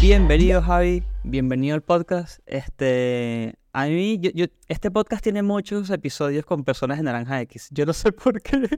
Bienvenido 0.00 0.62
Javi, 0.62 1.02
bienvenido 1.24 1.74
al 1.74 1.82
podcast. 1.82 2.40
Este, 2.46 3.54
a 3.72 3.86
mí, 3.86 4.18
yo, 4.20 4.30
yo- 4.34 4.46
este 4.68 4.90
podcast 4.90 5.22
tiene 5.22 5.42
muchos 5.42 5.90
episodios 5.90 6.44
con 6.44 6.64
personas 6.64 6.98
de 6.98 7.04
Naranja 7.04 7.40
X. 7.42 7.68
Yo 7.72 7.84
no 7.86 7.92
sé 7.92 8.12
por 8.12 8.40
qué. 8.40 8.68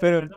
Pero- 0.00 0.28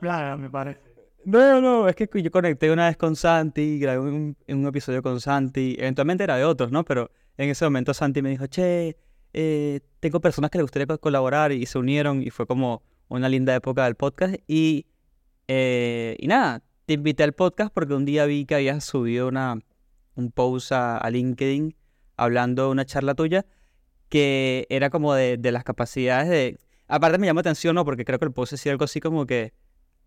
plaga, 0.00 0.36
me 0.36 0.48
parece. 0.50 0.80
No, 1.24 1.60
no, 1.60 1.88
es 1.88 1.96
que 1.96 2.08
yo 2.22 2.30
conecté 2.30 2.70
una 2.70 2.86
vez 2.86 2.96
con 2.96 3.16
Santi, 3.16 3.78
grabé 3.78 3.98
un, 4.00 4.36
un 4.48 4.66
episodio 4.66 5.02
con 5.02 5.20
Santi, 5.20 5.76
eventualmente 5.78 6.24
era 6.24 6.36
de 6.36 6.44
otros, 6.44 6.70
¿no? 6.70 6.84
Pero 6.84 7.10
en 7.36 7.50
ese 7.50 7.64
momento 7.64 7.92
Santi 7.92 8.22
me 8.22 8.30
dijo, 8.30 8.46
che, 8.46 8.96
eh, 9.34 9.80
tengo 10.00 10.20
personas 10.20 10.50
que 10.50 10.58
le 10.58 10.62
gustaría 10.62 10.86
co- 10.86 10.98
colaborar 10.98 11.52
y 11.52 11.66
se 11.66 11.78
unieron 11.78 12.22
y 12.22 12.30
fue 12.30 12.46
como 12.46 12.82
una 13.08 13.28
linda 13.28 13.54
época 13.54 13.84
del 13.84 13.96
podcast 13.96 14.36
y, 14.46 14.86
eh, 15.52 16.16
y 16.20 16.28
nada, 16.28 16.62
te 16.86 16.94
invité 16.94 17.24
al 17.24 17.32
podcast 17.32 17.72
porque 17.74 17.94
un 17.94 18.04
día 18.04 18.24
vi 18.24 18.46
que 18.46 18.54
habías 18.54 18.84
subido 18.84 19.26
una, 19.26 19.58
un 20.14 20.30
post 20.30 20.70
a, 20.70 20.96
a 20.96 21.10
LinkedIn 21.10 21.74
hablando 22.16 22.66
de 22.66 22.70
una 22.70 22.84
charla 22.84 23.14
tuya 23.14 23.46
que 24.08 24.66
era 24.70 24.90
como 24.90 25.12
de, 25.14 25.38
de 25.38 25.50
las 25.50 25.64
capacidades 25.64 26.28
de... 26.28 26.58
Aparte 26.86 27.18
me 27.18 27.26
llamó 27.26 27.40
atención, 27.40 27.74
¿no? 27.74 27.84
Porque 27.84 28.04
creo 28.04 28.20
que 28.20 28.26
el 28.26 28.32
post 28.32 28.52
decía 28.52 28.70
algo 28.70 28.84
así 28.84 29.00
como 29.00 29.26
que 29.26 29.52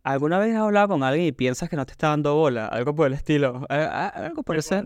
¿Alguna 0.03 0.37
vez 0.37 0.53
has 0.53 0.61
hablado 0.61 0.89
con 0.89 1.03
alguien 1.03 1.27
y 1.27 1.31
piensas 1.31 1.69
que 1.69 1.77
no 1.77 1.85
te 1.85 1.93
está 1.93 2.09
dando 2.09 2.35
bola? 2.35 2.67
Algo 2.67 2.93
por 2.93 3.07
el 3.07 3.13
estilo. 3.13 3.65
Algo 3.69 4.43
por. 4.43 4.61
Sí. 4.61 4.83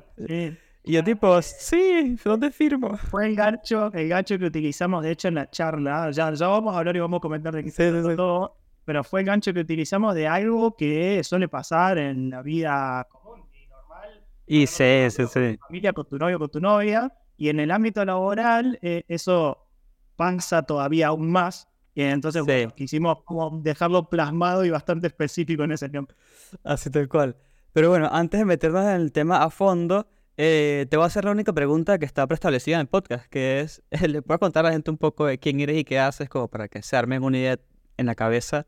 Y 0.84 0.94
yo 0.94 1.04
tipo, 1.04 1.42
sí, 1.42 2.16
¿dónde 2.24 2.52
firmo? 2.52 2.96
Fue 2.98 3.26
el 3.26 3.36
gancho, 3.36 3.92
el 3.94 4.08
gancho 4.08 4.38
que 4.38 4.46
utilizamos, 4.46 5.04
de 5.04 5.12
hecho, 5.12 5.28
en 5.28 5.36
la 5.36 5.50
charla. 5.50 6.12
Ya, 6.12 6.32
ya 6.34 6.48
vamos 6.48 6.74
a 6.76 6.80
hablar 6.80 6.96
y 6.96 7.00
vamos 7.00 7.18
a 7.18 7.22
comentar 7.22 7.54
de 7.54 7.64
qué 7.64 7.72
Sí, 7.72 7.84
sí. 7.84 8.16
todo. 8.16 8.56
Pero 8.88 9.04
fue 9.04 9.20
el 9.20 9.26
gancho 9.26 9.54
que 9.54 9.59
utilizamos 9.59 10.16
de 10.16 10.30
algo 10.30 10.73
que 10.77 11.22
suele 11.22 11.50
pasar 11.50 11.98
en 11.98 12.30
la 12.30 12.41
vida 12.41 13.05
común 13.12 13.41
y 13.54 13.68
normal. 13.68 14.23
Y 14.45 14.66
sí, 14.66 15.08
sí, 15.09 15.25
sí. 15.28 15.58
familia, 15.67 15.92
con 15.92 16.06
tu 16.08 16.17
novio, 16.17 16.39
con 16.39 16.50
tu 16.50 16.62
novia, 16.62 17.14
y 17.36 17.50
en 17.50 17.59
el 17.59 17.70
ámbito 17.72 18.06
laboral 18.06 18.80
eh, 18.81 19.03
eso 19.09 19.67
pasa 20.16 20.64
todavía 20.64 21.08
aún 21.08 21.30
más. 21.30 21.67
Y 21.94 22.03
entonces 22.03 22.44
Sí. 22.44 22.45
bueno, 22.45 22.73
quisimos 22.75 23.23
como 23.25 23.59
dejarlo 23.62 24.08
plasmado 24.09 24.64
y 24.64 24.70
bastante 24.70 25.08
específico 25.08 25.66
en 25.66 25.73
ese 25.73 25.90
tiempo. 25.90 26.16
Así 26.64 26.90
tal 26.90 27.09
cual. 27.09 27.36
Pero 27.73 27.90
bueno, 27.90 28.08
antes 28.09 28.40
de 28.40 28.45
meternos 28.45 28.86
en 28.86 29.02
el 29.02 29.12
tema 29.12 29.44
a 29.44 29.50
fondo, 29.50 30.08
eh, 30.38 30.86
te 30.90 30.95
voy 30.95 31.03
a 31.03 31.08
hacer 31.08 31.25
la 31.25 31.31
única 31.31 31.52
pregunta 31.52 32.00
que 32.00 32.06
está 32.06 32.25
preestablecida 32.25 32.75
en 32.78 32.81
el 32.84 32.88
podcast, 32.88 33.25
que 33.25 33.59
es, 33.59 33.84
¿le 34.09 34.22
puedo 34.22 34.40
contar 34.40 34.66
a 34.66 34.69
la 34.69 34.73
gente 34.75 34.92
un 34.92 34.97
poco 34.97 35.25
de 35.25 35.40
quién 35.40 35.59
eres 35.59 35.75
y 35.78 35.84
qué 35.84 36.00
haces, 36.00 36.30
como 36.30 36.47
para 36.47 36.69
que 36.69 36.81
se 36.81 36.95
armen 36.95 37.22
una 37.25 37.38
idea 37.38 37.59
en 37.97 38.06
la 38.06 38.16
cabeza 38.16 38.66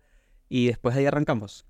y 0.50 0.68
después 0.68 0.96
de 0.96 1.02
ahí 1.02 1.08
arrancamos? 1.08 1.66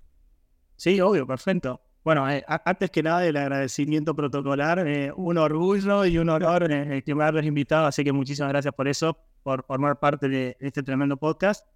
Sí, 0.76 1.00
obvio, 1.00 1.26
perfecto. 1.26 1.80
Bueno, 2.02 2.28
eh, 2.30 2.42
antes 2.46 2.90
que 2.90 3.02
nada, 3.02 3.26
el 3.26 3.36
agradecimiento 3.36 4.14
protocolar, 4.16 4.86
eh, 4.88 5.12
un 5.14 5.36
orgullo 5.36 6.06
y 6.06 6.16
un 6.16 6.30
honor 6.30 6.70
eh, 6.72 6.96
el 6.96 7.04
que 7.04 7.14
me 7.14 7.24
hayas 7.24 7.44
invitado, 7.44 7.86
así 7.86 8.02
que 8.02 8.12
muchísimas 8.12 8.50
gracias 8.50 8.74
por 8.74 8.88
eso, 8.88 9.18
por 9.42 9.64
formar 9.64 10.00
parte 10.00 10.28
de 10.28 10.56
este 10.60 10.82
tremendo 10.82 11.16
podcast. 11.18 11.66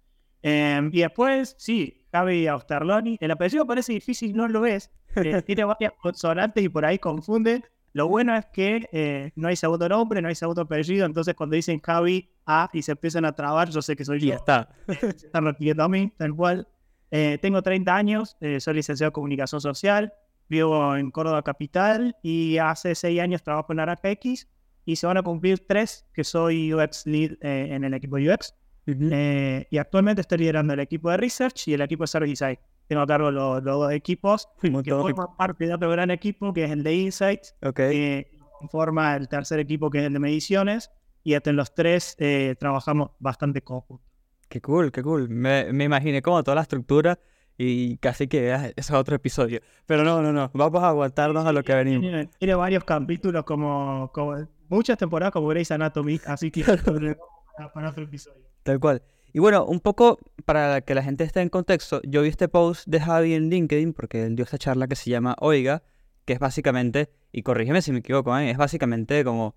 Eh, 0.47 0.89
y 0.91 1.01
después, 1.01 1.55
sí, 1.57 2.05
Javi 2.11 2.45
Austerloni, 2.45 3.17
el 3.19 3.31
apellido 3.31 3.65
parece 3.65 3.93
difícil, 3.93 4.35
no 4.35 4.47
lo 4.47 4.67
es, 4.67 4.91
eh, 5.15 5.41
tiene 5.45 5.63
varias 5.63 5.93
consonantes 5.99 6.63
y 6.63 6.69
por 6.69 6.85
ahí 6.85 6.99
confunde. 6.99 7.63
Lo 7.93 8.07
bueno 8.07 8.35
es 8.35 8.45
que 8.53 8.87
eh, 8.91 9.31
no 9.35 9.47
hay 9.47 9.55
segundo 9.55 9.89
nombre, 9.89 10.21
no 10.21 10.27
hay 10.27 10.35
segundo 10.35 10.61
apellido, 10.61 11.07
entonces 11.07 11.33
cuando 11.33 11.55
dicen 11.55 11.81
Javi 11.81 12.29
A 12.45 12.69
y 12.73 12.83
se 12.83 12.91
empiezan 12.91 13.25
a 13.25 13.33
trabar, 13.33 13.71
yo 13.71 13.81
sé 13.81 13.95
que 13.95 14.05
soy 14.05 14.17
Y 14.17 14.21
yo 14.21 14.27
ya 14.27 14.35
está. 14.35 14.69
se 14.99 15.25
están 15.25 15.45
refiriendo 15.45 15.83
a 15.83 15.89
mí, 15.89 16.13
tal 16.15 16.35
cual. 16.35 16.67
Eh, 17.11 17.37
tengo 17.41 17.61
30 17.61 17.95
años, 17.95 18.37
eh, 18.41 18.59
soy 18.59 18.75
licenciado 18.75 19.09
en 19.09 19.13
comunicación 19.13 19.61
social, 19.61 20.13
vivo 20.49 20.95
en 20.95 21.11
Córdoba 21.11 21.41
Capital 21.43 22.15
y 22.21 22.57
hace 22.57 22.95
6 22.95 23.19
años 23.19 23.43
trabajo 23.43 23.71
en 23.73 23.77
Naranja 23.77 24.09
X 24.11 24.47
y 24.85 24.95
se 24.95 25.07
van 25.07 25.17
a 25.17 25.23
cumplir 25.23 25.65
3 25.67 26.07
que 26.13 26.23
soy 26.23 26.73
UX 26.73 27.05
Lead 27.07 27.33
eh, 27.41 27.69
en 27.71 27.83
el 27.83 27.93
equipo 27.93 28.17
UX. 28.17 28.53
Ujú. 28.87 29.09
Eh, 29.11 29.67
y 29.71 29.77
actualmente 29.77 30.21
estoy 30.21 30.39
liderando 30.39 30.73
el 30.73 30.79
equipo 30.79 31.09
de 31.09 31.17
Research 31.17 31.67
y 31.67 31.73
el 31.73 31.81
equipo 31.81 32.03
de 32.03 32.07
Service 32.07 32.31
Design. 32.31 32.59
Tengo 32.87 33.01
a 33.01 33.07
cargo 33.07 33.31
los, 33.31 33.63
los 33.63 33.79
dos 33.79 33.91
equipos 33.91 34.47
que 34.61 34.69
forman 34.91 35.35
parte 35.37 35.65
de 35.65 35.73
otro 35.73 35.89
gran 35.89 36.11
equipo 36.11 36.53
que 36.53 36.65
es 36.65 36.71
el 36.71 36.83
de 36.83 36.93
Insights, 36.93 37.55
Ok. 37.63 37.75
que 37.75 38.37
conforma 38.59 39.15
el 39.15 39.27
tercer 39.27 39.59
equipo 39.59 39.89
que 39.89 39.99
es 39.99 40.05
el 40.05 40.13
de 40.13 40.19
Mediciones 40.19 40.91
y 41.23 41.33
entre 41.33 41.53
los 41.53 41.73
tres 41.73 42.15
eh, 42.19 42.55
trabajamos 42.59 43.09
bastante 43.17 43.63
conjunto. 43.63 44.04
Qué 44.47 44.61
cool, 44.61 44.91
qué 44.91 45.01
cool. 45.03 45.29
Me, 45.29 45.71
me 45.73 45.83
imaginé 45.83 46.21
como 46.21 46.43
toda 46.43 46.55
la 46.55 46.61
estructura 46.61 47.19
y 47.57 47.97
casi 47.97 48.27
que 48.27 48.53
eso 48.53 48.73
es 48.75 48.91
otro 48.91 49.15
episodio. 49.15 49.61
Pero 49.85 50.03
no, 50.03 50.21
no, 50.21 50.33
no. 50.33 50.51
Vamos 50.53 50.83
a 50.83 50.89
aguantarnos 50.89 51.45
a 51.45 51.51
lo 51.51 51.63
que 51.63 51.73
venimos. 51.73 52.01
Tiene, 52.01 52.29
tiene 52.37 52.55
varios 52.55 52.83
capítulos 52.83 53.43
como, 53.45 54.11
como 54.13 54.35
muchas 54.69 54.97
temporadas 54.97 55.31
como 55.31 55.47
Grey's 55.47 55.71
Anatomy, 55.71 56.19
así 56.25 56.51
que 56.51 56.63
para, 57.57 57.73
para 57.73 57.89
otro 57.89 58.03
episodio. 58.03 58.43
Tal 58.63 58.79
cual. 58.79 59.01
Y 59.31 59.39
bueno, 59.39 59.65
un 59.65 59.79
poco 59.79 60.19
para 60.45 60.81
que 60.81 60.95
la 60.95 61.03
gente 61.03 61.23
esté 61.23 61.41
en 61.41 61.49
contexto, 61.49 62.01
yo 62.03 62.21
vi 62.21 62.29
este 62.29 62.47
post 62.47 62.87
de 62.87 63.01
Javi 63.01 63.33
en 63.33 63.49
LinkedIn 63.49 63.93
porque 63.93 64.23
él 64.23 64.35
dio 64.35 64.43
esta 64.43 64.57
charla 64.57 64.87
que 64.87 64.95
se 64.95 65.09
llama 65.09 65.35
Oiga, 65.39 65.83
que 66.23 66.33
es 66.33 66.39
básicamente, 66.39 67.09
y 67.31 67.43
corrígeme 67.43 67.81
si 67.81 67.91
me 67.91 67.99
equivoco, 67.99 68.37
¿eh? 68.37 68.49
es 68.49 68.57
básicamente 68.57 69.23
como 69.25 69.55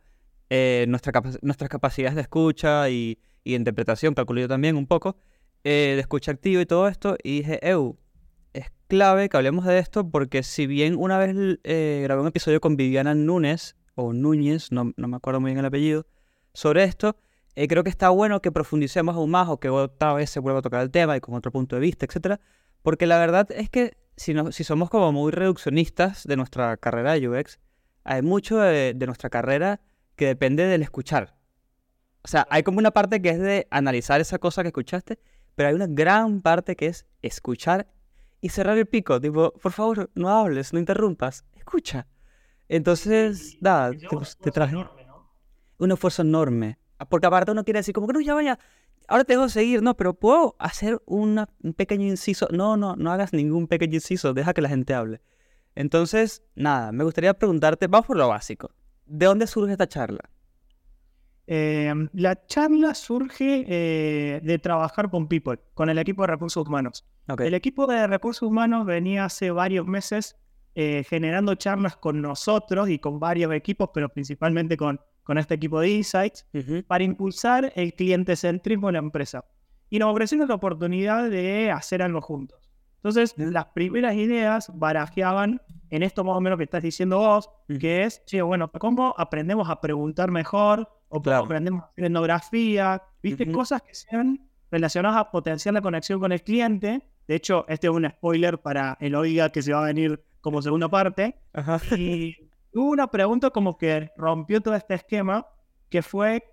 eh, 0.50 0.84
nuestra 0.88 1.12
nuestras 1.43 1.71
capacidades 1.71 2.16
de 2.16 2.22
escucha 2.22 2.91
y, 2.91 3.19
y 3.44 3.54
interpretación, 3.54 4.15
calculo 4.15 4.41
yo 4.41 4.49
también 4.49 4.76
un 4.76 4.87
poco, 4.87 5.16
eh, 5.65 5.93
de 5.94 6.00
escucha 6.00 6.32
activa 6.32 6.60
y 6.62 6.66
todo 6.66 6.88
esto, 6.88 7.16
y 7.22 7.38
dije, 7.38 7.59
Eu, 7.69 7.99
es 8.53 8.66
clave 8.88 9.28
que 9.28 9.37
hablemos 9.37 9.65
de 9.65 9.78
esto 9.78 10.09
porque 10.10 10.43
si 10.43 10.66
bien 10.66 10.97
una 10.97 11.19
vez 11.19 11.34
eh, 11.65 12.00
grabé 12.03 12.22
un 12.22 12.28
episodio 12.28 12.60
con 12.60 12.77
Viviana 12.77 13.15
Núñez, 13.15 13.77
o 13.94 14.12
Núñez, 14.12 14.71
no, 14.72 14.93
no 14.97 15.09
me 15.09 15.16
acuerdo 15.16 15.41
muy 15.41 15.50
bien 15.50 15.59
el 15.59 15.65
apellido, 15.66 16.06
sobre 16.54 16.84
esto, 16.84 17.16
eh, 17.54 17.66
creo 17.69 17.82
que 17.82 17.91
está 17.91 18.09
bueno 18.10 18.41
que 18.41 18.53
profundicemos 18.53 19.16
aún 19.16 19.31
más 19.31 19.48
o 19.48 19.59
que 19.59 19.69
otra 19.69 20.12
vez 20.15 20.31
se 20.31 20.38
vuelva 20.41 20.60
a 20.60 20.62
tocar 20.62 20.82
el 20.82 20.91
tema 20.91 21.16
y 21.16 21.21
con 21.21 21.34
otro 21.34 21.50
punto 21.50 21.75
de 21.77 21.81
vista, 21.81 22.06
etcétera, 22.06 22.41
porque 22.82 23.06
la 23.06 23.19
verdad 23.19 23.48
es 23.50 23.69
que 23.71 23.97
si, 24.16 24.34
no- 24.34 24.53
si 24.53 24.65
somos 24.65 24.91
como 24.91 25.12
muy 25.12 25.32
reduccionistas 25.32 26.25
de 26.25 26.37
nuestra 26.37 26.77
carrera 26.77 27.12
de 27.15 27.28
UX, 27.28 27.59
hay 28.04 28.22
mucho 28.22 28.59
de, 28.59 28.94
de 28.94 29.06
nuestra 29.06 29.28
carrera 29.31 29.81
que 30.16 30.27
depende 30.27 30.65
del 30.66 30.82
escuchar. 30.82 31.37
O 32.23 32.29
sea, 32.29 32.47
hay 32.51 32.62
como 32.62 32.79
una 32.79 32.91
parte 32.91 33.23
que 33.23 33.31
es 33.31 33.39
de 33.39 33.67
analizar 33.71 34.21
esa 34.21 34.39
cosa 34.39 34.62
que 34.62 34.69
escuchaste, 34.69 35.19
pero 35.55 35.69
hay 35.69 35.75
una 35.75 35.87
gran 35.89 36.41
parte 36.43 36.77
que 36.77 36.87
es 36.87 37.06
escuchar 37.23 37.87
y 38.41 38.51
cerrar 38.51 38.77
el 38.79 38.87
pico. 38.87 39.21
Tipo, 39.21 39.53
por 39.53 39.73
favor, 39.73 40.11
no 40.15 40.28
hables, 40.28 40.73
no 40.73 40.78
interrumpas, 40.78 41.45
escucha. 41.57 42.07
Entonces, 42.69 43.57
nada, 43.61 43.93
te, 43.93 44.07
te 44.41 44.51
traje 44.51 44.75
un 45.78 45.93
esfuerzo 45.93 46.23
enorme. 46.23 46.78
Ah, 46.99 47.05
Porque 47.09 47.27
aparte 47.27 47.51
uno 47.53 47.65
quiere 47.65 47.78
decir, 47.81 47.95
como 47.95 48.07
que 48.07 48.12
no, 48.12 48.21
ya 48.21 48.34
vaya, 48.34 48.59
ahora 49.07 49.25
tengo 49.25 49.45
que 49.45 49.51
seguir, 49.51 49.83
no, 49.83 49.97
pero 49.97 50.12
puedo 50.15 50.55
hacer 50.59 51.01
una- 51.07 51.49
un 51.62 51.73
pequeño 51.73 52.05
inciso. 52.07 52.49
No, 52.51 52.77
no, 52.77 52.95
no 52.97 53.11
hagas 53.12 53.33
ningún 53.33 53.69
pequeño 53.69 53.95
inciso, 53.95 54.34
deja 54.34 54.53
que 54.53 54.61
la 54.61 54.69
gente 54.69 54.93
hable. 54.95 55.21
Entonces, 55.75 56.43
nada, 56.57 56.93
me 56.93 57.05
gustaría 57.05 57.33
preguntarte, 57.34 57.87
vamos 57.87 58.07
por 58.07 58.17
lo 58.17 58.28
básico. 58.28 58.71
¿De 59.07 59.27
dónde 59.27 59.47
surge 59.47 59.73
esta 59.73 59.87
charla? 59.87 60.28
Eh, 61.50 61.94
la 62.12 62.44
charla 62.47 62.94
surge 62.94 63.64
eh, 63.66 64.41
de 64.42 64.59
trabajar 64.59 65.09
con 65.10 65.26
People, 65.28 65.59
con 65.72 65.88
el 65.88 65.97
equipo 65.97 66.22
de 66.22 66.26
recursos 66.28 66.66
humanos. 66.69 67.06
Ok, 67.26 67.41
El 67.41 67.54
equipo 67.54 67.86
de 67.86 68.06
recursos 68.06 68.42
humanos 68.47 68.84
venía 68.84 69.25
hace 69.25 69.50
varios 69.50 69.86
meses 69.86 70.36
eh, 70.75 71.04
generando 71.09 71.54
charlas 71.54 71.97
con 71.97 72.20
nosotros 72.20 72.91
y 72.91 72.98
con 72.98 73.19
varios 73.19 73.50
equipos, 73.54 73.88
pero 73.94 74.10
principalmente 74.10 74.76
con, 74.76 75.00
con 75.22 75.38
este 75.38 75.54
equipo 75.54 75.81
de 75.81 75.88
Insights, 75.88 76.47
Ujú, 76.53 76.84
para 76.86 77.03
impulsar 77.03 77.72
el 77.75 77.94
cliente 77.94 78.36
centrismo 78.36 78.91
en 78.91 78.92
la 78.92 78.98
empresa. 78.98 79.42
Y 79.88 79.98
nos 79.98 80.12
ofrecieron 80.12 80.47
la 80.48 80.54
oportunidad 80.54 81.30
de 81.30 81.70
hacer 81.70 82.03
algo 82.03 82.20
juntos. 82.20 82.59
Entonces, 82.97 83.34
Ya. 83.36 83.47
las 83.47 83.66
primeras 83.69 84.15
ideas 84.16 84.70
barajeaban 84.75 85.62
en 85.89 86.03
esto 86.03 86.24
más 86.24 86.36
o 86.36 86.41
menos 86.42 86.59
que 86.59 86.65
estás 86.65 86.83
diciendo 86.83 87.18
vos, 87.18 87.48
Ujú. 87.71 87.78
que 87.78 88.03
es, 88.04 88.22
che, 88.27 88.42
bueno, 88.42 88.71
¿cómo 88.78 89.15
aprendemos 89.16 89.71
a 89.71 89.80
preguntar 89.80 90.30
mejor? 90.30 90.86
¿O 91.09 91.21
Claro. 91.22 91.45
aprendemos 91.45 91.84
etnografía? 91.97 93.03
¿Viste? 93.22 93.51
Cosas 93.51 93.83
que 93.83 93.95
sean 93.95 94.49
relacionadas 94.71 95.19
a 95.19 95.31
potenciar 95.31 95.75
la 95.75 95.81
conexión 95.81 96.21
con 96.21 96.33
el 96.33 96.43
cliente. 96.43 97.03
De 97.27 97.34
hecho, 97.34 97.65
este 97.69 97.87
es 97.87 97.93
un 97.93 98.09
spoiler 98.09 98.59
para 98.60 98.97
el 99.01 99.15
Oiga 99.15 99.51
que 99.51 99.63
se 99.63 99.72
va 99.72 99.83
a 99.83 99.87
venir 99.87 100.22
como 100.41 100.63
segunda 100.63 100.89
parte. 100.89 101.37
Ajá. 101.53 101.81
Y 101.97 102.37
hubo 102.72 102.91
una 102.91 103.10
pregunta 103.10 103.51
como 103.51 103.77
que 103.78 104.10
rompió 104.16 104.60
todo 104.60 104.75
este 104.75 104.95
esquema, 104.95 105.47
que 105.89 106.03
fue, 106.03 106.45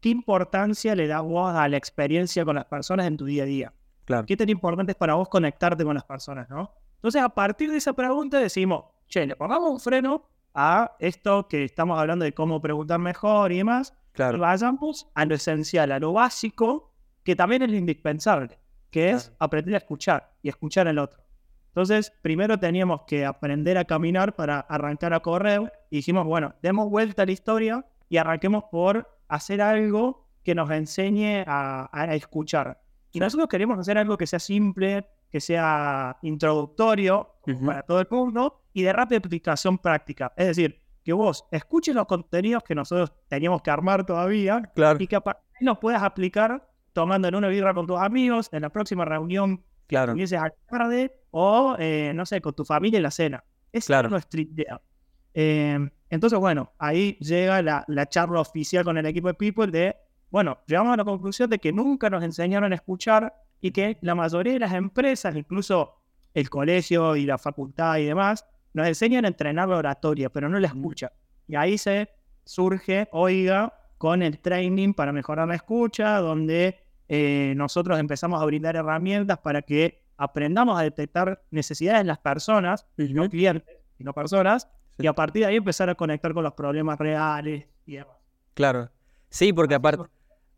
¿qué 0.00 0.08
importancia 0.08 0.94
le 0.94 1.06
das 1.06 1.22
vos 1.22 1.54
a 1.54 1.68
la 1.68 1.76
experiencia 1.76 2.44
con 2.44 2.56
las 2.56 2.64
personas 2.66 3.06
en 3.06 3.16
tu 3.16 3.24
día 3.24 3.44
a 3.44 3.46
día? 3.46 3.72
Claro. 4.04 4.26
¿Qué 4.26 4.36
tan 4.36 4.48
importante 4.48 4.92
es 4.92 4.96
para 4.98 5.14
vos 5.14 5.28
conectarte 5.28 5.84
con 5.84 5.94
las 5.94 6.04
personas, 6.04 6.48
no? 6.50 6.74
Entonces, 6.96 7.22
a 7.22 7.28
partir 7.28 7.70
de 7.70 7.76
esa 7.78 7.92
pregunta 7.92 8.38
decimos, 8.38 8.84
che, 9.08 9.26
le 9.26 9.36
pongamos 9.36 9.70
un 9.70 9.80
freno 9.80 10.24
a 10.54 10.96
esto 10.98 11.46
que 11.48 11.64
estamos 11.64 11.98
hablando 11.98 12.24
de 12.24 12.34
cómo 12.34 12.60
preguntar 12.60 12.98
mejor 12.98 13.52
y 13.52 13.58
demás, 13.58 13.94
Claro. 14.12 14.38
vayamos 14.38 15.08
a 15.14 15.24
lo 15.24 15.34
esencial, 15.34 15.92
a 15.92 15.98
lo 15.98 16.12
básico, 16.12 16.92
que 17.22 17.36
también 17.36 17.62
es 17.62 17.70
lo 17.70 17.76
indispensable, 17.76 18.58
que 18.90 19.10
es 19.10 19.24
Claro. 19.24 19.36
aprender 19.40 19.74
a 19.74 19.78
escuchar 19.78 20.32
y 20.42 20.48
escuchar 20.48 20.88
al 20.88 20.98
otro. 20.98 21.20
Entonces, 21.68 22.12
primero 22.22 22.58
teníamos 22.58 23.02
que 23.06 23.24
aprender 23.24 23.78
a 23.78 23.84
caminar 23.84 24.34
para 24.34 24.58
arrancar 24.60 25.14
a 25.14 25.20
correr. 25.20 25.72
Y 25.90 25.96
dijimos, 25.98 26.26
bueno, 26.26 26.54
demos 26.62 26.90
vuelta 26.90 27.22
a 27.22 27.26
la 27.26 27.32
historia 27.32 27.86
y 28.08 28.16
arranquemos 28.16 28.64
por 28.72 29.08
hacer 29.28 29.62
algo 29.62 30.26
que 30.42 30.54
nos 30.56 30.68
enseñe 30.70 31.44
a, 31.46 31.88
a 31.92 32.14
escuchar. 32.16 32.80
Y 33.12 33.20
nosotros 33.20 33.48
queremos 33.48 33.78
hacer 33.78 33.98
algo 33.98 34.16
que 34.16 34.26
sea 34.26 34.40
simple, 34.40 35.06
que 35.30 35.40
sea 35.40 36.16
introductorio 36.22 37.34
Ujú. 37.46 37.66
para 37.66 37.82
todo 37.82 38.00
el 38.00 38.08
mundo 38.10 38.62
y 38.72 38.82
de 38.82 38.92
rápida 38.92 39.18
aplicación 39.18 39.78
práctica. 39.78 40.32
Es 40.36 40.48
decir, 40.48 40.80
que 41.10 41.22
vos 41.22 41.44
escuches 41.50 41.94
los 41.94 42.06
contenidos 42.06 42.62
que 42.62 42.74
nosotros 42.74 43.12
teníamos 43.28 43.62
que 43.62 43.70
armar 43.70 44.04
todavía 44.06 44.62
Claro, 44.74 44.98
y 45.00 45.06
que 45.06 45.18
los 45.60 45.78
puedas 45.78 46.02
aplicar 46.02 46.68
tomando 46.92 47.28
en 47.28 47.34
una 47.34 47.48
birra 47.48 47.74
con 47.74 47.86
tus 47.86 47.98
amigos, 47.98 48.48
en 48.52 48.62
la 48.62 48.70
próxima 48.70 49.04
reunión 49.04 49.62
claro. 49.86 50.12
empieces 50.12 50.38
a 50.40 50.50
tarde 50.68 51.12
o, 51.30 51.76
eh, 51.78 52.12
no 52.14 52.24
sé, 52.26 52.40
con 52.40 52.54
tu 52.54 52.64
familia 52.64 52.96
en 52.96 53.02
la 53.04 53.10
cena. 53.10 53.44
Esa 53.72 53.86
Claro. 53.86 54.06
es 54.08 54.10
nuestra 54.12 54.40
idea. 54.40 54.80
Eh, 55.34 55.78
entonces, 56.08 56.38
bueno, 56.38 56.72
ahí 56.78 57.16
llega 57.20 57.62
la, 57.62 57.84
la 57.86 58.06
charla 58.08 58.40
oficial 58.40 58.84
con 58.84 58.98
el 58.98 59.06
equipo 59.06 59.28
de 59.28 59.34
People 59.34 59.68
de, 59.68 59.94
bueno, 60.30 60.58
llegamos 60.66 60.94
a 60.94 60.96
la 60.96 61.04
conclusión 61.04 61.48
de 61.50 61.58
que 61.58 61.72
nunca 61.72 62.10
nos 62.10 62.24
enseñaron 62.24 62.72
a 62.72 62.74
escuchar 62.74 63.32
y 63.60 63.70
que 63.70 63.98
la 64.00 64.14
mayoría 64.16 64.54
de 64.54 64.58
las 64.58 64.72
empresas, 64.72 65.36
incluso 65.36 65.94
el 66.34 66.50
colegio 66.50 67.14
y 67.16 67.26
la 67.26 67.38
facultad 67.38 67.98
y 67.98 68.06
demás, 68.06 68.44
nos 68.72 68.86
enseñan 68.86 69.24
a 69.24 69.28
entrenar 69.28 69.68
la 69.68 69.76
oratoria, 69.76 70.30
pero 70.30 70.48
no 70.48 70.58
la 70.60 70.68
escucha. 70.68 71.12
Y 71.48 71.56
ahí 71.56 71.78
se 71.78 72.08
surge, 72.44 73.08
oiga, 73.12 73.72
con 73.98 74.22
el 74.22 74.38
training 74.38 74.94
para 74.94 75.12
mejorar 75.12 75.48
la 75.48 75.54
escucha, 75.56 76.18
donde 76.18 76.78
eh, 77.08 77.54
nosotros 77.56 77.98
empezamos 77.98 78.40
a 78.40 78.44
brindar 78.44 78.76
herramientas 78.76 79.38
para 79.38 79.62
que 79.62 80.02
aprendamos 80.16 80.78
a 80.78 80.82
detectar 80.82 81.42
necesidades 81.50 82.00
de 82.00 82.04
las 82.04 82.18
personas, 82.18 82.86
no 82.96 83.22
Ujú. 83.22 83.30
clientes, 83.30 83.76
sino 83.98 84.12
personas, 84.12 84.68
Sí. 84.96 85.04
y 85.04 85.06
a 85.06 85.12
partir 85.14 85.42
de 85.42 85.48
ahí 85.48 85.56
empezar 85.56 85.88
a 85.90 85.94
conectar 85.94 86.32
con 86.34 86.44
los 86.44 86.52
problemas 86.54 86.98
reales 86.98 87.64
y 87.86 87.94
demás. 87.96 88.16
Claro. 88.54 88.90
Sí, 89.28 89.52
porque 89.52 89.74
aparte, 89.76 90.04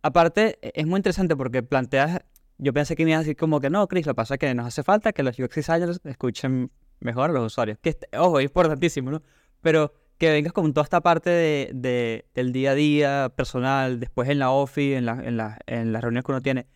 aparte 0.02 0.58
e- 0.62 0.72
es 0.74 0.86
muy 0.86 0.98
interesante 0.98 1.36
porque 1.36 1.62
planteas, 1.62 2.20
yo 2.58 2.72
pensé 2.72 2.96
que 2.96 3.04
me 3.04 3.10
ibas 3.12 3.20
a 3.20 3.22
decir 3.22 3.36
como 3.36 3.60
que 3.60 3.70
no, 3.70 3.86
Chris, 3.88 4.06
lo 4.06 4.12
que 4.12 4.16
pasa 4.16 4.34
es 4.34 4.38
que 4.40 4.54
nos 4.54 4.66
hace 4.66 4.82
falta 4.82 5.12
que 5.12 5.22
los 5.22 5.38
UX 5.38 5.54
designers 5.56 6.00
escuchen 6.04 6.70
mejor 7.02 7.30
a 7.30 7.32
los 7.32 7.46
usuarios. 7.46 7.78
Que, 7.80 7.96
ojo, 8.18 8.38
es 8.40 8.44
importantísimo, 8.46 9.10
¿no? 9.10 9.22
Pero 9.60 9.92
que 10.18 10.30
vengas 10.30 10.52
con 10.52 10.72
toda 10.72 10.84
esta 10.84 11.00
parte 11.00 11.30
de, 11.30 11.70
de- 11.74 12.26
del 12.34 12.52
día 12.52 12.72
a 12.72 12.74
día 12.74 13.32
personal, 13.36 13.98
después 14.00 14.28
en 14.28 14.38
la 14.38 14.50
office, 14.50 14.96
en, 14.96 15.06
la- 15.06 15.22
en, 15.24 15.36
la- 15.36 15.58
en 15.66 15.92
las 15.92 16.02
reuniones 16.02 16.24
que 16.24 16.32
uno 16.32 16.40
tiene, 16.40 16.66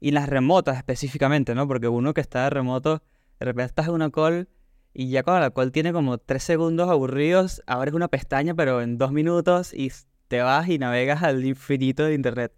y 0.00 0.10
las 0.12 0.28
remotas 0.28 0.76
específicamente, 0.76 1.54
¿no? 1.54 1.66
Porque 1.68 1.88
uno 1.88 2.14
que 2.14 2.20
está 2.20 2.44
de 2.44 2.50
remoto, 2.50 3.02
de 3.40 3.46
repente 3.46 3.66
estás 3.70 3.88
en 3.88 3.94
una 3.94 4.10
call 4.10 4.48
y 4.94 5.08
ya 5.10 5.22
cuando 5.22 5.40
la 5.40 5.50
call 5.50 5.72
tiene 5.72 5.92
como 5.92 6.18
tres 6.18 6.42
segundos 6.44 6.88
aburridos, 6.90 7.62
abres 7.66 7.94
una 7.94 8.08
pestaña, 8.08 8.54
pero 8.54 8.82
en 8.82 8.98
dos 8.98 9.10
minutos 9.12 9.72
y 9.74 9.90
te 10.28 10.42
vas 10.42 10.68
y 10.68 10.78
navegas 10.78 11.22
al 11.22 11.44
infinito 11.44 12.04
de 12.04 12.14
internet. 12.14 12.52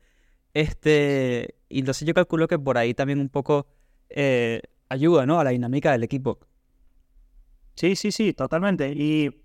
Este, 0.52 1.56
y 1.68 1.80
entonces 1.80 2.06
yo 2.06 2.14
calculo 2.14 2.48
que 2.48 2.58
por 2.58 2.78
ahí 2.78 2.94
también 2.94 3.18
un 3.20 3.28
poco 3.28 3.66
eh, 4.08 4.62
ayuda, 4.88 5.26
¿no? 5.26 5.40
A 5.40 5.44
la 5.44 5.50
dinámica 5.50 5.92
del 5.92 6.02
equipo. 6.04 6.38
Sí, 7.74 7.96
sí, 7.96 8.12
sí, 8.12 8.32
totalmente. 8.32 8.92
Y 8.94 9.44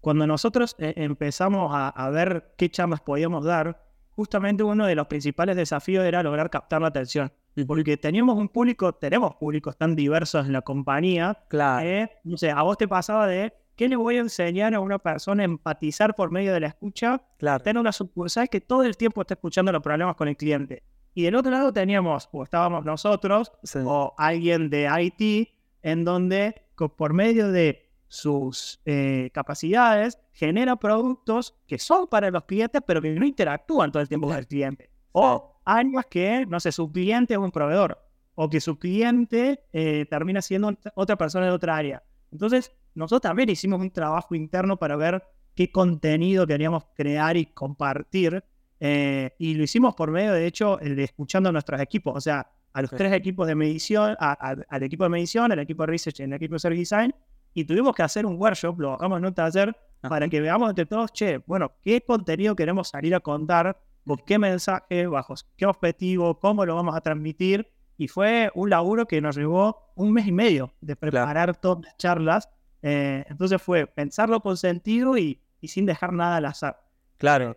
cuando 0.00 0.26
nosotros 0.26 0.76
eh, 0.78 0.92
empezamos 0.96 1.70
a, 1.74 1.88
a 1.88 2.10
ver 2.10 2.54
qué 2.58 2.70
charlas 2.70 3.00
podíamos 3.00 3.44
dar, 3.44 3.82
justamente 4.10 4.62
uno 4.62 4.86
de 4.86 4.94
los 4.94 5.06
principales 5.06 5.56
desafíos 5.56 6.04
era 6.04 6.22
lograr 6.22 6.50
captar 6.50 6.82
la 6.82 6.88
atención. 6.88 7.32
Porque 7.66 7.96
teníamos 7.96 8.36
un 8.36 8.48
público, 8.48 8.92
tenemos 8.94 9.36
públicos 9.36 9.76
tan 9.76 9.94
diversos 9.94 10.44
en 10.46 10.52
la 10.52 10.62
compañía, 10.62 11.38
Claro, 11.48 11.86
eh, 11.86 12.10
no 12.24 12.36
sé, 12.36 12.50
a 12.50 12.62
vos 12.62 12.76
te 12.76 12.88
pasaba 12.88 13.28
de, 13.28 13.52
¿qué 13.76 13.88
le 13.88 13.94
voy 13.94 14.16
a 14.16 14.20
enseñar 14.20 14.74
a 14.74 14.80
una 14.80 14.98
persona 14.98 15.42
a 15.42 15.46
empatizar 15.46 16.16
por 16.16 16.32
medio 16.32 16.52
de 16.52 16.60
la 16.60 16.66
escucha? 16.66 17.22
claro. 17.38 17.62
Tener 17.62 17.80
una 17.80 17.92
sucursal 17.92 18.48
que 18.48 18.60
todo 18.60 18.82
el 18.82 18.96
tiempo 18.96 19.20
está 19.20 19.34
escuchando 19.34 19.70
los 19.70 19.82
problemas 19.82 20.16
con 20.16 20.26
el 20.26 20.36
cliente. 20.36 20.82
Y 21.14 21.22
del 21.22 21.36
otro 21.36 21.52
lado 21.52 21.72
teníamos, 21.72 22.28
o 22.32 22.42
estábamos 22.42 22.84
nosotros, 22.84 23.52
Sí. 23.62 23.78
o 23.84 24.12
alguien 24.18 24.68
de 24.68 24.88
IT, 25.00 25.48
en 25.84 26.04
donde 26.04 26.62
por 26.96 27.12
medio 27.12 27.52
de 27.52 27.92
sus 28.08 28.80
eh, 28.84 29.30
capacidades 29.32 30.18
genera 30.32 30.76
productos 30.76 31.54
que 31.66 31.78
son 31.78 32.08
para 32.08 32.30
los 32.30 32.44
clientes, 32.44 32.82
pero 32.86 33.00
que 33.00 33.10
no 33.10 33.24
interactúan 33.24 33.92
todo 33.92 34.02
el 34.02 34.08
tiempo 34.08 34.26
con 34.28 34.36
el 34.36 34.46
cliente. 34.46 34.90
O 35.12 35.60
áreas 35.64 36.06
que, 36.06 36.46
no 36.46 36.58
sé, 36.58 36.72
su 36.72 36.90
cliente 36.90 37.34
es 37.34 37.38
un 37.38 37.50
proveedor, 37.52 37.98
o 38.34 38.48
que 38.50 38.60
su 38.60 38.78
cliente 38.78 39.64
eh, 39.72 40.06
termina 40.10 40.42
siendo 40.42 40.70
ot- 40.72 40.92
otra 40.96 41.16
persona 41.16 41.46
de 41.46 41.52
otra 41.52 41.76
área. 41.76 42.02
Entonces, 42.32 42.72
nosotros 42.94 43.22
también 43.22 43.50
hicimos 43.50 43.80
un 43.80 43.90
trabajo 43.90 44.34
interno 44.34 44.76
para 44.76 44.96
ver 44.96 45.22
qué 45.54 45.70
contenido 45.70 46.46
queríamos 46.46 46.84
crear 46.94 47.36
y 47.36 47.46
compartir. 47.46 48.42
eh, 48.80 49.30
y 49.38 49.54
lo 49.54 49.62
hicimos 49.62 49.94
por 49.94 50.10
medio, 50.10 50.32
de 50.32 50.46
hecho, 50.46 50.78
el 50.80 50.96
de 50.96 51.04
escuchando 51.04 51.48
a 51.48 51.52
nuestros 51.52 51.80
equipos. 51.80 52.16
O 52.16 52.20
sea, 52.20 52.50
a 52.74 52.82
los 52.82 52.90
Sí. 52.90 52.96
tres 52.96 53.12
equipos 53.12 53.46
de 53.46 53.54
medición, 53.54 54.16
a- 54.20 54.32
a- 54.50 54.56
al 54.68 54.82
equipo 54.82 55.04
de 55.04 55.10
medición, 55.10 55.50
al 55.50 55.58
equipo 55.60 55.84
de 55.84 55.86
research 55.86 56.20
y 56.20 56.22
al 56.24 56.32
equipo 56.34 56.54
de 56.54 56.58
service 56.58 56.80
design. 56.80 57.14
Y 57.54 57.64
tuvimos 57.64 57.94
que 57.94 58.02
hacer 58.02 58.26
un 58.26 58.36
workshop, 58.36 58.78
lo 58.80 58.90
bajamos 58.90 59.18
en 59.18 59.26
un 59.26 59.34
taller, 59.34 59.76
para 60.02 60.26
Ajá. 60.26 60.28
que 60.28 60.40
veamos 60.40 60.68
entre 60.68 60.84
todos, 60.84 61.12
che, 61.12 61.38
bueno, 61.46 61.72
qué 61.80 62.02
contenido 62.02 62.54
queremos 62.54 62.88
salir 62.88 63.14
a 63.14 63.20
contar, 63.20 63.80
con 64.06 64.18
qué 64.18 64.38
mensaje, 64.38 65.06
bajo 65.06 65.34
qué 65.56 65.64
objetivo, 65.64 66.38
cómo 66.38 66.66
lo 66.66 66.74
vamos 66.74 66.94
a 66.94 67.00
transmitir. 67.00 67.70
Y 67.96 68.08
fue 68.08 68.50
un 68.54 68.68
laburo 68.70 69.06
que 69.06 69.20
nos 69.20 69.36
llevó 69.36 69.92
un 69.94 70.12
mes 70.12 70.26
y 70.26 70.32
medio 70.32 70.74
de 70.80 70.96
preparar 70.96 71.56
todas 71.56 71.84
las 71.84 71.96
charlas. 71.96 72.48
Eh, 72.82 73.24
entonces 73.30 73.62
fue 73.62 73.86
pensarlo 73.86 74.40
con 74.40 74.56
sentido 74.58 75.16
y, 75.16 75.40
y 75.60 75.68
sin 75.68 75.86
dejar 75.86 76.12
nada 76.12 76.36
al 76.36 76.44
azar. 76.46 76.82
Claro. 77.16 77.56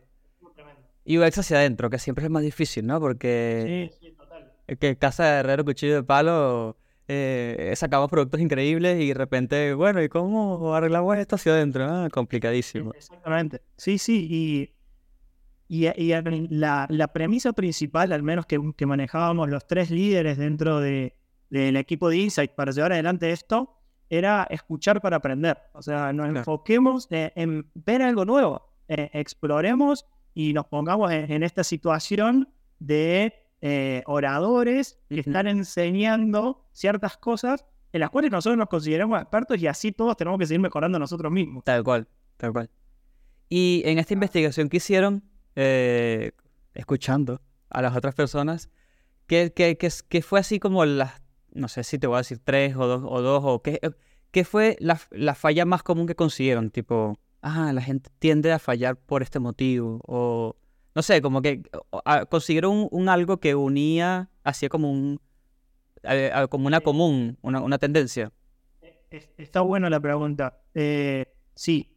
Y 1.03 1.17
UX 1.17 1.39
hacia 1.39 1.57
adentro, 1.57 1.89
que 1.89 1.99
siempre 1.99 2.25
es 2.25 2.29
más 2.31 2.43
difícil, 2.43 2.85
¿no? 2.85 2.99
Porque 2.99 3.89
Sí, 3.99 4.07
sí, 4.07 4.13
que 4.79 4.97
casa 4.97 5.25
de 5.25 5.39
herrero, 5.39 5.63
cuchillo 5.65 5.95
de 5.95 6.03
palo, 6.03 6.77
eh, 7.07 7.71
sacamos 7.75 8.09
productos 8.09 8.41
increíbles 8.41 8.99
y 9.01 9.07
de 9.09 9.13
repente, 9.13 9.73
bueno, 9.73 10.01
¿y 10.03 10.09
cómo 10.09 10.73
arreglamos 10.75 11.17
esto 11.17 11.35
hacia 11.35 11.53
adentro? 11.53 11.85
Ah, 11.89 12.09
complicadísimo. 12.11 12.91
Exactamente. 12.93 13.61
Sí, 13.77 13.97
sí. 13.97 14.27
Y, 15.69 15.85
y, 15.85 15.87
y 16.01 16.11
el- 16.11 16.47
la, 16.49 16.85
la 16.89 17.07
premisa 17.07 17.53
principal, 17.53 18.11
al 18.11 18.23
menos 18.23 18.45
que, 18.45 18.59
que 18.75 18.85
manejábamos 18.85 19.49
los 19.49 19.65
tres 19.67 19.89
líderes 19.89 20.37
dentro 20.37 20.79
de, 20.79 21.15
del 21.49 21.77
equipo 21.77 22.09
de 22.09 22.17
Insight 22.17 22.51
para 22.51 22.71
llevar 22.71 22.91
adelante 22.93 23.31
esto, 23.31 23.73
era 24.09 24.45
escuchar 24.49 25.01
para 25.01 25.17
aprender. 25.17 25.57
O 25.73 25.81
sea, 25.81 26.11
nos 26.13 26.25
Claro. 26.25 26.39
enfoquemos 26.39 27.07
eh, 27.11 27.31
en 27.35 27.69
ver 27.73 28.01
algo 28.01 28.25
nuevo, 28.25 28.69
eh, 28.87 29.09
exploremos 29.13 30.05
y 30.33 30.53
nos 30.53 30.65
pongamos 30.67 31.11
en, 31.11 31.31
en 31.31 31.43
esta 31.43 31.63
situación 31.63 32.49
de 32.79 33.33
eh, 33.61 34.03
oradores 34.05 34.99
que 35.09 35.19
están 35.19 35.47
enseñando 35.47 36.65
ciertas 36.73 37.17
cosas 37.17 37.65
en 37.91 38.01
las 38.01 38.09
cuales 38.09 38.31
nosotros 38.31 38.57
nos 38.57 38.67
consideramos 38.67 39.19
expertos 39.19 39.59
y 39.59 39.67
así 39.67 39.91
todos 39.91 40.15
tenemos 40.17 40.39
que 40.39 40.45
seguir 40.45 40.61
mejorando 40.61 40.99
nosotros 40.99 41.31
mismos. 41.31 41.63
Tal 41.63 41.83
cual, 41.83 42.07
tal 42.37 42.53
cual. 42.53 42.69
Y 43.49 43.81
en 43.85 43.97
esta 43.97 44.13
investigación 44.13 44.69
que 44.69 44.77
hicieron, 44.77 45.23
eh, 45.55 46.33
escuchando 46.73 47.41
a 47.69 47.81
las 47.81 47.95
otras 47.95 48.13
personas, 48.13 48.69
¿qué, 49.25 49.51
qué, 49.55 49.77
qué, 49.77 49.89
qué 50.07 50.21
fue 50.21 50.39
así 50.39 50.59
como 50.59 50.85
las, 50.85 51.21
no 51.53 51.67
sé 51.67 51.83
si 51.83 51.97
te 51.97 52.07
voy 52.07 52.15
a 52.15 52.17
decir 52.19 52.39
tres 52.43 52.75
o 52.75 52.85
dos, 52.85 53.03
o 53.05 53.21
dos, 53.21 53.41
o 53.43 53.61
qué, 53.63 53.79
qué 54.31 54.43
fue 54.43 54.77
la, 54.79 54.99
la 55.11 55.33
falla 55.33 55.65
más 55.65 55.81
común 55.81 56.05
que 56.05 56.15
consiguieron? 56.15 56.69
Tipo, 56.69 57.17
ah, 57.41 57.71
la 57.73 57.81
gente 57.81 58.11
tiende 58.19 58.51
a 58.51 58.59
fallar 58.59 58.97
por 58.97 59.23
este 59.23 59.39
motivo, 59.39 60.01
o 60.05 60.55
no 60.97 61.03
sé, 61.03 61.21
como 61.21 61.43
que 61.43 61.61
consiguieron 62.27 62.71
un, 62.75 62.87
un 62.89 63.07
algo 63.07 63.37
que 63.37 63.53
unía, 63.53 64.31
hacía 64.43 64.67
como 64.67 64.91
un, 64.91 65.21
a- 66.03 66.47
como 66.47 66.65
una 66.65 66.81
común, 66.81 67.37
una, 67.43 67.61
una 67.61 67.77
tendencia. 67.77 68.31
Es- 69.11 69.29
Está 69.37 69.61
buena 69.61 69.91
la 69.91 69.99
pregunta. 69.99 70.59
Eh, 70.73 71.27
sí. 71.53 71.95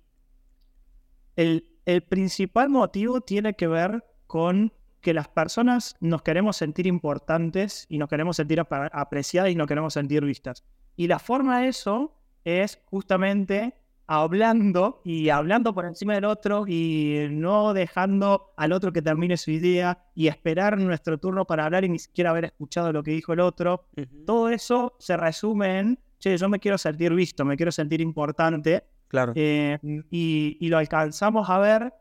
El, 1.35 1.79
el 1.87 2.03
principal 2.03 2.69
motivo 2.69 3.23
tiene 3.23 3.55
que 3.55 3.67
ver 3.69 4.05
con 4.27 4.71
que 5.01 5.15
las 5.15 5.29
personas 5.29 5.97
nos 6.01 6.21
queremos 6.21 6.59
sentir 6.59 6.87
importantes 6.87 7.87
y 7.89 7.97
nos 7.97 8.11
queremos 8.11 8.37
sentir 8.37 8.61
apreciadas 8.61 9.51
y 9.51 9.55
nos 9.55 9.67
queremos 9.67 9.95
sentir 9.95 10.23
vistas. 10.27 10.63
Y 10.95 11.07
la 11.07 11.19
forma 11.19 11.61
de 11.63 11.69
eso 11.69 12.19
es 12.45 12.83
justamente 12.85 13.80
hablando 14.13 15.01
y 15.05 15.29
hablando 15.29 15.73
por 15.73 15.85
encima 15.85 16.15
del 16.15 16.25
otro 16.25 16.65
y 16.67 17.29
no 17.31 17.73
dejando 17.73 18.53
al 18.57 18.73
otro 18.73 18.93
que 18.93 19.03
termine 19.03 19.37
su 19.37 19.53
idea 19.53 20.03
y 20.17 20.27
esperar 20.27 20.77
nuestro 20.79 21.17
turno 21.19 21.45
para 21.45 21.65
hablar 21.65 21.85
y 21.85 21.89
ni 21.91 22.01
siquiera 22.01 22.31
haber 22.31 22.47
escuchado 22.47 22.93
lo 22.93 23.05
que 23.05 23.13
dijo 23.13 23.33
el 23.33 23.39
otro 23.39 23.87
todo 24.27 24.49
eso 24.49 24.97
se 24.99 25.17
resume 25.17 25.79
en, 25.79 25.99
che, 26.19 26.37
yo 26.37 26.49
me 26.49 26.59
quiero 26.59 26.77
sentir 26.77 27.15
visto, 27.15 27.45
me 27.45 27.57
quiero 27.57 27.71
sentir 27.71 28.01
importante, 28.01 28.83
Claro. 29.07 29.33
eh, 29.37 29.79
y, 30.11 30.57
y 30.61 30.69
lo 30.69 30.79
alcanzamos 30.79 31.49
a 31.49 31.59
ver 31.61 31.93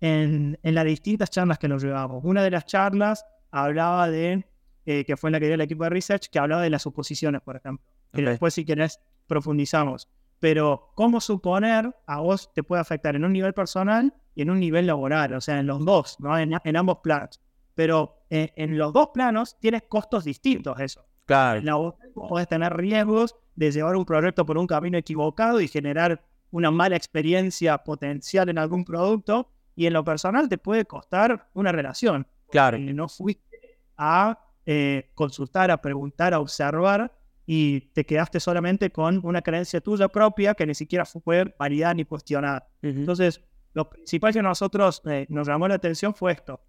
en, 0.00 0.58
en 0.64 0.74
las 0.74 0.84
distintas 0.84 1.30
charlas 1.30 1.58
que 1.60 1.68
nos 1.68 1.80
llevamos. 1.82 2.24
Una 2.24 2.42
de 2.42 2.50
las 2.50 2.66
charlas 2.66 3.24
hablaba 3.52 4.10
de, 4.10 4.44
eh, 4.84 5.04
que 5.04 5.16
fue 5.16 5.28
en 5.28 5.32
la 5.32 5.38
que 5.40 5.46
dio 5.46 5.54
el 5.54 5.60
equipo 5.60 5.84
de 5.84 5.90
research, 5.90 6.28
que 6.28 6.38
hablaba 6.40 6.62
de 6.62 6.70
las 6.70 6.82
suposiciones, 6.82 7.40
por 7.40 7.54
ejemplo. 7.56 7.86
que 8.12 8.22
Ok. 8.22 8.28
después 8.30 8.52
si 8.54 8.64
querés 8.64 9.00
profundizamos. 9.28 10.08
Pero 10.38 10.92
cómo 10.94 11.20
suponer 11.20 11.94
a 12.06 12.20
vos 12.20 12.52
te 12.52 12.62
puede 12.62 12.82
afectar 12.82 13.16
en 13.16 13.24
un 13.24 13.32
nivel 13.32 13.54
personal 13.54 14.14
y 14.34 14.42
en 14.42 14.50
un 14.50 14.60
nivel 14.60 14.86
laboral, 14.86 15.32
o 15.32 15.40
sea, 15.40 15.58
en 15.58 15.66
los 15.66 15.84
dos, 15.84 16.20
¿no? 16.20 16.38
en, 16.38 16.52
en 16.62 16.76
ambos 16.76 16.98
planos. 17.02 17.40
Pero 17.74 18.24
eh, 18.30 18.52
en 18.56 18.76
los 18.76 18.92
dos 18.92 19.10
planos 19.14 19.58
tienes 19.60 19.84
costos 19.88 20.24
distintos 20.24 20.78
eso. 20.80 21.04
Claro. 21.24 21.58
En 21.58 21.66
laboral 21.66 22.10
podés 22.14 22.48
tener 22.48 22.76
riesgos 22.76 23.34
de 23.54 23.70
llevar 23.70 23.96
un 23.96 24.04
proyecto 24.04 24.44
por 24.44 24.58
un 24.58 24.66
camino 24.66 24.98
equivocado 24.98 25.60
y 25.60 25.68
generar 25.68 26.22
una 26.50 26.70
mala 26.70 26.96
experiencia 26.96 27.78
potencial 27.78 28.48
en 28.48 28.58
algún 28.58 28.84
producto. 28.84 29.50
Y 29.74 29.86
en 29.86 29.92
lo 29.92 30.04
personal 30.04 30.48
te 30.48 30.58
puede 30.58 30.86
costar 30.86 31.48
una 31.52 31.72
relación. 31.72 32.26
Claro. 32.50 32.78
No 32.78 33.08
fuiste 33.08 33.78
a 33.96 34.38
eh, 34.64 35.10
consultar, 35.14 35.70
a 35.70 35.80
preguntar, 35.80 36.32
a 36.32 36.40
observar 36.40 37.15
y 37.46 37.80
te 37.92 38.04
quedaste 38.04 38.40
solamente 38.40 38.90
con 38.90 39.20
una 39.24 39.40
creencia 39.40 39.80
tuya 39.80 40.08
propia 40.08 40.54
que 40.54 40.66
ni 40.66 40.74
siquiera 40.74 41.04
fue 41.04 41.54
validada 41.58 41.94
ni 41.94 42.04
cuestionada. 42.04 42.68
Entonces, 42.82 43.40
lo 43.72 43.88
principal 43.88 44.32
que 44.32 44.40
a 44.40 44.42
nosotros 44.42 45.00
eh, 45.06 45.26
nos 45.28 45.46
llamó 45.46 45.68
la 45.68 45.74
atención 45.76 46.12
fue 46.14 46.32
esto. 46.32 46.60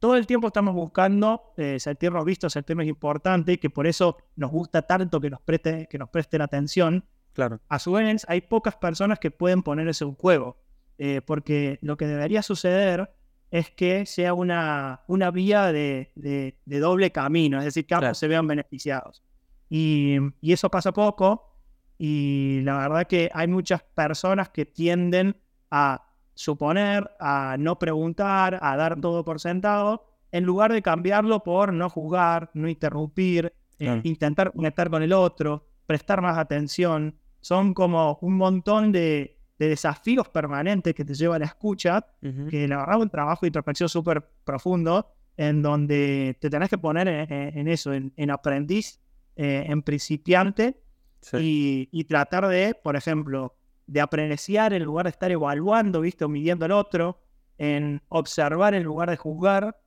Todo 0.00 0.16
el 0.16 0.26
tiempo 0.26 0.48
estamos 0.48 0.74
buscando 0.74 1.52
eh, 1.56 1.78
sentirnos 1.78 2.24
vistos, 2.24 2.52
sentirnos 2.54 2.86
importantes, 2.86 3.58
que 3.58 3.70
por 3.70 3.86
eso 3.86 4.16
nos 4.34 4.50
gusta 4.50 4.82
tanto 4.82 5.20
que 5.20 5.30
nos, 5.30 5.40
preste, 5.40 5.86
que 5.88 5.98
nos 5.98 6.08
presten 6.08 6.42
atención. 6.42 7.04
Claro. 7.32 7.60
A 7.68 7.78
su 7.78 7.92
vez, 7.92 8.26
hay 8.28 8.40
pocas 8.40 8.74
personas 8.76 9.20
que 9.20 9.30
pueden 9.30 9.62
poner 9.62 9.86
eso 9.86 10.04
en 10.06 10.14
juego, 10.16 10.58
eh, 10.98 11.20
porque 11.24 11.78
lo 11.82 11.96
que 11.96 12.06
debería 12.08 12.42
suceder 12.42 13.14
es 13.52 13.70
que 13.70 14.04
sea 14.06 14.34
una, 14.34 15.02
una 15.06 15.30
vía 15.30 15.70
de, 15.72 16.10
de- 16.16 16.58
de 16.64 16.78
doble 16.80 17.12
camino, 17.12 17.58
es 17.58 17.64
decir, 17.66 17.86
que 17.86 17.94
ambos 17.94 18.04
Claro. 18.06 18.14
se 18.16 18.26
vean 18.28 18.46
beneficiados. 18.48 19.22
Y, 19.74 20.18
y 20.42 20.52
eso 20.52 20.68
pasa 20.70 20.92
poco, 20.92 21.48
y 21.96 22.60
la 22.62 22.76
verdad 22.76 23.06
que 23.06 23.30
hay 23.32 23.48
muchas 23.48 23.82
personas 23.82 24.50
que 24.50 24.66
tienden 24.66 25.34
a 25.70 26.04
suponer, 26.34 27.08
a 27.20 27.56
no 27.58 27.78
preguntar, 27.78 28.58
a 28.60 28.76
dar 28.76 29.00
todo 29.00 29.24
por 29.24 29.40
sentado, 29.40 30.04
en 30.30 30.44
lugar 30.44 30.72
de 30.72 30.82
cambiarlo 30.82 31.42
por 31.42 31.72
no 31.72 31.88
juzgar, 31.88 32.50
no 32.54 32.68
interrumpir, 32.68 33.52
eh, 33.78 33.86
intentar 34.04 34.52
conectar 34.52 34.90
con 34.90 35.02
el 35.02 35.12
otro, 35.12 35.66
prestar 35.86 36.20
más 36.20 36.36
atención. 36.36 37.14
Son 37.40 37.72
como 37.72 38.18
un 38.20 38.36
montón 38.36 38.92
de, 38.92 39.38
de 39.58 39.68
desafíos 39.68 40.28
permanentes 40.28 40.94
que 40.94 41.04
te 41.04 41.14
lleva 41.14 41.36
a 41.36 41.38
la 41.38 41.46
escucha, 41.46 42.04
que 42.50 42.68
la 42.68 42.78
verdad 42.78 42.96
es 42.96 43.02
un 43.02 43.10
trabajo 43.10 43.40
de 43.42 43.48
introspección 43.48 43.88
súper 43.88 44.22
profundo, 44.44 45.06
en 45.36 45.62
donde 45.62 46.36
te 46.40 46.50
tenés 46.50 46.68
que 46.68 46.78
poner 46.78 47.08
en, 47.08 47.32
en- 47.32 47.58
en 47.58 47.68
eso, 47.68 47.92
en, 47.94 48.12
en 48.16 48.30
aprendiz, 48.30 49.00
eh, 49.36 49.64
en 49.68 49.82
principiante, 49.82 50.78
Sí. 51.20 51.36
y, 51.92 52.00
y 52.00 52.04
tratar 52.04 52.48
de, 52.48 52.74
por 52.74 52.96
ejemplo, 52.96 53.54
de 53.86 54.00
apreciar 54.00 54.72
en 54.72 54.82
lugar 54.82 55.06
de 55.06 55.10
estar 55.10 55.30
evaluando, 55.30 56.00
¿viste? 56.00 56.24
O 56.24 56.28
midiendo 56.28 56.64
al 56.64 56.72
otro, 56.72 57.20
en 57.58 58.02
observar 58.08 58.74
en 58.74 58.82
lugar 58.82 59.08
de 59.10 59.16
juzgar. 59.16 59.78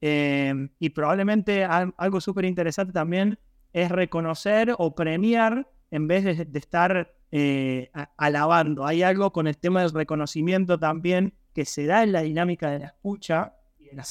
eh, 0.00 0.68
y 0.78 0.90
probablemente 0.90 1.64
al- 1.64 1.92
algo 1.98 2.20
súper 2.20 2.44
interesante 2.44 2.92
también 2.92 3.38
es 3.72 3.90
reconocer 3.90 4.72
o 4.78 4.94
premiar 4.94 5.68
en 5.90 6.06
vez 6.06 6.24
de, 6.24 6.44
de 6.44 6.58
estar 6.58 7.12
eh, 7.32 7.90
alabando. 8.16 8.86
Hay 8.86 9.02
algo 9.02 9.32
con 9.32 9.46
el 9.48 9.58
tema 9.58 9.82
del 9.82 9.90
reconocimiento 9.92 10.78
también 10.78 11.34
que 11.52 11.64
se 11.64 11.84
da 11.86 12.02
en 12.04 12.12
la 12.12 12.22
dinámica 12.22 12.70
de 12.70 12.78
la 12.78 12.86
escucha 12.86 13.54
y 13.78 13.86
de 13.86 13.96
la 13.96 14.04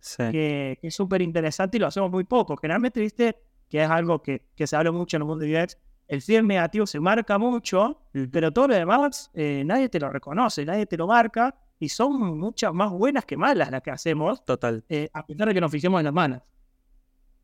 Sí. 0.00 0.22
que, 0.30 0.78
que 0.80 0.86
es 0.86 0.94
súper 0.94 1.20
interesante 1.22 1.76
y 1.76 1.80
lo 1.80 1.88
hacemos 1.88 2.10
muy 2.10 2.24
poco. 2.24 2.56
Generalmente, 2.56 3.00
viste, 3.00 3.36
que 3.74 3.82
es 3.82 3.90
algo 3.90 4.22
que, 4.22 4.40
que 4.54 4.68
se 4.68 4.76
habla 4.76 4.92
mucho 4.92 5.16
en 5.16 5.22
el 5.22 5.26
mundo 5.26 5.44
de 5.44 5.60
UX, 5.60 5.76
el 6.06 6.22
feedback 6.22 6.44
negativo 6.44 6.86
se 6.86 7.00
marca 7.00 7.38
mucho, 7.38 8.02
pero 8.30 8.52
todo 8.52 8.68
lo 8.68 8.76
demás 8.76 9.32
eh, 9.34 9.64
nadie 9.66 9.88
te 9.88 9.98
lo 9.98 10.10
reconoce, 10.10 10.64
nadie 10.64 10.86
te 10.86 10.96
lo 10.96 11.08
marca 11.08 11.56
y 11.80 11.88
son 11.88 12.38
muchas 12.38 12.72
más 12.72 12.92
buenas 12.92 13.24
que 13.24 13.36
malas 13.36 13.72
las 13.72 13.82
que 13.82 13.90
hacemos, 13.90 14.44
Total. 14.44 14.84
eh, 14.88 15.08
a 15.12 15.26
pesar 15.26 15.48
de 15.48 15.54
que 15.54 15.60
nos 15.60 15.72
fijemos 15.72 15.98
en 15.98 16.04
las 16.04 16.14
manos. 16.14 16.42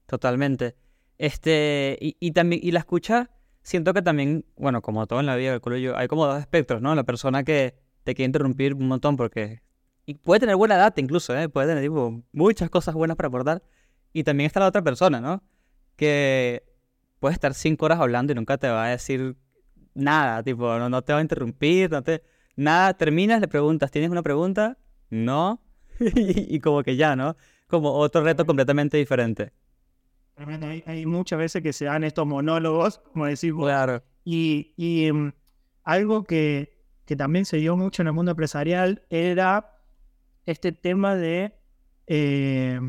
Totalmente. 0.06 0.76
Este, 1.18 1.98
y, 2.00 2.16
y 2.20 2.30
también, 2.30 2.60
y 2.62 2.70
la 2.70 2.78
escucha, 2.78 3.28
siento 3.64 3.92
que 3.92 4.00
también, 4.00 4.44
bueno, 4.56 4.82
como 4.82 5.08
todo 5.08 5.18
en 5.18 5.26
la 5.26 5.34
vida, 5.34 5.58
yo, 5.80 5.96
hay 5.96 6.06
como 6.06 6.26
dos 6.26 6.38
espectros, 6.38 6.80
¿no? 6.80 6.94
La 6.94 7.02
persona 7.02 7.42
que 7.42 7.74
te 8.04 8.14
quiere 8.14 8.26
interrumpir 8.26 8.74
un 8.74 8.86
montón 8.86 9.16
porque. 9.16 9.62
Y 10.06 10.14
puede 10.14 10.38
tener 10.38 10.54
buena 10.54 10.76
data 10.76 11.00
incluso, 11.00 11.36
¿eh? 11.36 11.48
Puede 11.48 11.66
tener 11.66 11.82
tipo, 11.82 12.22
muchas 12.30 12.70
cosas 12.70 12.94
buenas 12.94 13.16
para 13.16 13.26
aportar. 13.26 13.64
Y 14.12 14.22
también 14.22 14.46
está 14.46 14.60
la 14.60 14.68
otra 14.68 14.82
persona, 14.82 15.20
¿no? 15.20 15.42
Que 16.00 16.62
puede 17.18 17.34
estar 17.34 17.52
cinco 17.52 17.84
horas 17.84 18.00
hablando 18.00 18.32
y 18.32 18.34
nunca 18.34 18.56
te 18.56 18.70
va 18.70 18.86
a 18.86 18.88
decir 18.88 19.36
nada, 19.92 20.42
tipo, 20.42 20.78
no, 20.78 20.88
no 20.88 21.02
te 21.02 21.12
va 21.12 21.18
a 21.18 21.22
interrumpir, 21.22 21.90
no 21.90 22.02
te. 22.02 22.22
Nada, 22.56 22.94
terminas, 22.94 23.38
le 23.38 23.48
preguntas, 23.48 23.90
¿tienes 23.90 24.08
una 24.10 24.22
pregunta? 24.22 24.78
No. 25.10 25.62
y, 26.00 26.54
y 26.56 26.60
como 26.60 26.82
que 26.82 26.96
ya, 26.96 27.16
¿no? 27.16 27.36
Como 27.66 27.92
otro 27.92 28.24
reto 28.24 28.46
completamente 28.46 28.96
diferente. 28.96 29.52
Tremendo, 30.36 30.68
Hay, 30.68 30.82
hay 30.86 31.04
muchas 31.04 31.38
veces 31.38 31.62
que 31.62 31.74
se 31.74 31.84
dan 31.84 32.02
estos 32.02 32.26
monólogos, 32.26 33.00
como 33.12 33.26
decimos, 33.26 33.66
Claro. 33.66 34.02
Y, 34.24 34.72
y, 34.78 35.12
mm, 35.12 35.34
algo 35.84 36.24
que, 36.24 36.78
que 37.04 37.14
también 37.14 37.44
se 37.44 37.58
dio 37.58 37.76
mucho 37.76 38.00
en 38.00 38.08
el 38.08 38.14
mundo 38.14 38.30
empresarial 38.30 39.02
era 39.10 39.76
este 40.46 40.72
tema 40.72 41.14
de 41.14 41.52
eh, 42.06 42.80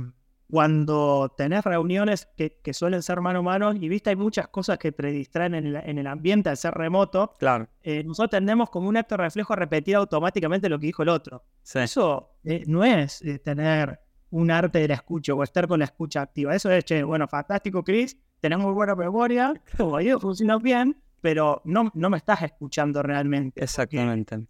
cuando 0.51 1.34
tenés 1.38 1.63
reuniones 1.63 2.27
que, 2.36 2.60
que 2.62 2.74
suelen 2.74 3.01
ser 3.01 3.22
mano 3.22 3.39
a 3.39 3.41
mano 3.41 3.74
y 3.74 3.88
viste 3.88 4.10
hay 4.10 4.17
muchas 4.17 4.50
cosas 4.50 4.77
que 4.77 4.91
te 4.91 5.08
distraen 5.08 5.55
en 5.55 5.65
el, 5.67 5.75
en 5.77 5.98
el 5.98 6.05
ambiente 6.08 6.50
al 6.50 6.58
ser 6.58 6.74
remoto, 6.74 7.36
Claro. 7.39 7.67
eh, 7.81 8.03
nosotros 8.03 8.31
tendemos 8.31 8.70
como 8.70 8.89
un 8.89 8.98
acto 8.98 9.15
reflejo 9.15 9.53
a 9.53 9.55
repetir 9.55 9.96
automáticamente 9.96 10.67
lo 10.67 10.77
que 10.77 10.88
dijo 10.88 11.03
el 11.03 11.10
otro. 11.10 11.46
Sí. 11.63 11.79
Eso 11.79 12.36
eh, 12.43 12.63
no 12.67 12.84
es 12.84 13.22
eh, 13.22 13.39
tener 13.39 14.00
un 14.29 14.51
arte 14.51 14.79
de 14.79 14.89
la 14.89 14.96
escucha 14.96 15.34
o 15.34 15.41
estar 15.41 15.67
con 15.67 15.79
la 15.79 15.86
escucha 15.86 16.22
activa. 16.22 16.53
Eso 16.53 16.70
es, 16.70 16.84
che, 16.86 17.01
bueno, 17.03 17.27
fantástico, 17.29 17.81
Chris, 17.84 18.17
tenemos 18.41 18.65
muy 18.65 18.74
buena 18.74 18.93
memoria, 18.96 19.53
tu 19.77 19.93
oído 19.96 20.20
funciona 20.20 20.58
bien, 20.58 21.01
pero 21.22 21.62
no, 21.63 21.89
no 21.93 22.10
me 22.10 22.17
estás 22.17 22.41
escuchando 22.41 23.01
realmente. 23.01 23.63
Exactamente. 23.63 24.48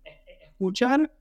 Escuchar 0.49 1.11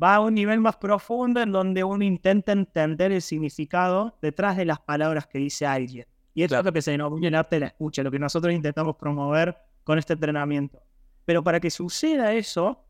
va 0.00 0.16
a 0.16 0.20
un 0.20 0.34
nivel 0.34 0.60
más 0.60 0.76
profundo 0.76 1.40
en 1.40 1.52
donde 1.52 1.84
uno 1.84 2.04
intenta 2.04 2.52
entender 2.52 3.12
el 3.12 3.22
significado 3.22 4.16
detrás 4.20 4.56
de 4.56 4.64
las 4.64 4.80
palabras 4.80 5.26
que 5.26 5.38
dice 5.38 5.66
alguien. 5.66 6.06
Y 6.34 6.42
eso 6.42 6.48
Claro. 6.50 6.60
es 6.62 6.66
lo 6.66 6.72
que 6.72 6.82
se 6.82 6.90
denomina 6.90 7.28
el 7.28 7.34
arte 7.36 7.56
de 7.56 7.60
la 7.60 7.66
escucha, 7.68 8.02
lo 8.02 8.10
que 8.10 8.18
nosotros 8.18 8.52
intentamos 8.52 8.96
promover 8.96 9.56
con 9.84 9.98
este 9.98 10.14
entrenamiento. 10.14 10.82
Pero 11.24 11.44
para 11.44 11.60
que 11.60 11.70
suceda 11.70 12.32
eso, 12.32 12.80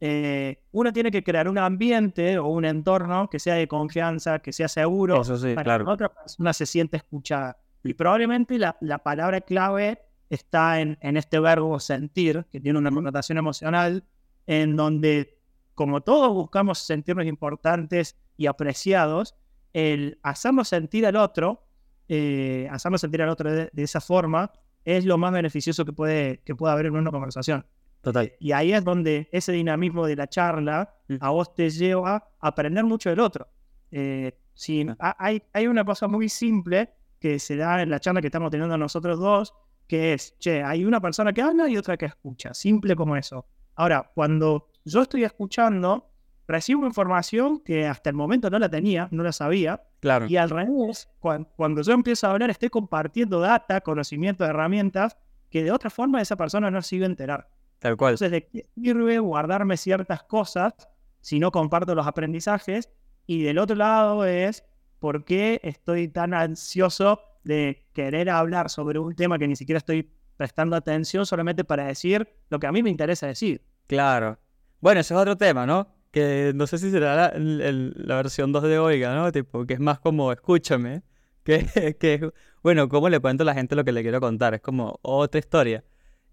eh, 0.00 0.62
uno 0.72 0.92
tiene 0.92 1.10
que 1.10 1.22
crear 1.22 1.48
un 1.48 1.58
ambiente 1.58 2.38
o 2.38 2.46
un 2.48 2.64
entorno 2.64 3.28
que 3.30 3.38
sea 3.38 3.54
de 3.54 3.68
confianza, 3.68 4.38
que 4.38 4.52
sea 4.52 4.68
seguro, 4.68 5.20
Eso 5.20 5.36
sí, 5.36 5.54
para 5.54 5.64
claro. 5.64 5.84
que 5.84 5.90
otra 5.92 6.08
persona 6.08 6.52
se 6.52 6.66
siente 6.66 6.96
escuchada. 6.96 7.58
Y 7.82 7.92
probablemente 7.94 8.58
la, 8.58 8.76
la 8.80 8.98
palabra 8.98 9.40
clave 9.42 10.00
está 10.30 10.80
en, 10.80 10.96
en 11.02 11.16
este 11.18 11.38
verbo 11.38 11.78
sentir, 11.78 12.46
que 12.50 12.58
tiene 12.60 12.78
una 12.78 12.90
connotación 12.90 13.36
emocional, 13.38 14.02
en 14.46 14.74
donde, 14.76 15.33
como 15.74 16.00
todos 16.02 16.32
buscamos 16.32 16.78
sentirnos 16.78 17.26
importantes 17.26 18.16
y 18.36 18.46
apreciados, 18.46 19.34
el 19.72 20.18
hacernos 20.22 20.68
sentir 20.68 21.06
al 21.06 21.16
otro, 21.16 21.66
eh, 22.08 22.68
hacernos 22.70 23.00
sentir 23.00 23.22
al 23.22 23.28
otro 23.28 23.50
de, 23.50 23.70
de 23.72 23.82
esa 23.82 24.00
forma, 24.00 24.52
es 24.84 25.04
lo 25.04 25.16
más 25.18 25.32
beneficioso 25.32 25.84
que 25.84 25.92
puede, 25.92 26.42
que 26.44 26.54
puede 26.54 26.72
haber 26.72 26.86
en 26.86 26.96
una 26.96 27.10
conversación. 27.10 27.64
Total. 28.02 28.32
Y 28.38 28.52
ahí 28.52 28.72
es 28.72 28.84
donde 28.84 29.28
ese 29.32 29.50
dinamismo 29.52 30.06
de 30.06 30.16
la 30.16 30.26
charla 30.28 30.94
Mm. 31.08 31.16
a 31.20 31.30
vos 31.30 31.54
te 31.54 31.68
lleva 31.70 32.16
a 32.40 32.48
aprender 32.48 32.84
mucho 32.84 33.10
del 33.10 33.20
otro. 33.20 33.48
Eh, 33.90 34.32
si, 34.54 34.86
Ah. 34.88 34.96
ha- 35.00 35.16
hay, 35.18 35.42
hay 35.52 35.66
una 35.66 35.84
cosa 35.84 36.06
muy 36.08 36.28
simple 36.28 36.90
que 37.18 37.38
se 37.38 37.56
da 37.56 37.80
en 37.82 37.90
la 37.90 38.00
charla 38.00 38.20
que 38.20 38.28
estamos 38.28 38.50
teniendo 38.50 38.76
nosotros 38.78 39.18
dos, 39.18 39.54
que 39.86 40.12
es, 40.14 40.34
che, 40.38 40.62
hay 40.62 40.84
una 40.84 41.00
persona 41.00 41.32
que 41.32 41.42
habla 41.42 41.68
y 41.68 41.76
otra 41.76 41.96
que 41.96 42.06
escucha. 42.06 42.52
Simple 42.54 42.94
como 42.96 43.16
eso. 43.16 43.46
Ahora, 43.76 44.10
cuando 44.14 44.68
yo 44.84 45.02
estoy 45.02 45.24
escuchando, 45.24 46.10
recibo 46.46 46.86
información 46.86 47.60
que 47.60 47.86
hasta 47.86 48.10
el 48.10 48.16
momento 48.16 48.50
no 48.50 48.58
la 48.58 48.68
tenía, 48.68 49.08
no 49.10 49.22
la 49.22 49.32
sabía, 49.32 49.82
Claro. 50.00 50.26
y 50.26 50.36
al 50.36 50.50
revés, 50.50 51.08
cuan- 51.20 51.48
cuando 51.56 51.80
yo 51.82 51.92
empiezo 51.92 52.26
a 52.26 52.32
hablar, 52.32 52.50
estoy 52.50 52.68
compartiendo 52.68 53.40
data, 53.40 53.80
conocimiento, 53.80 54.44
herramientas, 54.44 55.16
que 55.50 55.62
de 55.64 55.70
otra 55.72 55.88
forma 55.90 56.20
esa 56.20 56.36
persona 56.36 56.70
no 56.70 56.82
se 56.82 56.96
iba 56.96 57.06
a 57.06 57.08
enterar. 57.10 57.48
Tal 57.78 57.96
cual. 57.96 58.12
Entonces, 58.14 58.30
¿de 58.30 58.46
qué 58.46 58.66
sirve 58.74 59.18
guardarme 59.18 59.76
ciertas 59.76 60.22
cosas 60.24 60.74
si 61.20 61.38
no 61.38 61.50
comparto 61.50 61.94
los 61.94 62.06
aprendizajes? 62.06 62.90
Y 63.26 63.42
del 63.42 63.58
otro 63.58 63.76
lado 63.76 64.24
es, 64.26 64.64
¿por 64.98 65.24
qué 65.24 65.60
estoy 65.62 66.08
tan 66.08 66.34
ansioso 66.34 67.20
de 67.44 67.86
querer 67.92 68.28
hablar 68.30 68.68
sobre 68.70 68.98
un 68.98 69.14
tema 69.14 69.38
que 69.38 69.46
ni 69.48 69.56
siquiera 69.56 69.78
estoy 69.78 70.10
prestando 70.36 70.76
atención 70.76 71.24
solamente 71.24 71.62
para 71.64 71.84
decir 71.86 72.28
lo 72.50 72.58
que 72.58 72.66
a 72.66 72.72
mí 72.72 72.82
me 72.82 72.90
interesa 72.90 73.26
decir? 73.26 73.62
Claro. 73.86 74.38
Bueno, 74.84 75.00
ese 75.00 75.14
es 75.14 75.20
otro 75.20 75.34
tema, 75.38 75.64
¿no? 75.64 75.88
Que 76.10 76.52
no 76.54 76.66
sé 76.66 76.76
si 76.76 76.90
será 76.90 77.16
la, 77.16 77.26
el- 77.28 77.94
la 77.96 78.16
versión 78.16 78.52
2 78.52 78.64
de 78.64 78.78
Oiga, 78.78 79.14
¿no? 79.14 79.32
Tipo, 79.32 79.64
que 79.64 79.72
es 79.72 79.80
más 79.80 79.98
como 79.98 80.30
escúchame, 80.30 81.02
que, 81.42 81.96
que 81.98 82.30
bueno, 82.62 82.86
¿cómo 82.90 83.08
le 83.08 83.18
cuento 83.18 83.44
a 83.44 83.46
la 83.46 83.54
gente 83.54 83.74
lo 83.76 83.82
que 83.84 83.92
le 83.92 84.02
quiero 84.02 84.20
contar? 84.20 84.52
Es 84.52 84.60
como 84.60 84.98
otra 85.00 85.38
historia, 85.38 85.82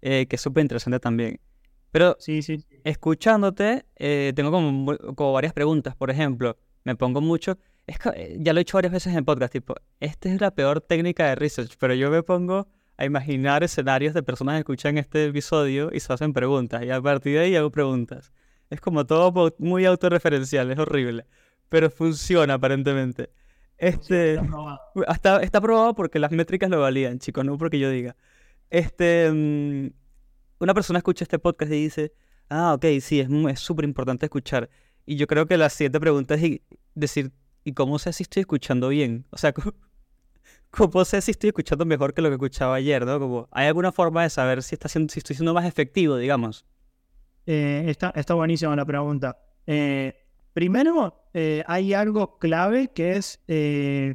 eh, 0.02 0.26
que 0.26 0.36
es 0.36 0.42
súper 0.42 0.60
interesante 0.64 1.00
también. 1.00 1.40
Pero 1.92 2.14
Sí, 2.20 2.42
sí. 2.42 2.62
escuchándote, 2.84 3.86
eh, 3.96 4.34
tengo 4.36 4.50
como, 4.50 4.96
como 5.14 5.32
varias 5.32 5.54
preguntas. 5.54 5.96
Por 5.96 6.10
ejemplo, 6.10 6.58
me 6.84 6.94
pongo 6.94 7.22
mucho. 7.22 7.56
Es 7.86 7.98
que, 7.98 8.10
eh, 8.10 8.36
ya 8.38 8.52
lo 8.52 8.58
he 8.60 8.62
hecho 8.62 8.76
varias 8.76 8.92
veces 8.92 9.14
en 9.16 9.24
podcast, 9.24 9.52
tipo, 9.54 9.74
esta 9.98 10.28
es 10.28 10.40
la 10.42 10.50
peor 10.54 10.82
técnica 10.82 11.26
de 11.26 11.36
research, 11.36 11.72
pero 11.78 11.94
yo 11.94 12.10
me 12.10 12.22
pongo 12.22 12.68
a 12.98 13.06
imaginar 13.06 13.64
escenarios 13.64 14.12
de 14.12 14.22
personas 14.22 14.56
que 14.56 14.58
escuchan 14.60 14.98
este 14.98 15.24
episodio 15.26 15.90
y 15.90 16.00
se 16.00 16.12
hacen 16.12 16.34
preguntas, 16.34 16.84
y 16.84 16.90
a 16.90 17.00
partir 17.00 17.32
de 17.38 17.40
ahí 17.40 17.56
hago 17.56 17.70
preguntas. 17.70 18.30
Es 18.72 18.80
como 18.80 19.04
todo 19.06 19.52
muy 19.58 19.84
autorreferencial, 19.84 20.70
es 20.70 20.78
horrible, 20.78 21.26
pero 21.68 21.90
funciona 21.90 22.54
aparentemente. 22.54 23.30
Este, 23.78 24.34
Está 24.34 24.46
probado. 24.46 24.80
hasta, 25.08 25.42
está 25.42 25.60
probado 25.60 25.94
porque 25.94 26.18
las 26.18 26.30
métricas 26.30 26.70
lo 26.70 26.80
validan, 26.80 27.18
chicos, 27.18 27.44
no 27.44 27.58
porque 27.58 27.78
yo 27.78 27.90
diga. 27.90 28.16
Este, 28.70 29.30
mm, 29.30 29.88
una 30.60 30.74
persona 30.74 30.98
escucha 30.98 31.24
este 31.24 31.38
podcast 31.38 31.72
y 31.72 31.82
dice, 31.82 32.12
ah, 32.48 32.74
ok, 32.74 32.84
sí, 33.00 33.20
es 33.20 33.28
mu- 33.28 33.48
es 33.48 33.60
súper 33.60 33.84
importante 33.84 34.26
escuchar. 34.26 34.70
Y 35.04 35.16
yo 35.16 35.26
creo 35.26 35.46
que 35.46 35.56
la 35.56 35.68
siguiente 35.68 35.98
pregunta 36.00 36.34
es 36.36 36.42
y- 36.44 36.62
decir, 36.94 37.32
¿y 37.64 37.72
cómo 37.72 37.98
sé 37.98 38.12
si 38.12 38.22
estoy 38.22 38.40
escuchando 38.42 38.88
bien? 38.88 39.26
O 39.30 39.36
sea, 39.36 39.52
¿cómo, 39.54 39.74
cómo 40.70 41.04
sé 41.04 41.20
si 41.20 41.32
estoy 41.32 41.48
escuchando 41.48 41.84
mejor 41.84 42.14
que 42.14 42.22
lo 42.22 42.28
que 42.28 42.34
escuchaba 42.36 42.76
ayer, 42.76 43.04
¿no? 43.04 43.18
Como, 43.18 43.48
¿hay 43.50 43.66
alguna 43.66 43.92
forma 43.92 44.22
de 44.22 44.30
saber 44.30 44.62
si, 44.62 44.74
está 44.74 44.88
siendo, 44.88 45.12
si 45.12 45.18
estoy 45.18 45.36
siendo 45.36 45.52
más 45.54 45.66
efectivo, 45.66 46.16
digamos? 46.16 46.64
Eh, 47.46 47.84
está, 47.88 48.12
está 48.14 48.34
buenísima 48.34 48.76
la 48.76 48.84
pregunta. 48.84 49.38
Eh, 49.66 50.14
primero, 50.52 51.26
eh, 51.34 51.62
hay 51.66 51.94
algo 51.94 52.38
clave 52.38 52.88
que 52.88 53.16
es, 53.16 53.40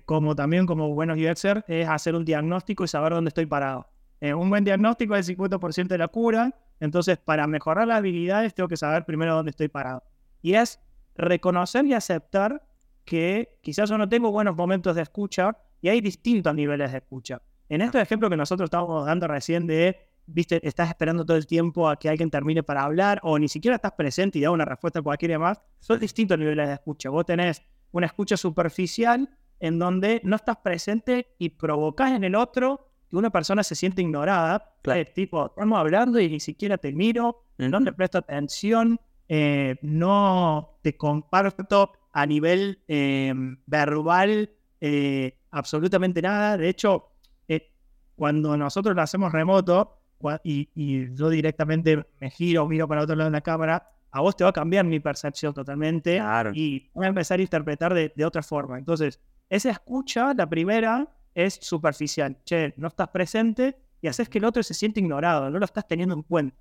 como 0.06 0.36
también 0.36 0.66
como 0.66 0.94
buenos 0.94 1.18
UXer, 1.18 1.66
es 1.68 1.88
hacer 1.88 2.16
un 2.16 2.26
diagnóstico 2.26 2.84
y 2.84 2.88
saber 2.88 3.14
dónde 3.14 3.30
estoy 3.30 3.46
parado. 3.46 3.88
Un 4.22 4.50
buen 4.50 4.64
diagnóstico 4.64 5.16
es 5.16 5.30
el 5.30 5.38
50% 5.38 5.88
de 5.88 5.98
la 5.98 6.08
cura, 6.08 6.52
entonces 6.80 7.18
para 7.18 7.46
mejorar 7.46 7.88
las 7.88 7.98
habilidades 7.98 8.56
tengo 8.56 8.68
que 8.68 8.78
saber 8.78 9.06
primero 9.06 9.36
dónde 9.36 9.52
estoy 9.52 9.68
parado. 9.68 10.04
Y 10.42 10.56
es 10.56 10.80
reconocer 11.16 11.86
y 11.86 11.94
aceptar 11.94 12.64
que 13.06 13.60
quizás 13.62 13.90
yo 13.90 13.98
no 13.98 14.10
tengo 14.10 14.32
buenos 14.32 14.56
momentos 14.56 14.96
de 14.96 15.04
escucha 15.04 15.56
y 15.82 15.90
hay 15.90 16.02
distintos 16.02 16.54
niveles 16.56 16.92
de 16.92 16.98
escucha. 16.98 17.42
En 17.70 17.82
este 17.82 18.02
ejemplo 18.02 18.30
que 18.30 18.38
nosotros 18.38 18.68
estábamos 18.68 19.06
dando 19.06 19.28
recién 19.28 19.68
de 19.68 20.07
viste, 20.28 20.60
estás 20.68 20.90
esperando 20.90 21.26
todo 21.26 21.38
el 21.38 21.48
tiempo 21.48 21.90
a 21.90 21.98
que 21.98 22.10
alguien 22.10 22.30
termine 22.30 22.64
para 22.64 22.84
hablar 22.84 23.20
o 23.24 23.40
ni 23.40 23.48
siquiera 23.48 23.76
estás 23.76 23.94
presente 23.94 24.38
y 24.40 24.42
da 24.42 24.52
una 24.52 24.66
respuesta 24.66 25.02
cualquiera 25.02 25.34
y 25.34 25.36
demás, 25.36 25.62
son 25.80 26.00
distintos 26.00 26.38
niveles 26.38 26.68
de 26.68 26.74
escucha. 26.74 27.10
Vos 27.10 27.26
tenés 27.26 27.62
una 27.92 28.06
escucha 28.06 28.38
superficial 28.38 29.30
en 29.60 29.80
donde 29.80 30.22
no 30.24 30.36
estás 30.36 30.58
presente 30.58 31.36
y 31.40 31.50
provocás 31.50 32.12
en 32.12 32.24
el 32.24 32.36
otro 32.36 32.92
que 33.10 33.16
una 33.16 33.30
persona 33.30 33.64
se 33.64 33.74
siente 33.74 34.02
ignorada. 34.02 34.76
Claro. 34.84 35.00
Eh, 35.00 35.06
tipo, 35.06 35.48
estamos 35.48 35.80
hablando 35.80 36.20
y 36.20 36.30
ni 36.30 36.40
siquiera 36.40 36.78
te 36.78 36.92
miro, 36.92 37.46
no 37.58 37.84
te 37.84 37.94
presto 37.94 38.18
atención, 38.20 39.00
eh, 39.30 39.78
no 39.82 40.78
te 40.82 40.96
comparto 40.96 41.94
a 42.12 42.26
nivel 42.26 42.84
eh, 42.88 43.34
verbal 43.66 44.50
eh, 44.80 45.38
absolutamente 45.52 46.22
nada. 46.22 46.58
De 46.58 46.70
hecho, 46.70 47.12
eh, 47.48 47.72
cuando 48.16 48.56
nosotros 48.58 48.96
lo 48.96 49.02
hacemos 49.02 49.32
remoto 49.32 49.97
y, 50.44 50.70
y 50.76 51.14
yo 51.16 51.30
directamente 51.30 52.06
me 52.20 52.30
giro, 52.30 52.68
miro 52.68 52.88
para 52.88 53.02
otro 53.04 53.16
lado 53.16 53.30
de 53.30 53.36
la 53.38 53.42
cámara, 53.42 53.92
a 54.12 54.22
vos 54.22 54.36
te 54.36 54.44
va 54.44 54.50
a 54.52 54.54
cambiar 54.54 54.86
mi 54.86 55.00
percepción 55.00 55.54
totalmente 55.54 56.18
Claro. 56.18 56.52
y 56.54 56.90
voy 56.94 57.06
a 57.06 57.10
empezar 57.10 57.40
a 57.40 57.42
interpretar 57.42 57.94
de, 57.94 58.12
de 58.16 58.26
otra 58.26 58.42
forma. 58.42 58.78
Entonces, 58.78 59.20
esa 59.50 59.70
escucha, 59.70 60.34
la 60.34 60.48
primera, 60.50 61.08
es 61.36 61.60
superficial. 61.62 62.38
Che, 62.46 62.74
no 62.78 62.88
estás 62.88 63.10
presente 63.10 63.78
y 64.02 64.08
haces 64.08 64.28
que 64.30 64.40
el 64.40 64.46
otro 64.46 64.64
se 64.64 64.74
siente 64.74 65.00
ignorado, 65.00 65.50
no 65.50 65.60
lo 65.60 65.66
estás 65.66 65.88
teniendo 65.88 66.16
en 66.16 66.24
cuenta. 66.24 66.56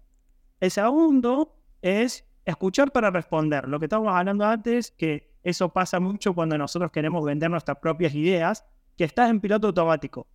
El 0.60 0.70
segundo 0.70 1.54
es 1.82 2.24
escuchar 2.44 2.92
para 2.92 3.10
responder. 3.10 3.68
Lo 3.68 3.78
que 3.78 3.86
estábamos 3.86 4.14
hablando 4.14 4.44
antes, 4.44 4.90
que 4.90 5.34
eso 5.42 5.72
pasa 5.72 5.98
mucho 6.00 6.34
cuando 6.34 6.56
nosotros 6.58 6.90
queremos 6.90 7.24
vender 7.24 7.50
nuestras 7.50 7.78
propias 7.78 8.14
ideas, 8.14 8.64
que 8.96 9.04
estás 9.04 9.30
en 9.30 9.40
piloto 9.40 9.68
automático. 9.68 10.26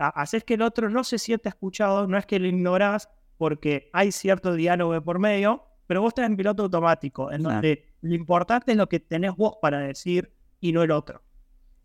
Ha- 0.00 0.08
Haces 0.20 0.42
que 0.44 0.54
el 0.54 0.62
otro 0.62 0.88
no 0.90 1.04
se 1.04 1.18
sienta 1.18 1.48
escuchado, 1.50 2.06
no 2.06 2.16
es 2.18 2.26
que 2.26 2.38
lo 2.38 2.46
ignorás 2.48 3.08
porque 3.36 3.90
hay 3.92 4.12
cierto 4.12 4.54
diálogo 4.54 4.92
de 4.94 5.00
por 5.00 5.18
medio, 5.18 5.62
pero 5.86 6.00
vos 6.02 6.10
estás 6.10 6.26
en 6.26 6.36
piloto 6.36 6.64
automático, 6.64 7.30
en 7.32 7.42
donde 7.42 7.86
lo 8.00 8.14
importante 8.14 8.72
es 8.72 8.76
lo 8.76 8.88
que 8.88 9.00
tenés 9.00 9.34
vos 9.36 9.56
para 9.62 9.78
decir 9.80 10.32
y 10.60 10.72
no 10.72 10.82
el 10.82 10.90
otro. 10.90 11.22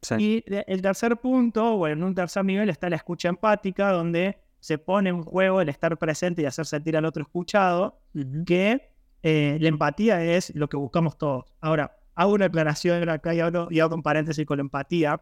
Sí. 0.01 0.15
Y 0.47 0.54
el 0.67 0.82
tercer 0.82 1.17
punto, 1.17 1.75
o 1.75 1.88
en 1.88 2.04
un 2.04 2.13
tercer 2.13 2.45
nivel, 2.45 2.69
está 2.69 2.89
la 2.89 2.97
escucha 2.97 3.30
empática, 3.30 3.91
donde 3.91 4.38
se 4.60 4.78
pone 4.78 5.10
en 5.10 5.23
juego 5.23 5.62
el 5.62 5.69
estar 5.69 5.97
presente 5.97 6.41
y 6.41 6.45
hacer 6.45 6.65
sentir 6.65 6.95
al 6.97 7.06
otro 7.06 7.23
escuchado, 7.23 8.01
que 8.45 8.91
eh, 9.23 9.58
la 9.60 9.67
empatía 9.67 10.23
es 10.23 10.54
lo 10.56 10.67
que 10.69 10.78
buscamos 10.78 11.17
todos. 11.17 11.45
Ahora, 11.62 11.97
hago 12.15 12.34
una 12.34 12.45
aclaración 12.45 13.10
acá 13.10 13.34
y 13.34 13.39
hablo, 13.39 13.67
y 13.71 13.80
hago 13.80 13.95
un 13.95 14.04
paréntesis 14.04 14.45
con 14.45 14.58
la 14.58 14.62
empatía, 14.62 15.21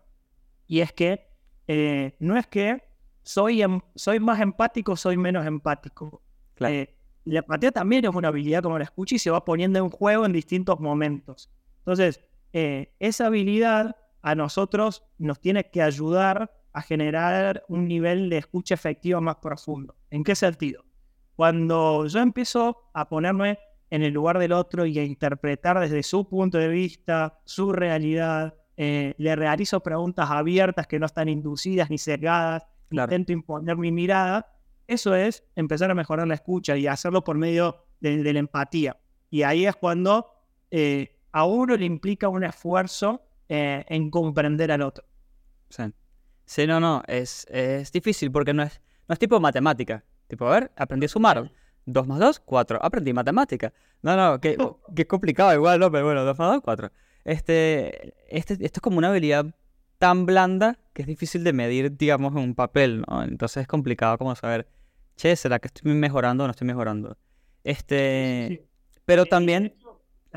y 0.68 0.82
es 0.82 0.92
que 0.92 1.28
eh, 1.68 2.16
no 2.20 2.38
es 2.38 2.48
que 2.48 2.84
soy, 3.24 3.62
em- 3.62 3.82
soy 3.96 4.20
más 4.20 4.40
empático, 4.42 4.96
soy 4.96 5.18
menos 5.18 5.46
empático. 5.46 6.22
Claro. 6.56 6.74
Eh, 6.76 6.96
la 7.26 7.40
empatía 7.40 7.72
también 7.72 8.06
es 8.06 8.14
una 8.14 8.28
habilidad 8.28 8.62
como 8.64 8.78
la 8.78 8.84
escucha 8.84 9.16
y 9.16 9.20
se 9.20 9.32
va 9.32 9.46
poniendo 9.46 9.80
en 9.80 9.90
juego 9.90 10.26
en 10.26 10.34
distintos 10.34 10.80
momentos. 10.80 11.50
Entonces, 11.80 12.20
eh, 12.52 12.94
esa 13.00 13.28
habilidad 13.28 13.96
a 14.22 14.36
nosotros 14.36 15.04
nos 15.18 15.40
tiene 15.40 15.70
que 15.70 15.82
ayudar 15.82 16.52
a 16.74 16.82
generar 16.82 17.64
un 17.68 17.88
nivel 17.88 18.30
de 18.30 18.38
escucha 18.38 18.74
efectiva 18.74 19.22
más 19.22 19.38
profundo. 19.38 19.96
¿En 20.10 20.24
qué 20.24 20.36
sentido? 20.36 20.84
Cuando 21.36 22.08
yo 22.08 22.20
empiezo 22.20 22.90
a 22.94 23.08
ponerme 23.08 23.60
en 23.90 24.04
el 24.04 24.14
lugar 24.14 24.40
del 24.40 24.54
otro 24.54 24.86
y 24.86 24.98
a 25.00 25.04
interpretar 25.04 25.80
desde 25.80 26.04
su 26.04 26.28
punto 26.28 26.58
de 26.58 26.68
vista, 26.68 27.40
su 27.46 27.72
realidad, 27.72 28.56
eh, 28.78 29.14
le 29.18 29.36
realizo 29.36 29.82
preguntas 29.82 30.30
abiertas 30.30 30.88
que 30.88 31.00
no 31.00 31.06
están 31.06 31.30
inducidas 31.30 31.90
ni 31.90 31.98
sesgadas, 31.98 32.66
Claro. 32.90 33.12
intento 33.12 33.32
imponer 33.32 33.76
mi 33.76 33.92
mirada, 33.92 34.48
eso 34.88 35.16
es 35.16 35.44
empezar 35.56 35.90
a 35.90 35.96
mejorar 35.96 36.28
la 36.28 36.36
escucha 36.36 36.78
y 36.78 36.86
hacerlo 36.86 37.24
por 37.24 37.38
medio 37.38 37.86
de, 38.02 38.22
de 38.22 38.34
la 38.34 38.40
empatía. 38.40 38.98
Y 39.32 39.42
ahí 39.44 39.66
es 39.66 39.76
cuando 39.76 40.28
eh, 40.70 41.20
a 41.32 41.46
uno 41.46 41.76
le 41.76 41.86
implica 41.86 42.28
un 42.30 42.44
esfuerzo 42.44 43.24
eh, 43.50 43.84
en 43.88 44.12
comprender 44.12 44.72
al 44.72 44.82
otro. 44.84 45.06
Sí. 45.70 45.84
Sí, 46.46 46.68
no, 46.68 46.80
no, 46.80 47.02
es, 47.08 47.48
es 47.50 47.92
difícil 47.92 48.32
porque 48.32 48.54
no 48.54 48.64
es, 48.64 48.80
no 49.08 49.14
es 49.14 49.20
tipo 49.20 49.40
matemática. 49.40 50.04
Tipo, 50.28 50.46
a 50.48 50.52
ver, 50.60 50.72
aprendí 50.76 51.06
a 51.06 51.10
sumar. 51.10 51.52
2 51.86 52.08
más 52.08 52.20
2, 52.20 52.40
4. 52.42 52.80
Aprendí 52.84 53.14
matemática. 53.14 53.74
No, 54.02 54.16
no, 54.16 54.40
qué, 54.40 54.58
qué 54.96 55.08
complicado 55.08 55.54
igual, 55.54 55.80
¿no? 55.80 55.92
Pero 55.92 56.06
bueno, 56.06 56.24
2 56.26 56.38
más 56.38 56.54
2, 56.54 56.62
4. 56.64 56.92
Este, 57.26 58.14
este, 58.30 58.54
esto 58.56 58.78
es 58.78 58.82
como 58.82 58.98
una 58.98 59.10
habilidad 59.10 59.46
tan 59.98 60.26
blanda 60.26 60.78
que 60.94 61.04
es 61.04 61.08
difícil 61.08 61.44
de 61.44 61.54
medir, 61.54 61.96
digamos, 61.98 62.34
en 62.34 62.40
un 62.40 62.56
papel, 62.56 63.04
¿no? 63.08 63.24
Entonces 63.24 63.62
es 63.62 63.68
complicado 63.68 64.18
como 64.18 64.36
saber, 64.36 64.68
che, 65.16 65.36
¿será 65.36 65.60
que 65.60 65.68
estoy 65.68 65.94
mejorando 65.94 66.44
o 66.44 66.48
no 66.48 66.52
estoy 66.52 66.68
mejorando? 66.68 67.18
Este, 67.64 68.68
pero 69.06 69.26
también, 69.26 69.74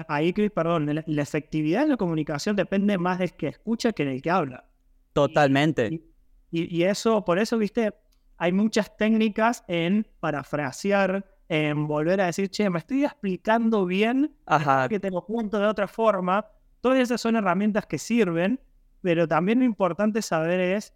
Ahí, 0.09 0.33
Chris, 0.35 0.51
perdón, 0.51 0.95
la, 0.95 1.03
la 1.07 1.23
efectividad 1.23 1.83
en 1.85 1.89
la 1.89 1.97
comunicación 1.97 2.55
depende 2.55 2.99
más 2.99 3.19
del 3.19 3.33
que 3.33 3.49
escucha 3.49 3.93
que 3.93 4.05
del 4.05 4.21
que 4.21 4.31
habla. 4.31 4.65
totalmente. 5.15 5.89
Y, 5.89 6.03
y- 6.51 6.77
y 6.79 6.83
eso, 6.85 7.25
por 7.25 7.39
eso, 7.39 7.57
viste, 7.59 7.95
hay 8.37 8.53
muchas 8.53 8.95
técnicas 8.97 9.65
en 9.69 10.07
parafrasear, 10.21 11.25
en 11.49 11.87
volver 11.87 12.21
a 12.21 12.27
decir, 12.27 12.51
che, 12.51 12.69
me 12.69 12.79
estoy 12.79 13.05
explicando 13.05 13.87
bien, 13.87 14.37
Ajá, 14.45 14.87
que 14.89 15.01
te 15.01 15.11
lo 15.11 15.25
cuento 15.25 15.59
de 15.59 15.67
otra 15.67 15.89
forma. 15.89 16.47
Todas 16.81 16.99
esas 16.99 17.21
son 17.21 17.37
herramientas 17.37 17.87
que 17.87 17.99
sirven, 17.99 18.61
pero 19.03 19.27
también 19.27 19.59
lo 19.61 19.65
importante 19.65 20.23
saber 20.23 20.61
es 20.61 20.93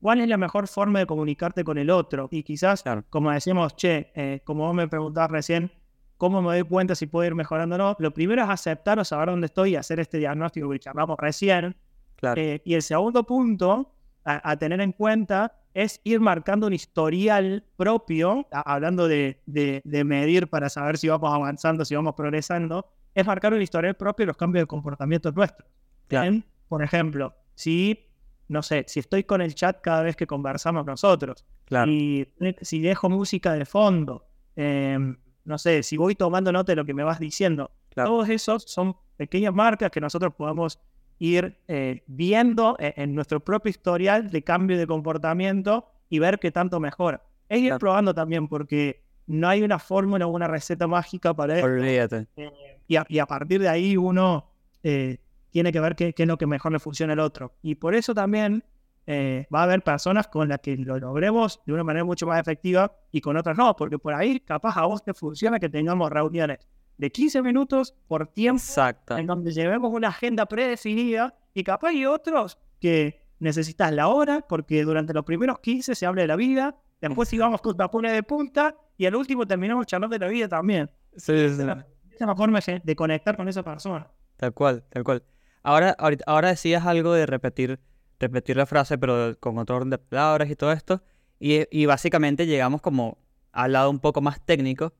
cuál 0.00 0.20
es 0.20 0.28
la 0.28 0.36
mejor 0.36 0.66
forma 0.68 0.98
de 1.00 1.06
comunicarte 1.06 1.62
con 1.64 1.78
el 1.78 1.90
otro. 1.90 2.28
Y 2.30 2.42
quizás, 2.42 2.82
Claro. 2.82 3.04
como 3.10 3.30
decimos, 3.30 3.76
che, 3.76 4.10
eh, 4.14 4.40
como 4.44 4.66
vos 4.66 4.74
me 4.74 4.88
preguntabas 4.88 5.30
recién, 5.30 5.70
¿cómo 6.16 6.40
me 6.42 6.48
doy 6.58 6.62
cuenta 6.62 6.94
si 6.94 7.06
puedo 7.06 7.26
ir 7.26 7.34
mejorando 7.34 7.74
o 7.76 7.78
no? 7.78 7.96
Lo 7.98 8.12
primero 8.12 8.42
es 8.42 8.48
aceptar 8.48 8.98
o 8.98 9.04
saber 9.04 9.28
dónde 9.30 9.46
estoy 9.46 9.70
y 9.72 9.76
hacer 9.76 10.00
este 10.00 10.18
diagnóstico 10.18 10.68
que 10.70 10.78
charlamos 10.78 11.16
recién. 11.18 11.76
claro. 12.16 12.40
Eh, 12.40 12.60
y 12.64 12.74
el 12.74 12.82
segundo 12.82 13.24
punto 13.24 13.94
a, 14.24 14.50
a 14.50 14.56
tener 14.58 14.80
en 14.82 14.92
cuenta 14.92 15.56
es 15.72 16.00
ir 16.04 16.20
marcando 16.20 16.66
un 16.66 16.72
historial 16.74 17.64
propio, 17.76 18.46
a- 18.52 18.74
hablando 18.74 19.08
de, 19.08 19.40
de- 19.46 19.80
de 19.84 20.04
medir 20.04 20.48
para 20.48 20.68
saber 20.68 20.98
si 20.98 21.08
vamos 21.08 21.32
avanzando, 21.32 21.84
si 21.84 21.94
vamos 21.94 22.14
progresando, 22.14 22.86
es 23.14 23.26
marcar 23.26 23.52
un 23.54 23.62
historial 23.62 23.94
propio 23.94 24.24
de 24.24 24.28
los 24.28 24.36
cambios 24.36 24.62
de 24.62 24.66
comportamiento 24.66 25.32
nuestros. 25.32 25.68
Claro. 26.08 26.40
Por 26.68 26.82
ejemplo, 26.82 27.34
si, 27.54 28.06
no 28.48 28.62
sé, 28.62 28.84
si 28.86 29.00
estoy 29.00 29.24
con 29.24 29.40
el 29.40 29.54
chat 29.54 29.80
cada 29.80 30.02
vez 30.02 30.16
que 30.16 30.26
conversamos 30.26 30.86
nosotros, 30.86 31.44
Claro. 31.64 31.90
y 31.90 32.28
si 32.62 32.80
dejo 32.80 33.08
música 33.08 33.52
de 33.52 33.64
fondo, 33.64 34.26
em, 34.56 35.16
no 35.44 35.58
sé, 35.58 35.82
si 35.82 35.96
voy 35.96 36.14
tomando 36.14 36.52
nota 36.52 36.72
de 36.72 36.76
lo 36.76 36.84
que 36.84 36.94
me 36.94 37.04
vas 37.04 37.18
diciendo, 37.20 37.70
Claro. 37.90 38.10
todos 38.10 38.28
esos 38.28 38.64
son 38.64 38.96
pequeñas 39.16 39.52
marcas 39.52 39.90
que 39.90 40.00
nosotros 40.00 40.34
podamos 40.34 40.80
ir 41.18 41.58
eh, 41.68 42.02
viendo 42.06 42.76
e, 42.78 42.94
en, 42.96 43.14
nuestro 43.14 43.40
propio 43.40 43.70
historial 43.70 44.30
de 44.30 44.42
cambio 44.42 44.78
de 44.78 44.86
comportamiento 44.86 45.86
y 46.08 46.18
ver 46.18 46.38
qué 46.38 46.50
tanto 46.50 46.80
mejora. 46.80 47.22
Es 47.48 47.60
ir 47.60 47.76
probando 47.78 48.14
también 48.14 48.48
porque 48.48 49.02
no 49.26 49.48
hay 49.48 49.62
una 49.62 49.78
fórmula 49.78 50.26
o 50.26 50.30
una 50.30 50.48
receta 50.48 50.86
mágica 50.86 51.34
para. 51.34 51.62
Olvídate. 51.62 52.26
Eh, 52.36 52.69
y, 52.90 52.96
a, 52.96 53.06
y, 53.08 53.20
a, 53.20 53.26
partir 53.26 53.60
de 53.60 53.68
ahí 53.68 53.96
uno 53.96 54.50
eh, 54.82 55.18
tiene 55.50 55.70
que 55.70 55.78
ver 55.78 55.94
qué, 55.94 56.12
qué, 56.12 56.24
es 56.24 56.28
lo 56.28 56.36
que 56.36 56.46
mejor 56.46 56.72
le 56.72 56.80
funciona 56.80 57.12
al 57.12 57.20
otro. 57.20 57.54
Y 57.62 57.76
por 57.76 57.94
eso 57.94 58.14
también 58.14 58.64
eh, 59.06 59.46
va 59.54 59.60
a 59.60 59.62
haber 59.62 59.82
personas 59.82 60.26
con 60.26 60.48
las 60.48 60.58
que 60.58 60.76
lo 60.76 60.98
logremos 60.98 61.60
de 61.64 61.72
una 61.72 61.84
manera 61.84 62.04
mucho 62.04 62.26
más 62.26 62.40
efectiva 62.40 62.92
y 63.12 63.20
con 63.20 63.36
otras 63.36 63.56
no, 63.56 63.76
porque 63.76 63.96
por 64.00 64.12
ahí 64.12 64.40
capaz 64.40 64.76
a 64.76 64.86
vos 64.86 65.04
te 65.04 65.14
funciona 65.14 65.60
que 65.60 65.68
tengamos 65.68 66.10
reuniones 66.10 66.58
de 66.98 67.12
15 67.12 67.42
minutos 67.42 67.94
por 68.08 68.26
tiempo 68.26 68.60
Exacto. 68.60 69.16
en 69.16 69.26
donde 69.26 69.52
llevemos 69.52 69.92
una 69.92 70.08
agenda 70.08 70.46
predefinida 70.46 71.32
y 71.54 71.62
capaz 71.62 71.90
hay 71.90 72.06
otros 72.06 72.58
que 72.80 73.22
necesitas 73.38 73.92
la 73.92 74.08
hora 74.08 74.44
porque 74.48 74.82
durante 74.82 75.14
los 75.14 75.24
primeros 75.24 75.60
15 75.60 75.94
se 75.94 76.06
habla 76.06 76.22
de 76.22 76.28
la 76.28 76.36
vida, 76.36 76.76
después 77.00 77.28
sigamos 77.28 77.62
con 77.62 77.76
tapones 77.76 78.12
de 78.12 78.24
punta 78.24 78.74
y 78.98 79.06
al 79.06 79.14
último 79.14 79.46
terminamos 79.46 79.86
charlando 79.86 80.18
de 80.18 80.26
la 80.26 80.30
vida 80.30 80.48
también. 80.48 80.90
Sí, 81.16 81.48
sí. 81.48 81.62
Es 81.62 81.84
la 82.26 82.36
forma 82.36 82.60
de 82.60 82.96
conectar 82.96 83.36
con 83.36 83.48
esa 83.48 83.62
persona. 83.62 84.08
Tal 84.36 84.52
cual, 84.52 84.84
tal 84.90 85.04
cual. 85.04 85.22
Ahora, 85.62 85.94
ahorita, 85.98 86.24
ahora 86.26 86.48
decías 86.48 86.86
algo 86.86 87.12
de 87.12 87.26
repetir, 87.26 87.80
repetir 88.18 88.56
la 88.56 88.66
frase, 88.66 88.98
pero 88.98 89.38
con 89.38 89.58
otro 89.58 89.76
orden 89.76 89.90
de 89.90 89.98
palabras 89.98 90.50
y 90.50 90.56
todo 90.56 90.72
esto. 90.72 91.02
Y, 91.38 91.66
y 91.70 91.86
básicamente 91.86 92.46
llegamos 92.46 92.80
como 92.80 93.18
al 93.52 93.72
lado 93.72 93.90
un 93.90 93.98
poco 93.98 94.20
más 94.20 94.44
técnico, 94.44 94.92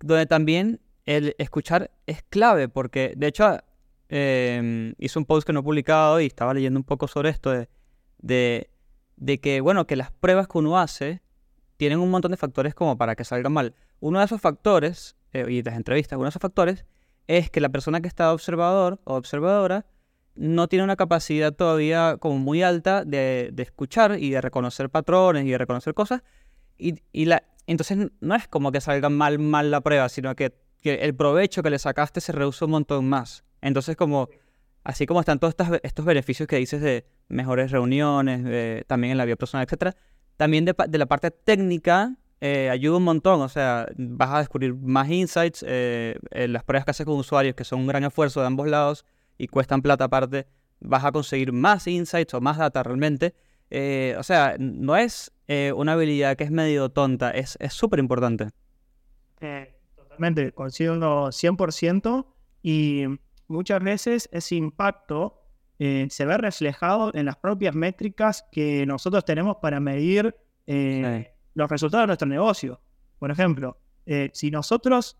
donde 0.00 0.26
también 0.26 0.80
el 1.04 1.34
escuchar 1.38 1.90
es 2.06 2.22
clave, 2.22 2.68
porque 2.68 3.14
de 3.16 3.26
hecho 3.26 3.58
eh, 4.08 4.94
hice 4.98 5.18
un 5.18 5.24
post 5.24 5.46
que 5.46 5.52
no 5.52 5.60
he 5.60 5.62
publicado 5.62 6.20
y 6.20 6.26
estaba 6.26 6.54
leyendo 6.54 6.78
un 6.78 6.84
poco 6.84 7.08
sobre 7.08 7.30
esto, 7.30 7.50
de, 7.50 7.68
de, 8.18 8.70
de, 9.16 9.40
que, 9.40 9.60
bueno, 9.60 9.86
que 9.86 9.96
las 9.96 10.10
pruebas 10.12 10.48
que 10.48 10.58
uno 10.58 10.78
hace 10.78 11.22
tienen 11.76 11.98
un 11.98 12.10
montón 12.10 12.30
de 12.30 12.36
factores 12.36 12.74
como 12.74 12.96
para 12.96 13.16
que 13.16 13.24
salgan 13.24 13.52
mal. 13.52 13.74
Uno 14.00 14.18
de 14.18 14.26
esos 14.26 14.40
factores, 14.40 15.16
eh, 15.32 15.46
y 15.48 15.62
las 15.62 15.76
entrevistas, 15.76 16.16
uno 16.16 16.24
de 16.24 16.30
esos 16.30 16.42
factores 16.42 16.84
es 17.26 17.50
que 17.50 17.60
la 17.60 17.68
persona 17.68 18.00
que 18.00 18.08
está 18.08 18.32
observador 18.32 19.00
o 19.04 19.14
observadora 19.14 19.86
no 20.34 20.68
tiene 20.68 20.84
una 20.84 20.96
capacidad 20.96 21.52
todavía 21.52 22.16
como 22.18 22.38
muy 22.38 22.62
alta 22.62 23.04
de, 23.04 23.50
de 23.52 23.62
escuchar 23.62 24.18
y 24.18 24.30
de 24.30 24.40
reconocer 24.40 24.90
patrones 24.90 25.44
y 25.44 25.50
de 25.50 25.58
reconocer 25.58 25.94
cosas. 25.94 26.22
Y, 26.78 27.00
y 27.12 27.26
la, 27.26 27.44
entonces 27.66 27.98
no 28.20 28.34
es 28.34 28.48
como 28.48 28.72
que 28.72 28.80
salga 28.80 29.08
mal, 29.08 29.38
mal 29.38 29.70
la 29.70 29.80
prueba, 29.82 30.08
sino 30.08 30.34
que, 30.34 30.54
que, 30.80 30.94
el 30.94 31.14
provecho 31.14 31.62
que 31.62 31.70
le 31.70 31.78
sacaste 31.78 32.20
se 32.20 32.32
reduce 32.32 32.64
un 32.64 32.72
montón 32.72 33.08
más. 33.08 33.44
Entonces 33.60 33.96
como, 33.96 34.28
así 34.84 35.06
como 35.06 35.20
están 35.20 35.38
todos 35.38 35.52
estos, 35.52 35.80
estos 35.82 36.04
beneficios 36.04 36.46
que 36.48 36.56
dices 36.56 36.80
de 36.80 37.06
mejores 37.28 37.70
reuniones, 37.70 38.42
de, 38.42 38.84
también 38.86 39.12
en 39.12 39.18
la 39.18 39.24
vida 39.24 39.36
personal, 39.36 39.66
etc., 39.70 39.94
también 40.36 40.64
de, 40.64 40.74
de 40.88 40.98
la 40.98 41.06
parte 41.06 41.30
técnica 41.30 42.16
eh, 42.44 42.68
ayuda 42.70 42.96
un 42.96 43.04
montón, 43.04 43.40
o 43.40 43.48
sea, 43.48 43.86
vas 43.96 44.30
a 44.30 44.38
descubrir 44.38 44.74
más 44.74 45.08
insights, 45.08 45.64
eh, 45.64 46.18
las 46.32 46.64
pruebas 46.64 46.84
que 46.84 46.90
haces 46.90 47.06
con 47.06 47.14
usuarios, 47.14 47.54
que 47.54 47.62
son 47.62 47.78
un 47.78 47.86
gran 47.86 48.02
esfuerzo 48.02 48.40
de 48.40 48.48
ambos 48.48 48.66
lados 48.66 49.04
y 49.38 49.46
cuestan 49.46 49.80
plata 49.80 50.06
aparte, 50.06 50.48
vas 50.80 51.04
a 51.04 51.12
conseguir 51.12 51.52
más 51.52 51.86
insights 51.86 52.34
o 52.34 52.40
más 52.40 52.58
data 52.58 52.82
realmente. 52.82 53.32
Eh, 53.70 54.16
o 54.18 54.24
sea, 54.24 54.56
no 54.58 54.96
es 54.96 55.30
eh, 55.46 55.72
una 55.76 55.92
habilidad 55.92 56.36
que 56.36 56.42
es 56.42 56.50
medio 56.50 56.88
tonta, 56.88 57.30
es 57.30 57.56
súper 57.68 58.00
importante. 58.00 58.48
totalmente, 59.94 60.50
coincido 60.50 60.98
100% 60.98 62.26
y 62.60 63.04
muchas 63.46 63.84
veces 63.84 64.28
ese 64.32 64.56
impacto 64.56 65.38
se 65.78 66.24
ve 66.24 66.38
reflejado 66.38 67.12
en 67.14 67.26
las 67.26 67.36
propias 67.36 67.74
métricas 67.74 68.44
que 68.50 68.84
nosotros 68.86 69.24
tenemos 69.24 69.56
para 69.60 69.78
medir 69.80 70.34
sí 70.66 71.31
los 71.54 71.70
resultados 71.70 72.04
de 72.04 72.06
nuestro 72.08 72.28
negocio. 72.28 72.80
Por 73.18 73.30
ejemplo, 73.30 73.78
eh, 74.06 74.30
si 74.32 74.50
nosotros 74.50 75.18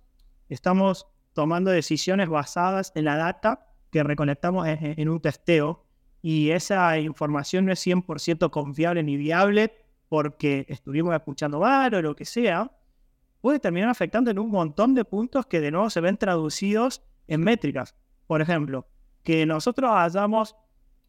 estamos 0.49 1.07
tomando 1.33 1.71
decisiones 1.71 2.29
basadas 2.29 2.93
en 2.95 3.05
la 3.05 3.17
data 3.17 3.67
que 3.91 4.03
recolectamos 4.03 4.67
en, 4.69 5.09
un 5.09 5.21
testeo 5.21 5.85
y 6.23 6.51
esa 6.51 6.99
información 6.99 7.67
no 7.67 7.73
es 7.73 7.87
100% 7.87 8.51
confiable 8.51 9.03
ni 9.03 9.17
viable 9.17 9.73
porque 10.09 10.67
estuvimos 10.69 11.15
escuchando 11.15 11.61
mal 11.61 11.95
o 11.95 12.03
lo 12.03 12.17
que 12.17 12.25
sea, 12.25 12.71
puede 13.41 13.59
terminar 13.59 13.89
afectando 13.89 14.31
en 14.31 14.39
un 14.39 14.51
montón 14.51 14.95
de 14.95 15.05
puntos 15.05 15.47
que 15.47 15.61
de 15.61 15.71
nuevo 15.71 15.91
se 15.91 16.01
ven 16.01 16.17
traducidos 16.17 17.03
en 17.29 17.41
métricas. 17.43 17.95
Por 18.27 18.41
ejemplo, 18.41 18.87
que 19.23 19.47
nosotros 19.47 19.91
hayamos 19.93 20.57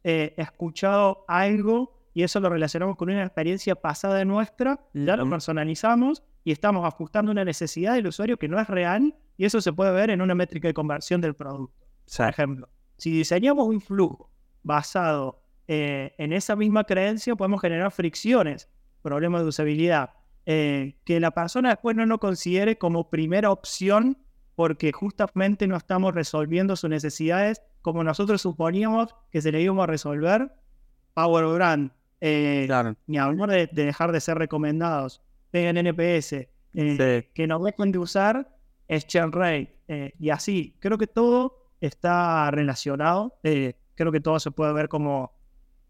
eh, 0.03 0.33
escuchado 0.37 1.25
algo 1.27 2.02
y 2.13 2.23
eso 2.23 2.39
lo 2.39 2.49
relacionamos 2.49 2.95
con 2.95 3.09
una 3.09 3.23
experiencia 3.23 3.75
pasada 3.75 4.23
nuestra, 4.25 4.79
ya 4.93 5.17
lo 5.17 5.29
personalizamos 5.29 6.23
y 6.43 6.51
estamos 6.51 6.85
ajustando 6.85 7.31
una 7.31 7.43
necesidad 7.43 7.95
del 7.95 8.07
usuario 8.07 8.37
que 8.37 8.47
no 8.47 8.59
es 8.59 8.67
real 8.67 9.15
y 9.37 9.45
eso 9.45 9.61
se 9.61 9.73
puede 9.73 9.91
ver 9.91 10.09
en 10.09 10.21
una 10.21 10.35
métrica 10.35 10.67
de 10.67 10.73
conversión 10.73 11.21
del 11.21 11.33
producto. 11.35 11.87
Sí. 12.05 12.17
Por 12.17 12.29
ejemplo, 12.29 12.69
si 12.97 13.11
diseñamos 13.11 13.67
un 13.67 13.81
flujo 13.81 14.29
basado 14.61 15.41
eh, 15.67 16.13
en 16.17 16.33
esa 16.33 16.55
misma 16.55 16.83
creencia, 16.83 17.35
podemos 17.35 17.61
generar 17.61 17.91
fricciones, 17.91 18.69
problemas 19.01 19.41
de 19.41 19.47
usabilidad, 19.47 20.11
eh, 20.45 20.97
que 21.05 21.19
la 21.19 21.31
persona 21.31 21.69
después 21.69 21.95
no 21.95 22.05
lo 22.05 22.19
considere 22.19 22.77
como 22.77 23.09
primera 23.09 23.49
opción 23.49 24.17
porque 24.55 24.91
justamente 24.91 25.67
no 25.67 25.77
estamos 25.77 26.13
resolviendo 26.13 26.75
sus 26.75 26.89
necesidades 26.89 27.61
como 27.81 28.03
nosotros 28.03 28.41
suponíamos 28.41 29.15
que 29.31 29.41
se 29.41 29.51
le 29.51 29.61
íbamos 29.61 29.83
a 29.83 29.87
resolver. 29.87 30.51
Power 31.13 31.45
Brand, 31.55 31.91
eh, 32.25 32.63
claro. 32.67 32.95
ni 33.05 33.17
hablar 33.17 33.49
de, 33.49 33.67
de, 33.67 33.85
dejar 33.85 34.13
de 34.13 34.21
ser 34.21 34.37
recomendados, 34.37 35.21
pegan 35.51 35.75
NPS, 35.75 36.33
eh, 36.33 36.47
sí. 36.73 37.29
que 37.33 37.47
nos 37.47 37.61
dejen 37.63 37.91
de 37.91 37.99
usar 37.99 38.55
exchange 38.87 39.33
rate, 39.35 39.77
eh, 39.89 40.13
y 40.17 40.29
así. 40.29 40.77
Creo 40.79 40.97
que 40.97 41.07
todo 41.07 41.71
está 41.81 42.49
relacionado, 42.49 43.37
eh, 43.43 43.73
creo 43.95 44.13
que 44.13 44.21
todo 44.21 44.39
se 44.39 44.51
puede 44.51 44.71
ver 44.71 44.87
como 44.87 45.33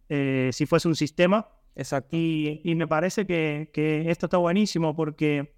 si 0.10 0.66
fuese 0.68 0.88
un 0.88 0.96
sistema. 0.96 1.48
Exacto. 1.76 2.16
Y, 2.16 2.62
y 2.64 2.76
me 2.76 2.88
parece 2.88 3.26
que, 3.26 3.72
que, 3.74 4.10
esto 4.12 4.28
está 4.28 4.38
buenísimo 4.38 4.96
porque 4.96 5.56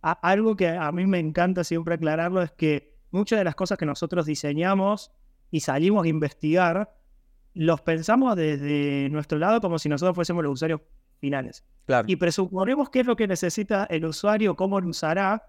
a, 0.00 0.12
algo 0.12 0.56
que 0.56 0.68
a 0.68 0.90
mí 0.92 1.06
me 1.06 1.18
encanta 1.18 1.64
siempre 1.64 1.94
aclararlo 1.94 2.40
es 2.40 2.50
que 2.52 2.96
muchas 3.10 3.38
de 3.38 3.44
las 3.44 3.54
cosas 3.54 3.76
que 3.76 3.84
nosotros 3.84 4.24
diseñamos 4.24 5.12
y 5.50 5.60
salimos 5.60 6.04
a 6.04 6.08
investigar, 6.08 6.95
los 7.56 7.80
pensamos 7.80 8.36
desde 8.36 9.08
nuestro 9.10 9.38
lado 9.38 9.62
como 9.62 9.78
si 9.78 9.88
nosotros 9.88 10.14
fuésemos 10.14 10.44
los 10.44 10.52
usuarios 10.52 10.82
finales. 11.18 11.64
Claro. 11.86 12.06
Y 12.06 12.16
presuponemos 12.16 12.90
qué 12.90 13.00
es 13.00 13.06
lo 13.06 13.16
que 13.16 13.26
necesita 13.26 13.86
el 13.86 14.04
usuario, 14.04 14.54
cómo 14.54 14.78
lo 14.78 14.88
usará, 14.88 15.42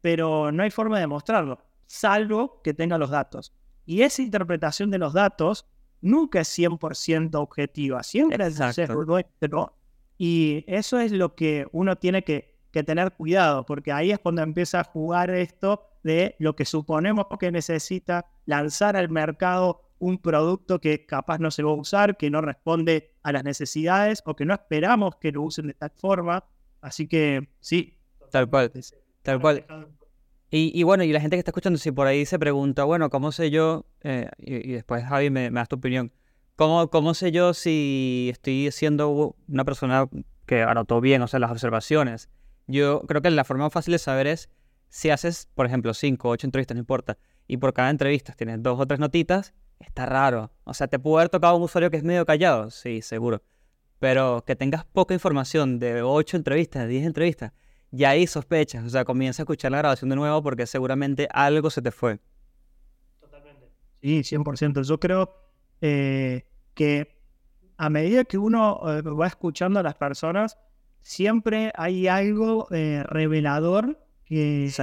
pero 0.00 0.50
no 0.50 0.62
hay 0.62 0.70
forma 0.70 0.98
de 0.98 1.06
mostrarlo, 1.06 1.58
salvo 1.86 2.62
que 2.62 2.72
tenga 2.72 2.96
los 2.96 3.10
datos. 3.10 3.52
Y 3.84 4.00
esa 4.00 4.22
interpretación 4.22 4.90
de 4.90 4.98
los 4.98 5.12
datos 5.12 5.66
nunca 6.00 6.40
es 6.40 6.58
100% 6.58 7.34
objetiva, 7.34 8.02
siempre 8.02 8.46
Exacto. 8.46 8.82
es 8.82 9.26
pero 9.38 9.76
Y 10.16 10.64
eso 10.66 10.98
es 10.98 11.12
lo 11.12 11.34
que 11.34 11.66
uno 11.72 11.96
tiene 11.96 12.24
que, 12.24 12.58
que 12.70 12.82
tener 12.82 13.12
cuidado, 13.12 13.66
porque 13.66 13.92
ahí 13.92 14.10
es 14.10 14.18
cuando 14.18 14.40
empieza 14.40 14.80
a 14.80 14.84
jugar 14.84 15.28
esto 15.30 15.82
de 16.02 16.34
lo 16.38 16.56
que 16.56 16.64
suponemos 16.64 17.26
que 17.38 17.52
necesita 17.52 18.26
lanzar 18.46 18.96
al 18.96 19.10
mercado 19.10 19.82
un 20.02 20.18
producto 20.18 20.80
que 20.80 21.06
capaz 21.06 21.38
no 21.38 21.52
se 21.52 21.62
va 21.62 21.70
a 21.70 21.74
usar, 21.74 22.16
que 22.16 22.28
no 22.28 22.40
responde 22.40 23.14
a 23.22 23.30
las 23.30 23.44
necesidades 23.44 24.20
o 24.26 24.34
que 24.34 24.44
no 24.44 24.52
esperamos 24.52 25.14
que 25.14 25.30
lo 25.30 25.42
usen 25.42 25.68
de 25.68 25.74
tal 25.74 25.92
forma. 25.94 26.44
Así 26.80 27.06
que 27.06 27.48
sí. 27.60 27.96
Tal 28.32 28.50
cual. 28.50 28.72
Tal 29.22 29.40
cual. 29.40 29.64
Y, 30.50 30.72
y, 30.74 30.82
bueno, 30.82 31.04
y 31.04 31.12
la 31.12 31.20
gente 31.20 31.36
que 31.36 31.38
está 31.38 31.52
escuchando, 31.52 31.78
si 31.78 31.92
por 31.92 32.08
ahí 32.08 32.26
se 32.26 32.36
pregunta, 32.40 32.82
bueno, 32.82 33.10
¿cómo 33.10 33.30
sé 33.30 33.52
yo? 33.52 33.86
Eh, 34.02 34.28
y, 34.38 34.70
y, 34.70 34.72
después, 34.72 35.04
Javi, 35.04 35.30
me, 35.30 35.52
me 35.52 35.60
das 35.60 35.68
tu 35.68 35.76
opinión. 35.76 36.12
¿Cómo, 36.56 36.90
¿Cómo 36.90 37.14
sé 37.14 37.30
yo 37.30 37.54
si 37.54 38.28
estoy 38.32 38.72
siendo 38.72 39.36
una 39.46 39.64
persona 39.64 40.08
que 40.46 40.62
anotó 40.62 41.00
bien, 41.00 41.22
o 41.22 41.28
sea, 41.28 41.38
las 41.38 41.52
observaciones? 41.52 42.28
Yo 42.66 43.02
creo 43.02 43.22
que 43.22 43.30
la 43.30 43.44
forma 43.44 43.64
más 43.64 43.72
fácil 43.72 43.92
de 43.92 43.98
saber 43.98 44.26
es 44.26 44.50
si 44.88 45.10
haces, 45.10 45.48
por 45.54 45.64
ejemplo, 45.64 45.94
cinco 45.94 46.28
o 46.28 46.32
ocho 46.32 46.48
entrevistas, 46.48 46.74
no 46.74 46.80
importa, 46.80 47.18
y 47.46 47.58
por 47.58 47.72
cada 47.72 47.90
entrevista 47.90 48.32
tienes 48.32 48.62
dos 48.62 48.80
o 48.80 48.86
tres 48.86 48.98
notitas, 48.98 49.54
está 49.84 50.06
raro. 50.06 50.50
O 50.64 50.74
sea, 50.74 50.88
te 50.88 50.98
puede 50.98 51.22
haber 51.22 51.28
tocado 51.28 51.56
un 51.56 51.62
usuario 51.62 51.90
que 51.90 51.96
es 51.96 52.04
medio 52.04 52.24
callado, 52.26 52.70
sí, 52.70 53.02
seguro. 53.02 53.42
Pero 53.98 54.44
que 54.46 54.56
tengas 54.56 54.84
poca 54.84 55.14
información 55.14 55.78
de 55.78 56.02
8 56.02 56.36
entrevistas, 56.36 56.82
de 56.82 56.88
10 56.88 57.06
entrevistas, 57.06 57.52
ya 57.90 58.10
ahí 58.10 58.26
sospechas. 58.26 58.84
O 58.84 58.90
sea, 58.90 59.04
comienza 59.04 59.42
a 59.42 59.44
escuchar 59.44 59.70
la 59.70 59.78
grabación 59.78 60.10
de 60.10 60.16
nuevo 60.16 60.42
porque 60.42 60.66
seguramente 60.66 61.28
algo 61.32 61.70
se 61.70 61.82
te 61.82 61.90
fue. 61.90 62.18
Totalmente. 63.20 63.70
Sí, 64.00 64.22
100%. 64.22 64.82
Yo 64.82 64.98
creo 64.98 65.32
eh, 65.80 66.46
que 66.74 67.22
a 67.76 67.90
medida 67.90 68.24
que 68.24 68.38
uno 68.38 68.80
eh, 68.86 69.02
va 69.02 69.26
escuchando 69.26 69.80
a 69.80 69.82
las 69.82 69.94
personas, 69.94 70.58
siempre 71.00 71.72
hay 71.76 72.08
algo 72.08 72.68
eh, 72.70 73.02
revelador 73.04 73.98
que, 74.24 74.68
sí. 74.70 74.82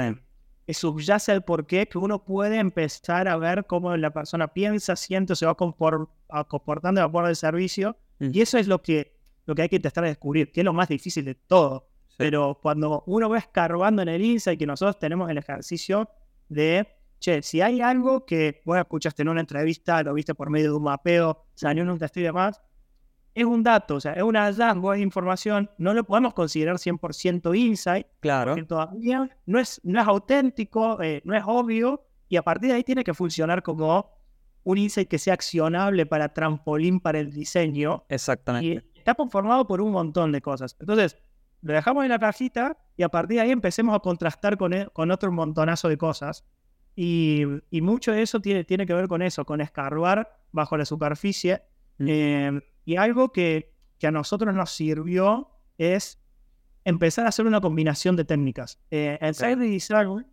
Subyace 0.73 1.31
el 1.31 1.41
porqué, 1.41 1.87
que 1.87 1.97
uno 1.97 2.23
puede 2.23 2.57
empezar 2.57 3.27
a 3.27 3.37
ver 3.37 3.65
cómo 3.65 3.95
la 3.97 4.11
persona 4.11 4.47
piensa, 4.49 4.95
siente, 4.95 5.35
se 5.35 5.45
va 5.45 5.55
comportando 5.55 7.01
de 7.01 7.05
acuerdo 7.05 7.29
al 7.29 7.35
servicio. 7.35 7.97
Mm. 8.19 8.29
Y 8.33 8.41
eso 8.41 8.57
es 8.57 8.67
lo 8.67 8.81
que, 8.81 9.15
lo 9.45 9.55
que 9.55 9.63
hay 9.63 9.69
que 9.69 9.77
intentar 9.77 10.03
descubrir, 10.03 10.51
que 10.51 10.61
es 10.61 10.65
lo 10.65 10.73
más 10.73 10.87
difícil 10.87 11.25
de 11.25 11.35
todo. 11.35 11.87
Pero 12.17 12.59
cuando 12.61 13.03
uno 13.07 13.29
va 13.29 13.37
escarbando 13.37 14.01
en 14.01 14.09
el 14.09 14.21
insight, 14.21 14.59
que 14.59 14.65
nosotros 14.65 14.99
tenemos 14.99 15.29
el 15.29 15.37
ejercicio 15.37 16.09
de, 16.49 16.87
che, 17.19 17.41
si 17.41 17.61
hay 17.61 17.81
algo 17.81 18.25
que 18.25 18.61
vos 18.65 18.77
escuchaste 18.77 19.21
en 19.21 19.29
una 19.29 19.41
entrevista, 19.41 20.03
lo 20.03 20.13
viste 20.13 20.35
por 20.35 20.49
medio 20.49 20.71
de 20.71 20.77
un 20.77 20.83
mapeo, 20.83 21.45
salió 21.55 21.83
en 21.83 21.89
un 21.89 21.97
testigo 21.97 22.23
y 22.23 22.27
demás, 22.27 22.61
es 23.35 23.45
un 23.45 23.63
dato, 23.63 23.95
o 23.95 23.99
sea, 23.99 24.13
es 24.13 24.23
un 24.23 24.35
hallazgo, 24.35 24.93
es 24.93 25.01
información, 25.01 25.69
no 25.77 25.93
lo 25.93 26.03
podemos 26.03 26.33
considerar 26.33 26.77
100% 26.77 27.53
insight, 27.57 28.07
Claro. 28.19 28.51
porque 28.51 28.65
todavía 28.65 29.29
no 29.45 29.59
es, 29.59 29.79
no 29.83 30.01
es 30.01 30.07
auténtico, 30.07 31.01
eh, 31.01 31.21
no 31.25 31.35
es 31.35 31.43
obvio, 31.45 32.03
y 32.27 32.35
a 32.37 32.41
partir 32.43 32.69
de 32.69 32.75
ahí 32.75 32.83
tiene 32.83 33.03
que 33.03 33.13
funcionar 33.13 33.63
como 33.63 34.11
un 34.63 34.77
insight 34.77 35.07
que 35.07 35.17
sea 35.17 35.33
accionable 35.35 36.05
para 36.05 36.33
trampolín 36.33 36.99
para 36.99 37.19
el 37.19 37.31
diseño, 37.31 38.03
Exactamente. 38.09 38.83
y 38.93 38.97
está 38.99 39.13
conformado 39.15 39.65
por 39.65 39.79
un 39.81 39.91
montón 39.91 40.31
de 40.31 40.41
cosas. 40.41 40.75
Entonces, 40.79 41.17
lo 41.61 41.73
dejamos 41.73 42.03
en 42.03 42.09
la 42.09 42.19
cajita 42.19 42.77
y 42.97 43.03
a 43.03 43.09
partir 43.09 43.35
de 43.37 43.41
ahí 43.41 43.51
empecemos 43.51 43.95
a 43.95 43.99
contrastar 43.99 44.57
con, 44.57 44.73
e- 44.73 44.87
con 44.93 45.11
otro 45.11 45.31
montonazo 45.31 45.87
de 45.89 45.97
cosas. 45.97 46.43
Y, 46.95 47.43
y 47.69 47.81
mucho 47.81 48.11
de 48.11 48.21
eso 48.21 48.39
tiene, 48.41 48.63
tiene 48.65 48.85
que 48.85 48.93
ver 48.93 49.07
con 49.07 49.21
eso, 49.21 49.45
con 49.45 49.61
escarbar 49.61 50.37
bajo 50.51 50.75
la 50.77 50.85
superficie. 50.85 51.61
Mm. 51.97 52.05
Eh, 52.09 52.61
y 52.85 52.95
algo 52.95 53.31
que, 53.31 53.73
que 53.97 54.07
a 54.07 54.11
nosotros 54.11 54.53
nos 54.55 54.71
sirvió 54.71 55.49
es 55.77 56.19
empezar 56.85 57.25
a 57.25 57.29
hacer 57.29 57.45
una 57.45 57.61
combinación 57.61 58.15
de 58.15 58.25
técnicas. 58.25 58.79
Eh, 58.91 59.17
el 59.21 59.35
side 59.35 59.55
design 59.57 60.25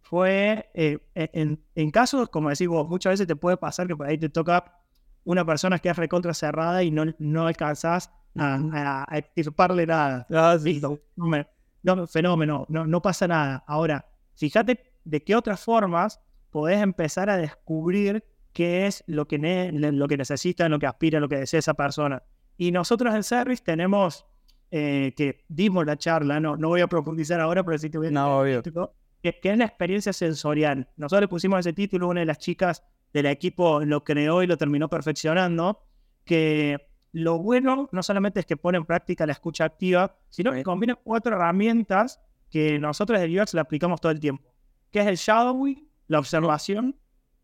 fue, 0.00 0.70
eh, 0.74 0.98
en, 1.14 1.64
en 1.74 1.90
casos, 1.90 2.28
como 2.28 2.50
decís 2.50 2.68
vos, 2.68 2.88
muchas 2.88 3.12
veces 3.14 3.26
te 3.26 3.36
puede 3.36 3.56
pasar 3.56 3.86
que 3.86 3.96
por 3.96 4.06
ahí 4.06 4.18
te 4.18 4.28
toca 4.28 4.78
una 5.24 5.44
persona 5.44 5.78
que 5.78 5.88
es 5.88 5.96
recontra 5.96 6.34
cerrada 6.34 6.82
y 6.82 6.90
no, 6.90 7.04
no 7.18 7.46
alcanzás 7.46 8.10
a, 8.36 8.54
a, 8.72 9.06
a 9.08 9.18
extirparle 9.18 9.86
nada. 9.86 10.26
Ah, 10.30 10.56
sí. 10.58 10.74
Listo, 10.74 10.98
no 11.16 11.26
me- 11.26 11.46
no, 11.84 12.06
fenómeno, 12.06 12.66
no, 12.68 12.86
no 12.86 13.00
pasa 13.02 13.26
nada. 13.28 13.64
Ahora, 13.66 14.06
fíjate 14.34 14.92
de 15.04 15.22
qué 15.24 15.34
otras 15.34 15.60
formas 15.60 16.20
podés 16.50 16.80
empezar 16.82 17.28
a 17.30 17.36
descubrir 17.36 18.24
qué 18.52 18.86
es 18.86 19.02
lo 19.06 19.26
que, 19.26 19.38
ne- 19.38 19.72
lo 19.72 20.08
que 20.08 20.16
necesita, 20.16 20.68
lo 20.68 20.78
que 20.78 20.86
aspira, 20.86 21.20
lo 21.20 21.28
que 21.28 21.36
desea 21.36 21.58
esa 21.60 21.74
persona. 21.74 22.22
Y 22.56 22.70
nosotros 22.72 23.14
en 23.14 23.22
Service 23.22 23.62
tenemos, 23.64 24.26
eh, 24.70 25.12
que 25.16 25.44
dimos 25.48 25.86
la 25.86 25.96
charla, 25.96 26.38
no, 26.40 26.56
no 26.56 26.68
voy 26.68 26.80
a 26.80 26.86
profundizar 26.86 27.40
ahora, 27.40 27.64
pero 27.64 27.78
sí 27.78 27.88
te 27.90 27.98
voy 27.98 28.08
a 28.08 28.10
No, 28.10 28.38
obvio. 28.40 28.62
título, 28.62 28.94
que, 29.22 29.38
que 29.40 29.50
es 29.52 29.58
la 29.58 29.64
experiencia 29.64 30.12
sensorial. 30.12 30.88
Nosotros 30.96 31.22
le 31.22 31.28
pusimos 31.28 31.60
ese 31.60 31.72
título, 31.72 32.08
una 32.08 32.20
de 32.20 32.26
las 32.26 32.38
chicas 32.38 32.82
del 33.12 33.26
equipo 33.26 33.80
lo 33.84 34.04
creó 34.04 34.42
y 34.42 34.46
lo 34.46 34.56
terminó 34.56 34.88
perfeccionando, 34.88 35.84
que 36.24 36.88
lo 37.12 37.38
bueno 37.38 37.88
no 37.92 38.02
solamente 38.02 38.40
es 38.40 38.46
que 38.46 38.56
pone 38.56 38.78
en 38.78 38.86
práctica 38.86 39.26
la 39.26 39.32
escucha 39.32 39.64
activa, 39.64 40.16
sino 40.30 40.52
que 40.52 40.62
combina 40.62 40.94
cuatro 40.94 41.34
herramientas 41.36 42.20
que 42.50 42.78
nosotros 42.78 43.20
del 43.20 43.38
UX 43.38 43.54
le 43.54 43.60
aplicamos 43.60 44.00
todo 44.00 44.12
el 44.12 44.20
tiempo, 44.20 44.50
que 44.90 45.00
es 45.00 45.06
el 45.06 45.16
shadowing, 45.16 45.88
la 46.08 46.18
observación, 46.18 46.96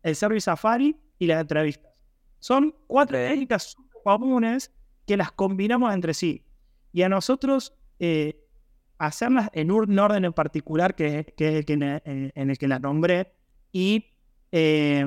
el 0.03 0.15
service 0.15 0.45
safari 0.45 0.95
y 1.17 1.27
las 1.27 1.41
entrevistas. 1.41 1.91
Son 2.39 2.73
cuatro 2.87 3.17
técnicas 3.17 3.75
comunes 4.03 4.71
que 5.05 5.17
las 5.17 5.31
combinamos 5.31 5.93
entre 5.93 6.13
sí. 6.13 6.45
Y 6.93 7.01
a 7.01 7.09
nosotros 7.09 7.73
eh, 7.99 8.45
hacerlas 8.97 9.49
en 9.53 9.71
un 9.71 9.97
orden 9.99 10.25
en 10.25 10.33
particular, 10.33 10.95
que, 10.95 11.33
que 11.37 11.49
es 11.49 11.55
el 11.55 11.65
que 11.65 11.73
en, 11.73 12.31
en 12.35 12.49
el 12.49 12.57
que 12.57 12.67
las 12.67 12.81
nombré, 12.81 13.33
y 13.71 14.05
eh, 14.51 15.05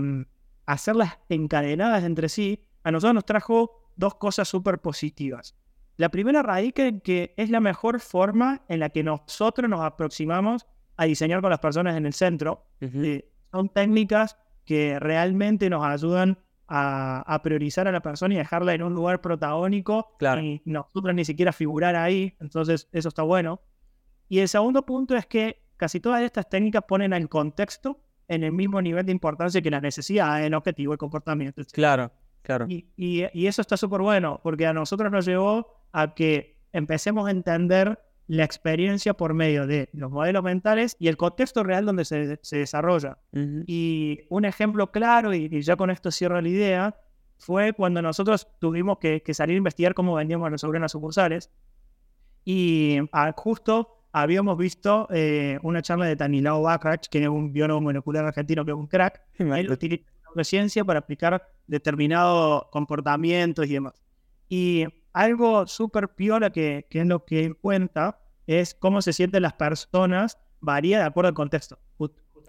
hacerlas 0.66 1.18
encadenadas 1.28 2.04
entre 2.04 2.28
sí, 2.28 2.64
a 2.84 2.90
nosotros 2.90 3.14
nos 3.14 3.24
trajo 3.24 3.90
dos 3.96 4.14
cosas 4.16 4.48
súper 4.48 4.80
positivas. 4.80 5.54
La 5.96 6.08
primera 6.08 6.42
radica 6.42 6.86
en 6.86 7.00
que 7.00 7.34
es 7.36 7.50
la 7.50 7.60
mejor 7.60 8.00
forma 8.00 8.64
en 8.68 8.80
la 8.80 8.90
que 8.90 9.02
nosotros 9.02 9.68
nos 9.68 9.80
aproximamos 9.80 10.66
a 10.96 11.04
diseñar 11.04 11.40
con 11.40 11.50
las 11.50 11.60
personas 11.60 11.96
en 11.96 12.06
el 12.06 12.12
centro. 12.12 12.66
Ujú. 12.80 13.02
Eh, 13.02 13.28
son 13.50 13.68
técnicas 13.68 14.36
que 14.64 14.98
realmente 15.00 15.68
nos 15.70 15.84
ayudan 15.84 16.38
a, 16.68 17.20
a 17.26 17.42
priorizar 17.42 17.86
a 17.88 17.92
la 17.92 18.00
persona 18.00 18.34
y 18.34 18.38
dejarla 18.38 18.72
en 18.74 18.82
un 18.82 18.94
lugar 18.94 19.20
protagónico 19.20 20.14
Claro. 20.18 20.40
y 20.40 20.62
nosotros 20.64 21.14
ni 21.14 21.24
siquiera 21.24 21.52
figurar 21.52 21.96
ahí, 21.96 22.34
entonces 22.40 22.88
eso 22.92 23.08
está 23.08 23.22
bueno. 23.22 23.60
Y 24.28 24.38
el 24.38 24.48
segundo 24.48 24.86
punto 24.86 25.14
es 25.16 25.26
que 25.26 25.62
casi 25.76 26.00
todas 26.00 26.22
estas 26.22 26.48
técnicas 26.48 26.84
ponen 26.88 27.12
al 27.12 27.28
contexto 27.28 28.00
en 28.28 28.44
el 28.44 28.52
mismo 28.52 28.80
nivel 28.80 29.04
de 29.04 29.12
importancia 29.12 29.60
que 29.60 29.70
las 29.70 29.82
necesidades, 29.82 30.46
el 30.46 30.54
objetivo, 30.54 30.92
el 30.92 30.98
comportamiento, 30.98 31.60
etc. 31.60 31.72
Claro, 31.72 32.12
claro. 32.42 32.66
Y, 32.68 32.86
y- 32.96 33.26
y 33.34 33.46
eso 33.46 33.60
está 33.60 33.76
súper 33.76 34.00
bueno, 34.00 34.40
porque 34.42 34.66
a 34.66 34.72
nosotros 34.72 35.10
nos 35.12 35.26
llevó 35.26 35.66
a 35.92 36.14
que 36.14 36.58
empecemos 36.72 37.26
a 37.26 37.32
entender 37.32 37.98
la 38.28 38.44
experiencia 38.44 39.14
por 39.14 39.34
medio 39.34 39.66
de 39.66 39.88
los 39.92 40.10
modelos 40.10 40.42
mentales 40.42 40.96
y 40.98 41.08
el 41.08 41.16
contexto 41.16 41.62
real 41.62 41.84
donde 41.84 42.04
se, 42.04 42.38
se 42.42 42.58
desarrolla. 42.58 43.18
Y 43.66 44.20
un 44.30 44.44
ejemplo 44.44 44.90
claro, 44.90 45.34
y, 45.34 45.48
y 45.50 45.62
ya 45.62 45.76
con 45.76 45.90
esto 45.90 46.10
cierro 46.10 46.40
la 46.40 46.48
idea, 46.48 46.96
fue 47.38 47.72
cuando 47.72 48.00
nosotros 48.00 48.48
tuvimos 48.60 48.98
que, 48.98 49.22
que 49.22 49.34
salir 49.34 49.54
a 49.54 49.58
investigar 49.58 49.94
cómo 49.94 50.14
vendíamos 50.14 50.50
los 50.50 50.60
seguros 50.60 50.78
en 50.78 50.82
las 50.82 50.92
sucursales. 50.92 51.50
Y 52.44 52.98
ah, 53.12 53.32
justo 53.36 54.06
habíamos 54.12 54.56
visto 54.56 55.08
eh, 55.10 55.58
una 55.62 55.82
charla 55.82 56.06
de 56.06 56.16
Tanilao 56.16 56.62
Backrach, 56.62 57.08
que 57.08 57.22
es 57.22 57.28
un 57.28 57.52
biólogo 57.52 57.80
molecular 57.80 58.24
argentino 58.24 58.64
que 58.64 58.70
es 58.70 58.76
un 58.76 58.86
crack, 58.86 59.22
él 59.38 59.70
utiliza 59.70 60.04
la 60.04 60.28
neurociencia 60.30 60.84
para 60.84 61.00
aplicar 61.00 61.42
determinados 61.66 62.66
comportamientos 62.70 63.66
y 63.66 63.72
demás. 63.72 63.94
Y 64.48 64.86
algo 65.12 65.66
súper 65.66 66.08
piola 66.14 66.50
que, 66.50 66.86
que 66.90 67.00
es 67.00 67.06
lo 67.06 67.24
que 67.24 67.44
él 67.44 67.56
cuenta 67.56 68.18
es 68.46 68.74
cómo 68.74 69.02
se 69.02 69.12
sienten 69.12 69.42
las 69.42 69.52
personas, 69.54 70.38
varía 70.60 70.98
de 70.98 71.04
acuerdo 71.04 71.28
al 71.28 71.34
contexto. 71.34 71.78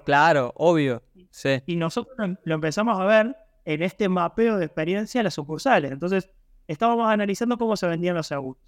Claro, 0.06 0.52
obvio. 0.58 1.02
Sí. 1.32 1.62
Y 1.65 1.76
nosotros 1.78 2.15
lo- 2.17 2.38
lo 2.43 2.56
empezamos 2.56 2.99
a 2.99 3.06
ver 3.06 3.36
en 3.65 3.82
este 3.84 4.10
mapeo 4.10 4.58
de 4.58 4.65
experiencia 4.65 5.19
de 5.19 5.23
las 5.26 5.34
sucursales. 5.36 5.91
Entonces, 5.91 6.30
estábamos 6.67 7.08
analizando 7.10 7.58
cómo 7.58 7.78
se 7.78 7.88
vendían 7.88 8.15
los 8.15 8.28
seguros. 8.28 8.62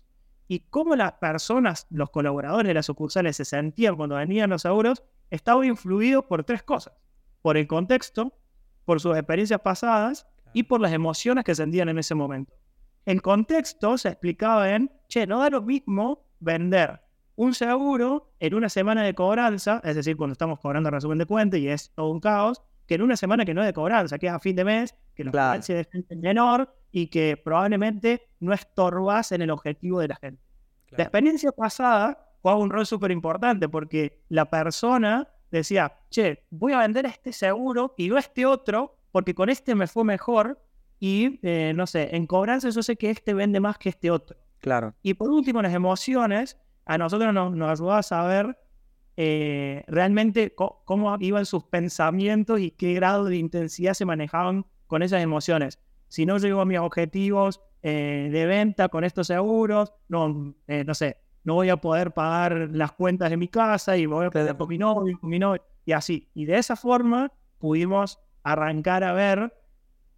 Y 0.48 0.60
cómo 0.70 0.96
las 0.96 1.14
personas, 1.14 1.88
los 1.90 2.10
colaboradores 2.12 2.68
de 2.68 2.74
las 2.76 2.86
sucursales 2.86 3.36
se 3.36 3.44
sentían 3.46 3.96
cuando 3.96 4.16
vendían 4.16 4.50
los 4.52 4.62
seguros, 4.62 5.04
estaba 5.32 5.66
influido 5.66 6.28
por 6.28 6.44
tres 6.44 6.64
cosas. 6.64 6.94
Por 7.42 7.58
el 7.58 7.68
contexto, 7.68 8.32
por 8.86 9.02
sus 9.02 9.18
experiencias 9.18 9.60
pasadas 9.62 10.28
y 10.54 10.64
por 10.64 10.80
las 10.80 10.94
emociones 10.94 11.44
que 11.44 11.56
sentían 11.56 11.90
en 11.90 11.98
ese 11.98 12.16
momento. 12.16 12.54
El 13.06 13.22
contexto 13.22 13.98
se 13.98 14.10
explicaba 14.10 14.72
en, 14.74 14.92
che, 15.08 15.28
no 15.28 15.40
da 15.40 15.50
lo 15.50 15.62
mismo 15.62 16.26
vender 16.40 17.02
un 17.36 17.54
seguro 17.54 18.32
en 18.40 18.54
una 18.56 18.70
semana 18.70 19.04
de 19.04 19.14
cobranza, 19.14 19.82
es 19.84 19.96
decir, 19.96 20.16
cuando 20.16 20.32
estamos 20.34 20.60
cobrando 20.60 20.90
resumen 20.90 21.18
de 21.18 21.26
cuenta 21.26 21.58
y 21.58 21.68
es 21.68 21.92
todo 21.94 22.10
un 22.10 22.20
caos, 22.20 22.62
que 22.88 22.96
en 22.96 23.02
una 23.02 23.18
semana 23.18 23.44
que 23.46 23.54
no 23.54 23.62
es 23.62 23.68
de 23.68 23.74
cobranza, 23.74 24.18
que 24.18 24.28
es 24.28 24.34
a 24.34 24.40
fin 24.40 24.56
de 24.56 24.64
mes, 24.64 24.96
que 25.16 25.24
la 25.24 25.32
Claro. 25.32 25.48
ganancia 25.50 25.80
es 25.82 25.88
menor 26.18 26.74
y 26.92 27.08
que 27.08 27.36
probablemente 27.36 28.30
no 28.40 28.54
estorbas 28.54 29.32
en 29.32 29.42
el 29.42 29.50
objetivo 29.52 30.00
de 30.00 30.08
la 30.08 30.16
gente. 30.16 30.42
La 30.92 31.04
experiencia 31.04 31.52
pasada 31.52 32.32
jugaba 32.42 32.62
un 32.62 32.70
rol 32.70 32.86
súper 32.86 33.12
importante 33.12 33.68
porque 33.68 34.22
la 34.30 34.46
persona 34.46 35.28
decía, 35.52 35.92
che, 36.10 36.46
voy 36.52 36.72
a 36.74 36.80
vender 36.80 37.06
este 37.06 37.34
seguro 37.34 37.94
y 37.98 38.08
no 38.08 38.18
este 38.18 38.46
otro 38.46 38.98
porque 39.12 39.34
con 39.36 39.50
este 39.50 39.76
me 39.76 39.88
fue 39.88 40.06
mejor 40.06 40.62
y, 41.06 41.40
eh, 41.44 41.72
no 41.76 41.86
sé, 41.86 42.16
en 42.16 42.26
cobranza 42.26 42.68
yo 42.72 42.82
sé 42.82 42.96
que 42.96 43.12
este 43.12 43.36
vende 43.36 43.60
más 43.60 43.78
que 43.78 43.90
este 43.90 44.10
otro. 44.10 44.40
Claro. 44.60 44.96
Y 45.04 45.14
por 45.14 45.30
último, 45.30 45.62
las 45.62 45.72
emociones, 45.72 46.58
a 46.84 46.98
nosotros 46.98 47.32
nos, 47.32 47.56
nos 47.56 47.70
ayudaba 47.70 48.00
a 48.00 48.04
saber 48.04 48.58
eh, 49.16 49.84
realmente 49.86 50.56
cómo 50.56 51.16
iban 51.20 51.46
sus 51.46 51.64
pensamientos 51.66 52.60
y 52.60 52.72
qué 52.72 52.96
grado 52.96 53.26
de 53.26 53.38
intensidad 53.38 53.94
se 53.94 54.04
manejaban 54.04 54.66
con 54.88 55.04
esas 55.04 55.22
emociones. 55.22 55.78
Si 56.08 56.26
no 56.26 56.40
llego 56.40 56.62
a 56.62 56.66
mis 56.66 56.80
objetivos 56.80 57.62
eh, 57.84 58.30
de 58.32 58.46
venta 58.48 58.90
con 58.90 59.04
estos 59.04 59.28
seguros, 59.28 59.94
no, 60.08 60.56
no 60.68 60.94
sé, 60.96 61.18
no 61.44 61.54
voy 61.54 61.70
a 61.70 61.78
poder 61.78 62.14
pagar 62.14 62.70
las 62.72 62.94
cuentas 62.94 63.30
de 63.30 63.38
mi 63.38 63.48
casa 63.48 63.96
y 63.96 64.08
voy 64.08 64.26
a 64.26 64.32
pelear 64.32 64.58
con 64.58 64.70
mi 64.70 64.80
novio, 64.80 65.20
con 65.20 65.30
mi 65.30 65.38
novio, 65.38 65.62
y 65.86 65.92
así. 65.92 66.32
Y 66.34 66.46
de 66.46 66.58
esa 66.58 66.76
forma 66.76 67.32
pudimos 67.60 68.18
arrancar 68.42 69.04
a 69.04 69.14
ver 69.14 69.54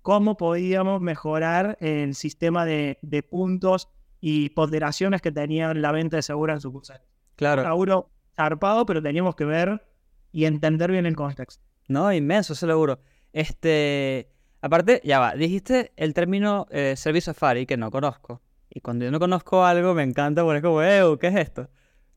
cómo 0.08 0.38
podíamos 0.38 1.02
mejorar 1.02 1.78
el 1.82 2.15
sistema 2.15 2.63
de, 2.63 2.98
de 3.02 3.24
puntos 3.24 3.89
y 4.22 4.52
ponderaciones 4.52 5.22
que 5.22 5.34
tenía 5.34 5.74
la 5.74 5.91
venta 5.91 6.15
de 6.15 6.22
seguro 6.22 6.54
en 6.54 6.62
sucursales. 6.62 7.06
Claro. 7.36 7.62
Seguro 7.63 8.10
zarpado, 8.34 8.86
pero 8.86 9.04
teníamos 9.04 9.36
que 9.36 9.43
ver 9.43 9.86
y 10.32 10.46
entender 10.46 10.93
bien 10.93 11.08
el 11.08 11.17
contexto. 11.17 11.62
No, 11.89 12.13
inmenso, 12.13 12.56
seguro. 12.56 13.02
Este, 13.34 14.30
aparte, 14.62 15.02
ya 15.04 15.20
va, 15.20 15.36
dijiste 15.36 15.91
el 15.98 16.13
término 16.13 16.67
eh, 16.70 16.93
Service 16.96 17.26
Safari 17.26 17.65
que 17.65 17.76
no 17.76 17.91
conozco. 17.91 18.41
Y 18.70 18.80
cuando 18.80 19.04
yo 19.04 19.12
no 19.12 19.20
conozco 19.20 19.65
algo, 19.65 19.93
me 19.93 20.04
encanta 20.04 20.41
porque 20.41 20.60
es 20.60 20.63
como, 20.63 20.82
"Ew, 20.84 21.17
¿qué 21.17 21.28
es 21.28 21.36
esto? 21.36 21.67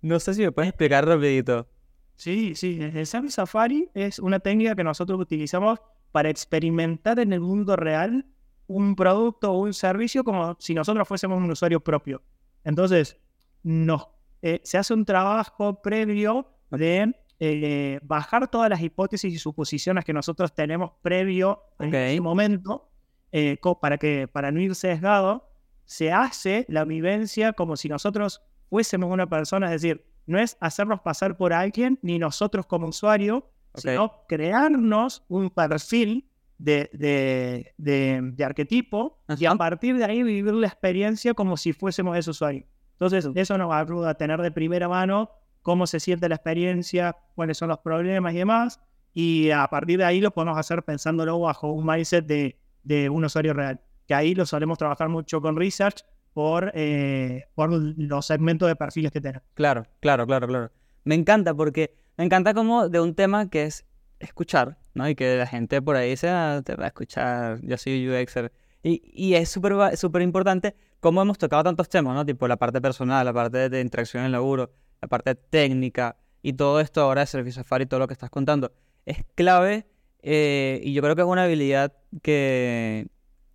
No 0.01 0.21
sé 0.21 0.35
si 0.35 0.43
me 0.43 0.53
puedes 0.53 0.69
explicar 0.69 1.09
rapidito. 1.09 1.67
Sí, 2.15 2.55
sí. 2.55 2.79
El 2.81 3.05
Service 3.05 3.35
Safari 3.35 3.91
es 3.95 4.21
una 4.21 4.39
técnica 4.39 4.77
que 4.77 4.85
nosotros 4.85 5.19
utilizamos 5.19 5.81
para 6.13 6.31
experimentar 6.31 7.19
en 7.19 7.33
el 7.33 7.41
mundo 7.41 7.77
real 7.77 8.27
un 8.67 8.95
producto 8.95 9.53
o 9.53 9.59
un 9.61 9.75
servicio 9.75 10.25
como 10.25 10.57
si 10.61 10.75
nosotros 10.75 11.07
fuésemos 11.07 11.39
un 11.39 11.51
usuario 11.51 11.81
propio. 11.81 12.23
Entonces, 12.65 13.17
nos, 13.63 14.09
eh, 14.43 14.61
se 14.63 14.79
hace 14.79 14.95
un 14.95 15.05
trabajo 15.05 15.83
previo 15.83 16.47
de 16.71 17.15
eh, 17.41 17.99
bajar 18.03 18.49
todas 18.49 18.71
las 18.71 18.81
hipótesis 18.81 19.33
y 19.33 19.39
suposiciones 19.39 20.05
que 20.05 20.13
nosotros 20.13 20.55
tenemos 20.55 20.93
previo 21.03 21.63
en 21.79 21.95
ese 21.95 22.21
momento 22.21 22.91
eh, 23.33 23.57
para, 23.81 23.99
que, 23.99 24.29
para 24.29 24.53
no 24.53 24.61
ir 24.61 24.75
sesgado. 24.75 25.49
Se 25.85 26.13
hace 26.13 26.65
la 26.69 26.85
vivencia 26.85 27.53
como 27.53 27.77
si 27.77 27.89
nosotros 27.89 28.43
fuésemos 28.69 29.11
una 29.11 29.29
persona, 29.29 29.67
es 29.75 29.83
decir, 29.83 30.07
no 30.27 30.39
es 30.39 30.57
hacernos 30.61 31.01
pasar 31.01 31.37
por 31.37 31.53
alguien 31.53 31.99
ni 32.03 32.19
nosotros 32.19 32.67
como 32.67 32.87
usuario, 32.87 33.51
Ok. 33.73 33.81
sino 33.81 34.13
crearnos 34.29 35.25
un 35.29 35.51
perfil 35.51 36.27
de, 36.59 36.91
de, 36.93 37.73
de- 37.79 38.21
de 38.23 38.45
arquetipo 38.45 39.19
y 39.39 39.47
a 39.47 39.55
partir 39.55 39.97
de 39.97 40.05
ahí 40.05 40.23
vivir 40.23 40.53
la 40.55 40.67
experiencia 40.67 41.33
como 41.35 41.57
si 41.57 41.73
fuésemos 41.73 42.17
ese 42.19 42.31
usuario. 42.31 42.65
Entonces, 42.93 43.29
eso 43.35 43.57
nos 43.57 43.73
ayuda 43.73 44.11
a 44.11 44.15
tener 44.15 44.41
de 44.43 44.51
primera 44.51 44.89
mano 44.89 45.31
cómo 45.63 45.87
se 45.87 46.01
siente 46.01 46.29
la 46.29 46.35
experiencia, 46.35 47.17
cuáles 47.35 47.57
son 47.59 47.69
los 47.69 47.79
problemas 47.79 48.35
y 48.35 48.39
demás, 48.39 48.81
y 49.15 49.51
a 49.51 49.67
partir 49.69 49.99
de 49.99 50.05
ahí 50.05 50.21
lo 50.21 50.31
podemos 50.33 50.59
hacer 50.59 50.83
pensándolo 50.83 51.39
bajo 51.41 51.73
un 51.73 51.87
mindset 51.87 52.27
de, 52.27 52.59
de 52.83 53.09
un 53.09 53.25
usuario 53.25 53.55
real, 53.55 53.81
que 54.07 54.15
ahí 54.15 54.35
lo 54.35 54.45
solemos 54.47 54.77
trabajar 54.79 55.09
mucho 55.09 55.41
con 55.41 55.57
research 55.57 56.05
por, 56.35 56.71
eh, 56.75 57.45
por 57.55 57.71
los 57.73 58.27
segmentos 58.27 58.69
de 58.69 58.77
perfiles 58.77 59.11
que 59.13 59.21
tenemos. 59.21 59.43
Claro, 59.55 59.87
claro, 60.01 60.27
claro, 60.27 60.47
claro. 60.47 60.71
Me 61.05 61.15
encanta 61.15 61.55
porque 61.55 61.95
me 62.21 62.27
encanta 62.27 62.53
como 62.53 62.91
de 62.91 63.01
un 63.01 63.15
tema 63.15 63.49
que 63.49 63.63
es 63.63 63.87
escuchar, 64.19 64.77
¿no? 64.93 65.09
Y 65.09 65.15
que 65.15 65.39
la 65.39 65.47
gente 65.47 65.81
por 65.81 65.97
ahí 65.97 66.11
dice, 66.11 66.29
ah, 66.29 66.61
te 66.63 66.77
va 66.77 66.85
a 66.85 66.89
escuchar, 66.89 67.63
yo 67.63 67.79
soy 67.79 68.11
UXer. 68.11 68.53
Y, 68.83 69.01
y 69.15 69.37
es 69.37 69.49
súper 69.49 70.21
importante 70.21 70.77
cómo 71.01 71.23
hemos 71.23 71.39
tocado 71.39 71.65
tantos 71.65 71.89
temas, 71.89 72.15
¿no? 72.15 72.27
Tipo 72.27 72.47
la 72.47 72.59
parte 72.59 72.79
personal, 72.83 73.25
la 73.25 73.33
parte 73.33 73.71
de 73.71 73.81
interacción 73.81 74.21
en 74.21 74.27
el 74.27 74.33
laburo, 74.33 74.71
la 75.01 75.09
parte 75.09 75.35
técnica 75.35 76.19
y 76.43 76.53
todo 76.53 76.81
esto 76.81 77.01
ahora 77.01 77.23
de 77.23 77.27
Service 77.27 77.55
Safari 77.55 77.85
y 77.85 77.87
todo 77.87 78.01
lo 78.01 78.07
que 78.07 78.13
estás 78.13 78.29
contando. 78.29 78.71
Es 79.07 79.25
clave 79.35 79.87
eh, 80.21 80.79
y 80.85 80.93
yo 80.93 81.01
creo 81.01 81.17
que 81.17 81.23
es 81.23 81.27
una 81.27 81.45
habilidad 81.45 81.95
que, 82.21 83.09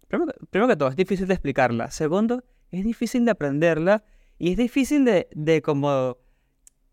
primero, 0.08 0.34
primero 0.50 0.68
que 0.70 0.76
todo, 0.76 0.90
es 0.90 0.96
difícil 0.96 1.28
de 1.28 1.36
explicarla. 1.36 1.92
Segundo, 1.92 2.44
es 2.72 2.84
difícil 2.84 3.26
de 3.26 3.32
aprenderla 3.32 4.04
y 4.40 4.54
es 4.54 4.58
difícil 4.58 5.06
de, 5.06 5.28
de 5.36 5.62
como, 5.62 6.18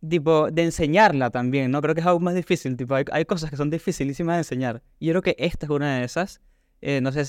tipo, 0.08 0.50
de 0.50 0.62
enseñarla 0.64 1.30
también, 1.30 1.70
¿no? 1.70 1.80
Creo 1.82 1.94
que 1.94 2.00
es 2.00 2.06
aún 2.06 2.24
más 2.24 2.34
difícil, 2.34 2.76
tipo, 2.76 2.94
hay, 2.94 3.04
hay 3.12 3.24
cosas 3.24 3.50
que 3.50 3.56
son 3.56 3.70
dificilísimas 3.70 4.36
de 4.36 4.38
enseñar. 4.40 4.82
Y 4.98 5.06
yo 5.06 5.12
creo 5.12 5.22
que 5.22 5.36
esta 5.38 5.66
es 5.66 5.70
una 5.70 5.98
de 5.98 6.04
esas. 6.04 6.40
Eh, 6.80 7.00
no 7.00 7.12
sé 7.12 7.24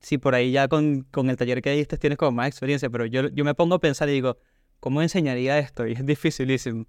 si 0.00 0.18
por 0.18 0.34
ahí 0.34 0.52
ya 0.52 0.68
con, 0.68 1.02
con 1.10 1.28
el 1.30 1.36
taller 1.36 1.60
que 1.62 1.70
diste 1.72 1.96
tienes 1.98 2.18
como 2.18 2.32
más 2.32 2.48
experiencia, 2.48 2.88
pero 2.90 3.06
yo, 3.06 3.28
yo 3.28 3.44
me 3.44 3.54
pongo 3.54 3.74
a 3.76 3.80
pensar 3.80 4.08
y 4.08 4.12
digo, 4.12 4.38
¿cómo 4.80 5.02
enseñaría 5.02 5.58
esto? 5.58 5.86
Y 5.86 5.92
es 5.92 6.04
dificilísimo. 6.06 6.86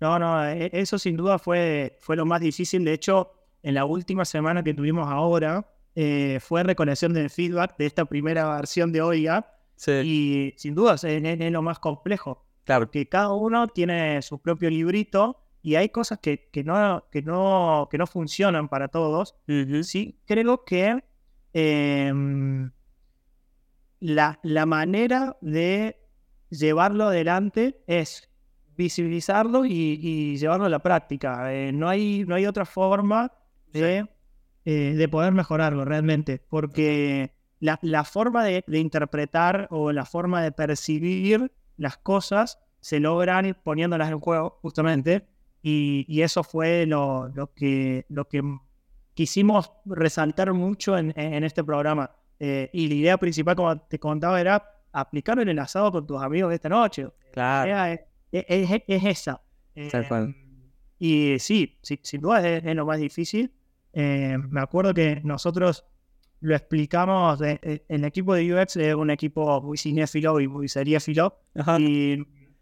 No, 0.00 0.18
no, 0.18 0.44
e- 0.48 0.70
eso 0.72 0.98
sin 0.98 1.16
duda 1.16 1.38
fue, 1.38 1.96
fue 2.00 2.16
lo 2.16 2.24
más 2.26 2.40
difícil. 2.40 2.84
De 2.84 2.92
hecho, 2.92 3.32
en 3.62 3.74
la 3.74 3.84
última 3.84 4.24
semana 4.24 4.62
que 4.64 4.74
tuvimos 4.74 5.08
ahora, 5.08 5.66
eh, 5.94 6.38
fue 6.40 6.62
recolección 6.62 7.12
del 7.12 7.30
feedback 7.30 7.76
de 7.76 7.86
esta 7.86 8.04
primera 8.06 8.56
versión 8.56 8.92
de 8.92 9.02
Oiga. 9.02 9.48
Sí, 9.76 9.92
Y 10.04 10.54
sin 10.58 10.74
duda 10.74 10.94
es, 10.94 11.04
es- 11.04 11.40
es 11.40 11.52
lo 11.52 11.62
más 11.62 11.78
complejo, 11.78 12.44
claro. 12.64 12.86
porque 12.86 13.08
cada 13.08 13.32
uno 13.32 13.68
tiene 13.68 14.22
su 14.22 14.40
propio 14.40 14.70
librito 14.70 15.42
y 15.62 15.76
hay 15.76 15.90
cosas 15.90 16.18
que, 16.20 16.48
que, 16.50 16.64
no, 16.64 17.04
que, 17.10 17.22
no, 17.22 17.88
que 17.90 17.98
no 17.98 18.06
funcionan 18.06 18.68
para 18.68 18.88
todos. 18.88 19.36
Sí, 19.82 20.20
creo 20.26 20.64
que 20.64 21.04
em, 21.52 22.72
la, 24.00 24.40
la 24.42 24.66
manera 24.66 25.36
de 25.40 26.00
llevarlo 26.50 27.04
adelante 27.04 27.82
es 27.86 28.28
visibilizarlo 28.76 29.64
y, 29.64 29.98
y 30.02 30.36
llevarlo 30.36 30.66
a 30.66 30.68
la 30.68 30.80
práctica. 30.80 31.54
Eh, 31.54 31.72
no, 31.72 31.88
hay, 31.88 32.24
no 32.26 32.34
hay 32.34 32.46
otra 32.46 32.64
forma 32.64 33.32
de, 33.72 34.08
eh, 34.64 34.94
de 34.96 35.08
poder 35.08 35.32
mejorarlo 35.32 35.84
realmente, 35.84 36.44
porque 36.48 37.34
la, 37.60 37.78
la 37.82 38.02
forma 38.02 38.44
de, 38.44 38.64
de 38.66 38.78
interpretar 38.80 39.68
o 39.70 39.92
la 39.92 40.04
forma 40.04 40.42
de 40.42 40.50
percibir 40.50 41.52
las 41.82 41.98
cosas 41.98 42.58
se 42.80 42.98
logran 43.00 43.56
poniéndolas 43.62 44.10
en 44.10 44.20
juego, 44.20 44.58
justamente, 44.62 45.26
y, 45.62 46.04
y 46.08 46.22
eso 46.22 46.42
fue 46.42 46.86
lo, 46.86 47.28
lo 47.28 47.52
que, 47.52 48.06
lo 48.08 48.26
que 48.28 48.42
quisimos 49.14 49.72
resaltar 49.84 50.52
mucho 50.52 50.96
en, 50.96 51.12
en- 51.16 51.44
este 51.44 51.62
programa. 51.62 52.10
Eh, 52.40 52.70
y 52.72 52.88
la 52.88 52.94
idea 52.94 53.16
principal, 53.18 53.54
como 53.54 53.78
te 53.78 53.98
contaba, 53.98 54.40
era 54.40 54.64
aplicarlo 54.92 55.42
en 55.42 55.48
el 55.50 55.58
asado 55.58 55.92
con 55.92 56.06
tus 56.06 56.20
amigos 56.20 56.48
de 56.50 56.54
esta 56.56 56.68
noche. 56.68 57.08
Claro. 57.32 57.70
La 57.70 57.92
idea 57.92 57.92
es, 57.92 58.46
es- 58.48 58.70
es- 58.70 58.82
es 58.88 59.04
esa. 59.04 59.42
Tal 59.90 60.08
cual. 60.08 60.34
Eh, 60.34 60.38
y 60.98 61.38
sí, 61.38 61.78
sí, 61.82 61.98
sin 62.02 62.20
duda 62.20 62.46
es, 62.48 62.64
es 62.64 62.74
lo 62.74 62.86
más 62.86 62.98
difícil. 62.98 63.52
Eh, 63.92 64.36
me 64.50 64.60
acuerdo 64.60 64.92
que 64.94 65.20
nosotros 65.24 65.84
lo 66.42 66.54
explicamos, 66.54 67.40
eh, 67.40 67.58
eh, 67.62 67.84
el 67.88 68.04
equipo 68.04 68.34
de 68.34 68.52
UX 68.52 68.76
es 68.76 68.94
un 68.94 69.10
equipo 69.10 69.60
muy 69.62 69.78
cinéfilo 69.78 70.38
y 70.40 70.48
muy 70.48 70.68
seriéfilo. 70.68 71.38
Y, 71.78 72.18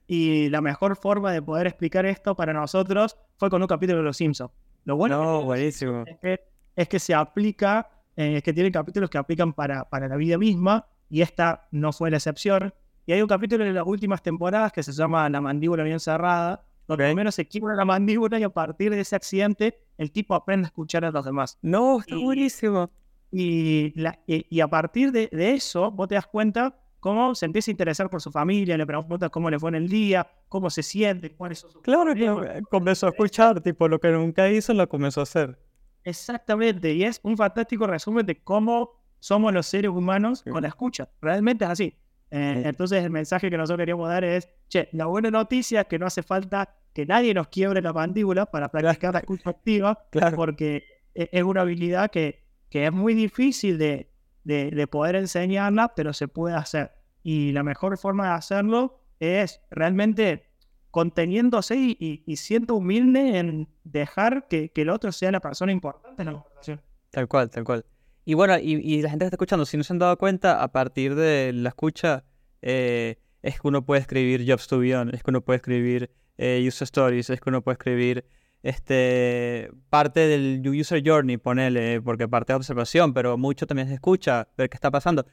y 0.06 0.48
la 0.50 0.60
mejor 0.60 0.96
forma 0.96 1.32
de 1.32 1.40
poder 1.42 1.66
explicar 1.66 2.04
esto 2.06 2.36
para 2.36 2.52
nosotros 2.52 3.16
fue 3.36 3.48
con 3.50 3.60
un 3.62 3.68
capítulo 3.68 3.98
de 3.98 4.04
Los 4.04 4.16
Simpsons. 4.18 4.50
Lo 4.84 4.96
bueno 4.96 5.22
No, 5.22 5.42
buenísimo. 5.44 6.04
es 6.06 6.18
que, 6.18 6.40
es 6.76 6.88
que 6.88 6.98
se 6.98 7.14
aplica, 7.14 7.88
eh, 8.16 8.36
es 8.36 8.42
que 8.42 8.52
tiene 8.52 8.70
capítulos 8.70 9.08
que 9.10 9.18
aplican 9.18 9.52
para, 9.52 9.88
para 9.88 10.08
la 10.08 10.16
vida 10.16 10.36
misma 10.38 10.86
y 11.08 11.22
esta 11.22 11.66
no 11.70 11.92
fue 11.92 12.10
la 12.10 12.18
excepción. 12.18 12.72
Y 13.06 13.12
hay 13.12 13.22
un 13.22 13.28
capítulo 13.28 13.64
en 13.64 13.74
las 13.74 13.86
últimas 13.86 14.22
temporadas 14.22 14.72
que 14.72 14.82
se 14.82 14.92
llama 14.92 15.28
La 15.30 15.40
mandíbula 15.40 15.82
bien 15.84 16.00
cerrada, 16.00 16.62
donde 16.86 17.04
Ok. 17.04 17.08
primero 17.08 17.32
se 17.32 17.46
quiebra 17.48 17.74
la 17.74 17.84
mandíbula 17.84 18.38
y 18.38 18.42
a 18.42 18.50
partir 18.50 18.90
de 18.90 19.00
ese 19.00 19.16
accidente 19.16 19.78
el 19.96 20.10
tipo 20.12 20.34
aprende 20.34 20.66
a 20.66 20.68
escuchar 20.68 21.04
a 21.04 21.10
los 21.10 21.24
demás. 21.24 21.58
No, 21.62 22.00
está 22.00 22.14
Y- 22.16 22.24
buenísimo. 22.24 22.90
Y, 23.32 23.92
la- 24.00 24.18
y, 24.26 24.46
y 24.48 24.60
a 24.60 24.68
partir 24.68 25.12
de, 25.12 25.28
de 25.30 25.52
eso 25.52 25.90
vos 25.90 26.08
te 26.08 26.16
das 26.16 26.26
cuenta 26.26 26.76
cómo 26.98 27.34
se 27.34 27.46
empieza 27.46 27.70
a 27.70 27.72
interesar 27.72 28.10
por 28.10 28.20
su 28.20 28.30
familia, 28.30 28.76
le 28.76 28.84
preguntas 28.86 29.30
cómo 29.30 29.48
le 29.50 29.58
fue 29.58 29.70
en 29.70 29.76
el 29.76 29.88
día, 29.88 30.26
cómo 30.48 30.68
se 30.68 30.82
siente, 30.82 31.30
cuáles 31.34 31.58
son 31.60 31.70
sus 31.70 31.82
Claro, 31.82 32.14
que 32.14 32.62
comenzó 32.70 33.06
a 33.06 33.10
escuchar, 33.10 33.60
tipo, 33.60 33.88
lo 33.88 33.98
que 33.98 34.08
nunca 34.10 34.48
hizo 34.50 34.74
lo 34.74 34.86
comenzó 34.88 35.20
a 35.20 35.22
hacer. 35.22 35.58
Exactamente, 36.04 36.92
y 36.92 37.04
es 37.04 37.20
un 37.22 37.36
fantástico 37.36 37.86
resumen 37.86 38.26
de 38.26 38.42
cómo 38.42 38.90
somos 39.18 39.52
los 39.52 39.66
seres 39.66 39.90
humanos 39.90 40.40
Sí. 40.44 40.50
con 40.50 40.62
la 40.62 40.68
escucha. 40.68 41.08
Realmente 41.20 41.64
es 41.64 41.70
así. 41.70 41.94
Eh. 42.30 42.62
Entonces 42.64 43.04
el 43.04 43.10
mensaje 43.10 43.50
que 43.50 43.56
nosotros 43.56 43.78
queríamos 43.78 44.08
dar 44.08 44.24
es, 44.24 44.48
che, 44.68 44.88
la 44.92 45.06
buena 45.06 45.30
noticia 45.30 45.82
es 45.82 45.86
que 45.88 45.98
no 45.98 46.06
hace 46.06 46.22
falta 46.22 46.74
que 46.92 47.04
nadie 47.06 47.32
nos 47.34 47.48
quiebre 47.48 47.80
la 47.82 47.92
mandíbula 47.92 48.46
para 48.46 48.68
practicar 48.70 49.12
la 49.14 49.20
escucha 49.20 49.50
activa, 49.50 50.06
Claro. 50.10 50.36
porque 50.36 50.84
e- 51.14 51.28
es 51.32 51.42
una 51.42 51.60
habilidad 51.62 52.10
que, 52.10 52.42
que 52.70 52.86
es 52.86 52.92
muy 52.92 53.14
difícil 53.14 53.76
de, 53.78 54.10
de- 54.44 54.70
de 54.70 54.86
poder 54.86 55.16
enseñarla, 55.16 55.92
pero 55.94 56.12
se 56.12 56.28
puede 56.28 56.54
hacer. 56.54 56.92
Y 57.22 57.52
la 57.52 57.62
mejor 57.62 57.98
forma 57.98 58.28
de 58.28 58.34
hacerlo 58.34 59.00
es 59.18 59.60
realmente 59.70 60.46
conteniéndose 60.90 61.76
y, 61.76 62.22
y- 62.26 62.36
siendo 62.36 62.74
humilde 62.76 63.38
en 63.38 63.68
dejar 63.84 64.48
que, 64.48 64.70
que 64.70 64.82
el 64.82 64.90
otro 64.90 65.12
sea 65.12 65.30
la 65.30 65.40
persona 65.40 65.70
importante 65.72 66.22
en 66.22 66.26
la 66.26 66.32
conversación. 66.34 66.80
Tal 67.10 67.28
cual, 67.28 67.50
tal 67.50 67.64
cual. 67.64 67.84
Y 68.24 68.34
bueno, 68.34 68.58
y, 68.58 68.74
y 68.76 69.02
la 69.02 69.10
gente 69.10 69.24
que 69.24 69.26
está 69.26 69.36
escuchando, 69.36 69.64
si 69.66 69.76
no 69.76 69.84
se 69.84 69.92
han 69.92 69.98
dado 69.98 70.16
cuenta, 70.18 70.62
a 70.62 70.72
partir 70.72 71.14
de 71.14 71.52
la 71.52 71.70
escucha, 71.70 72.24
eh, 72.62 73.18
es 73.42 73.60
que 73.60 73.68
uno 73.68 73.84
puede 73.84 74.00
escribir 74.00 74.44
Jobs 74.48 74.66
to 74.68 74.78
Beyond, 74.78 75.14
es 75.14 75.22
que 75.22 75.30
uno 75.30 75.40
puede 75.42 75.56
escribir 75.58 76.10
eh, 76.38 76.62
User 76.66 76.84
Stories, 76.84 77.30
es 77.30 77.40
que 77.40 77.48
uno 77.50 77.62
puede 77.62 77.74
escribir 77.74 78.24
este, 78.62 79.70
parte 79.88 80.20
del 80.20 80.62
User 80.66 81.02
Journey, 81.04 81.36
ponele, 81.36 82.00
porque 82.02 82.28
parte 82.28 82.52
de 82.52 82.58
observación, 82.58 83.14
pero 83.14 83.38
mucho 83.38 83.66
también 83.66 83.88
se 83.88 83.94
escucha, 83.94 84.48
ver 84.56 84.68
qué 84.68 84.76
está 84.76 84.90
pasando. 84.90 85.26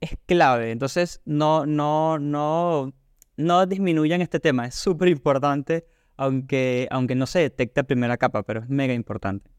Es 0.00 0.16
clave, 0.26 0.70
entonces 0.70 1.20
no, 1.24 1.66
no, 1.66 2.18
no, 2.18 2.92
no 3.36 3.66
disminuyan 3.66 4.20
este 4.20 4.40
tema, 4.40 4.66
es 4.66 4.74
súper 4.74 5.08
importante, 5.08 5.86
aunque, 6.16 6.88
aunque 6.90 7.14
no 7.14 7.26
se 7.26 7.40
detecte 7.40 7.80
a 7.80 7.84
primera 7.84 8.16
capa, 8.16 8.42
pero 8.42 8.60
es 8.60 8.68
mega 8.68 8.94
importante. 8.94 9.50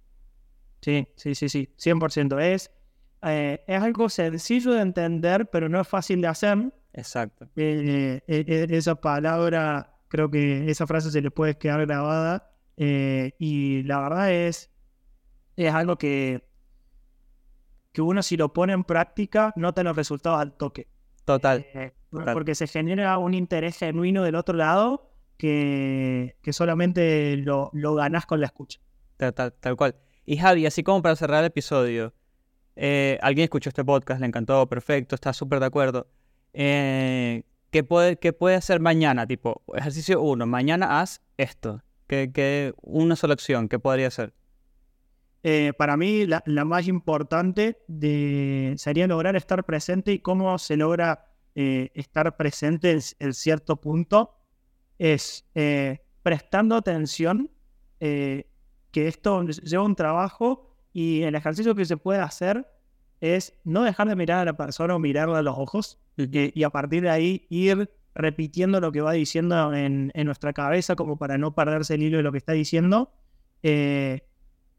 Sí, 0.82 1.07
sí, 1.15 1.36
sí, 1.36 1.47
sí, 1.49 1.69
100%. 1.78 2.39
Es, 2.41 2.71
eh, 3.23 3.63
es 3.67 3.82
algo 3.82 4.09
sencillo 4.09 4.71
de 4.73 4.82
entender, 4.82 5.47
pero 5.49 5.69
no 5.69 5.80
es 5.80 5.88
fácil 5.88 6.21
de 6.21 6.28
hacer. 6.28 6.71
Exacto. 6.93 7.45
Eh, 7.55 8.21
eh, 8.28 8.45
eh, 8.47 8.67
esa 8.69 8.95
palabra, 8.95 9.95
creo 10.07 10.30
que 10.30 10.69
esa 10.69 10.88
frase 10.88 11.11
se 11.11 11.21
le 11.21 11.32
puede 11.32 11.57
quedar 11.57 11.86
grabada. 11.86 12.51
Eh, 12.84 13.36
y 13.38 13.84
la 13.84 13.99
verdad 13.99 14.32
es, 14.34 14.71
es 15.55 15.71
algo 15.71 15.97
que, 15.97 16.43
que 17.91 18.01
uno 18.01 18.23
si 18.23 18.38
lo 18.38 18.53
pone 18.53 18.73
en 18.73 18.84
práctica 18.84 19.53
nota 19.55 19.84
los 19.84 19.95
resultados 19.95 20.41
al 20.41 20.53
toque. 20.53 20.88
Total. 21.23 21.63
Eh, 21.75 21.93
total. 22.09 22.34
porque 22.34 22.55
se 22.55 22.65
genera 22.65 23.19
un 23.19 23.36
interés 23.36 23.77
genuino 23.77 24.23
del 24.23 24.34
otro 24.34 24.55
lado 24.57 25.11
que, 25.38 26.38
que 26.41 26.53
solamente 26.53 27.38
lo, 27.38 27.69
lo 27.73 27.93
ganás 27.93 28.25
con 28.25 28.39
la 28.39 28.47
escucha. 28.47 28.79
Tal, 29.17 29.32
tal, 29.36 29.53
tal 29.53 29.75
cual. 29.75 29.95
Y 30.25 30.38
Javi, 30.38 30.65
así 30.65 30.82
como 30.82 31.03
para 31.03 31.15
cerrar 31.15 31.41
el 31.41 31.49
episodio, 31.49 32.15
eh, 32.75 33.19
alguien 33.21 33.43
escuchó 33.43 33.69
este 33.69 33.86
podcast, 33.86 34.21
le 34.21 34.25
encantó, 34.25 34.67
perfecto, 34.67 35.13
está 35.13 35.34
súper 35.34 35.59
de 35.59 35.67
acuerdo. 35.67 36.07
Eh, 36.53 37.43
¿qué, 37.69 37.84
puede, 37.84 38.17
¿Qué 38.17 38.34
puede 38.34 38.55
hacer 38.55 38.79
mañana? 38.79 39.27
Tipo, 39.27 39.61
ejercicio 39.75 40.19
1, 40.19 40.47
mañana 40.47 40.99
haz 40.99 41.21
esto. 41.38 41.84
¿Qué, 42.12 42.30
qué, 42.34 42.74
una 42.82 43.16
sola 43.16 43.36
acción, 43.36 43.70
¿qué 43.70 43.80
podría 43.80 44.07
hacer? 44.07 44.34
Eh, 45.43 45.72
para 45.78 45.95
mí, 45.95 46.26
la, 46.26 46.43
la 46.45 46.66
más 46.66 46.89
importante 46.89 47.78
de, 47.88 48.74
sería 48.76 49.07
lograr 49.07 49.38
estar 49.38 49.64
presente 49.64 50.12
y 50.12 50.20
cómo 50.20 50.57
se 50.57 50.76
logra 50.76 51.32
eh, 51.55 51.89
estar 51.93 52.36
presente 52.36 52.91
en, 52.91 52.99
en, 53.20 53.34
cierto 53.34 53.80
punto 53.80 54.36
es 54.97 55.45
eh, 55.55 56.01
prestando 56.22 56.76
atención 56.76 57.49
que 57.97 58.45
esto 58.93 59.43
lleva 59.45 59.84
un 59.84 59.95
trabajo 59.95 60.76
y 60.91 61.22
el 61.22 61.36
ejercicio 61.36 61.76
que 61.76 61.86
se 61.86 61.95
puede 61.95 62.20
hacer 62.20 62.70
es 63.22 63.53
no 63.64 63.84
dejar 63.84 64.09
de 64.09 64.18
mirar 64.18 64.39
a 64.39 64.45
la 64.45 64.57
persona 64.57 64.95
o 64.95 64.99
mirarla 64.99 65.38
a 65.38 65.43
los 65.43 65.57
ojos 65.57 65.97
y, 66.18 66.59
y 66.59 66.64
a 66.64 66.72
partir 66.72 67.03
de 67.03 67.09
ahí 67.09 67.47
ir 67.49 67.89
repitiendo 68.14 68.80
lo 68.80 68.91
que 68.91 69.01
va 69.01 69.14
diciendo 69.14 69.74
en, 69.74 70.12
en, 70.14 70.26
nuestra 70.26 70.53
cabeza 70.53 70.95
como 70.95 71.18
para 71.18 71.38
no 71.38 71.55
perderse 71.55 71.95
el 71.95 72.03
hilo 72.03 72.18
de 72.18 72.24
lo 72.24 72.32
que 72.32 72.38
está 72.38 72.53
diciendo. 72.53 73.12
Eh, 73.64 74.28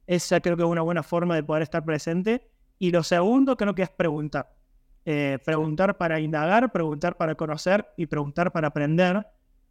esa 0.07 0.41
creo 0.41 0.57
que 0.57 0.63
es 0.63 0.69
una 0.69 0.83
buena 0.83 1.03
forma 1.03 1.35
de 1.35 1.43
poder 1.43 1.63
estar 1.63 1.85
presente. 1.85 2.51
Y 2.79 2.91
lo 2.91 3.03
segundo 3.03 3.57
creo 3.57 3.75
que 3.75 3.83
es 3.83 3.91
preguntar. 3.91 4.55
Eh, 5.05 5.39
preguntar 5.45 5.97
para 5.97 6.21
indagar, 6.21 6.71
preguntar 6.71 7.17
para 7.17 7.35
conocer 7.35 7.89
y 7.97 8.07
preguntar 8.07 8.53
para 8.53 8.69
aprender, 8.69 9.27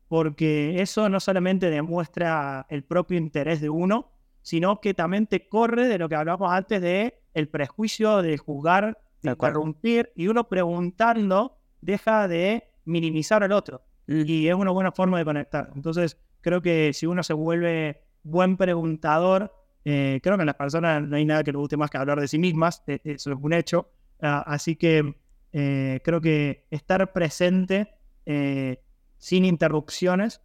porque 0.09 0.81
eso 0.81 1.07
no 1.07 1.21
solamente 1.21 1.69
demuestra 1.69 2.65
el 2.69 2.83
propio 2.83 3.17
interés 3.17 3.61
de 3.61 3.69
uno, 3.69 4.11
sino 4.41 4.81
que 4.81 4.93
también 4.93 5.27
te 5.27 5.47
corre 5.47 5.87
de 5.87 5.97
lo 5.97 6.09
que 6.09 6.15
hablábamos 6.15 6.51
antes 6.51 6.81
de 6.81 7.21
el 7.33 7.47
prejuicio 7.47 8.21
de 8.21 8.37
juzgar, 8.37 8.97
de 9.21 9.31
interrumpir, 9.31 10.11
y 10.15 10.27
uno 10.27 10.49
preguntando 10.49 11.57
deja 11.79 12.27
de 12.27 12.70
minimizar 12.85 13.43
al 13.43 13.51
otro. 13.51 13.83
Mm. 14.07 14.23
Y 14.25 14.47
es 14.47 14.55
una 14.55 14.71
buena 14.71 14.91
forma 14.91 15.17
de 15.17 15.25
conectar. 15.25 15.71
Entonces, 15.75 16.17
creo 16.41 16.61
que 16.61 16.91
si 16.93 17.05
uno 17.05 17.23
se 17.23 17.33
vuelve 17.33 18.01
buen 18.23 18.57
preguntador, 18.57 19.53
eh, 19.85 20.19
creo 20.21 20.37
que 20.37 20.43
en 20.43 20.47
las 20.47 20.55
personas 20.55 21.01
no 21.01 21.15
hay 21.15 21.25
nada 21.25 21.43
que 21.43 21.51
le 21.51 21.57
guste 21.57 21.77
más 21.77 21.89
que 21.89 21.97
hablar 21.97 22.19
de 22.19 22.27
sí 22.27 22.37
mismas, 22.37 22.83
eh, 22.87 22.99
eso 23.03 23.31
es 23.31 23.37
un 23.41 23.53
hecho. 23.53 23.91
Uh, 24.21 24.45
así 24.45 24.75
que 24.75 25.15
eh, 25.53 25.99
creo 26.03 26.21
que 26.21 26.65
estar 26.69 27.11
presente 27.11 27.89
eh, 28.25 28.83
sin 29.17 29.45
interrupciones 29.45 30.41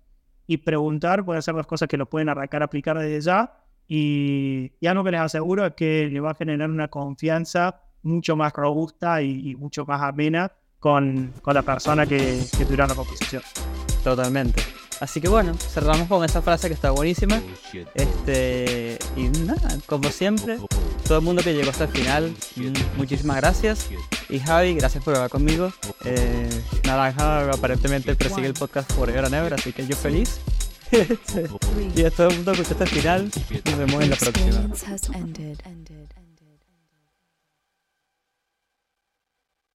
y 0.47 0.59
preguntar 0.59 1.25
puede 1.25 1.43
ser 1.43 1.55
las 1.55 1.67
cosas 1.67 1.89
que 1.89 1.97
lo 1.97 2.09
pueden 2.09 2.29
arrancar 2.29 2.63
a 2.63 2.67
aplicar 2.67 2.99
desde 2.99 3.21
ya. 3.21 3.63
Y, 3.89 4.73
y 4.81 4.87
algo 4.87 5.05
que 5.05 5.13
les 5.13 5.21
aseguro 5.21 5.67
es 5.67 5.75
que 5.75 6.09
le 6.11 6.21
va 6.21 6.33
a 6.33 6.35
generar 6.35 6.71
una 6.71 6.89
confianza 6.89 7.83
mucho 8.03 8.37
más 8.37 8.53
robusta 8.53 9.23
y, 9.23 9.51
y 9.51 9.55
mucho 9.55 9.85
más 9.85 10.03
amena 10.03 10.53
con, 10.87 11.33
con 11.43 11.53
la 11.53 11.63
persona 11.63 12.07
que, 12.07 12.47
que 12.57 12.65
tuvieron 12.65 12.89
la 12.89 12.95
composición. 12.95 13.43
Totalmente. 14.05 14.63
Así 15.01 15.21
que 15.21 15.29
bueno, 15.29 15.53
cerramos 15.55 16.07
con 16.07 16.25
esa 16.25 16.43
frase 16.43 16.69
que 16.69 16.75
está 16.75 16.93
buenísima. 16.93 17.43
Este, 17.93 18.97
y 19.17 19.25
nada, 19.25 19.79
como 19.87 20.11
siempre, 20.11 20.59
todo 21.09 21.19
el 21.19 21.25
mundo 21.25 21.43
que 21.43 21.55
llegó 21.55 21.71
hasta 21.71 21.85
el 21.85 21.91
final, 21.91 22.37
muchísimas 22.97 23.39
gracias. 23.39 23.89
Y 24.29 24.39
Javi, 24.39 24.75
gracias 24.75 25.03
por 25.03 25.17
hablar 25.17 25.29
conmigo. 25.29 25.73
Eh, 26.05 26.49
Naranja 26.85 27.51
aparentemente 27.51 28.15
persigue 28.15 28.47
el 28.47 28.55
podcast 28.55 28.93
Forever 28.93 29.25
and 29.25 29.35
Ever, 29.35 29.55
así 29.55 29.73
que 29.73 29.85
yo 29.89 29.97
feliz. 29.97 30.39
y 31.97 32.05
a 32.05 32.13
todo 32.13 32.29
el 32.29 32.37
mundo 32.37 32.53
que 32.53 32.61
está 32.61 32.75
hasta 32.75 32.85
el 32.85 32.91
final, 32.91 33.31
nos 33.65 33.77
vemos 33.77 34.05
en 34.05 34.11
la 34.11 34.17
próxima. 34.17 34.69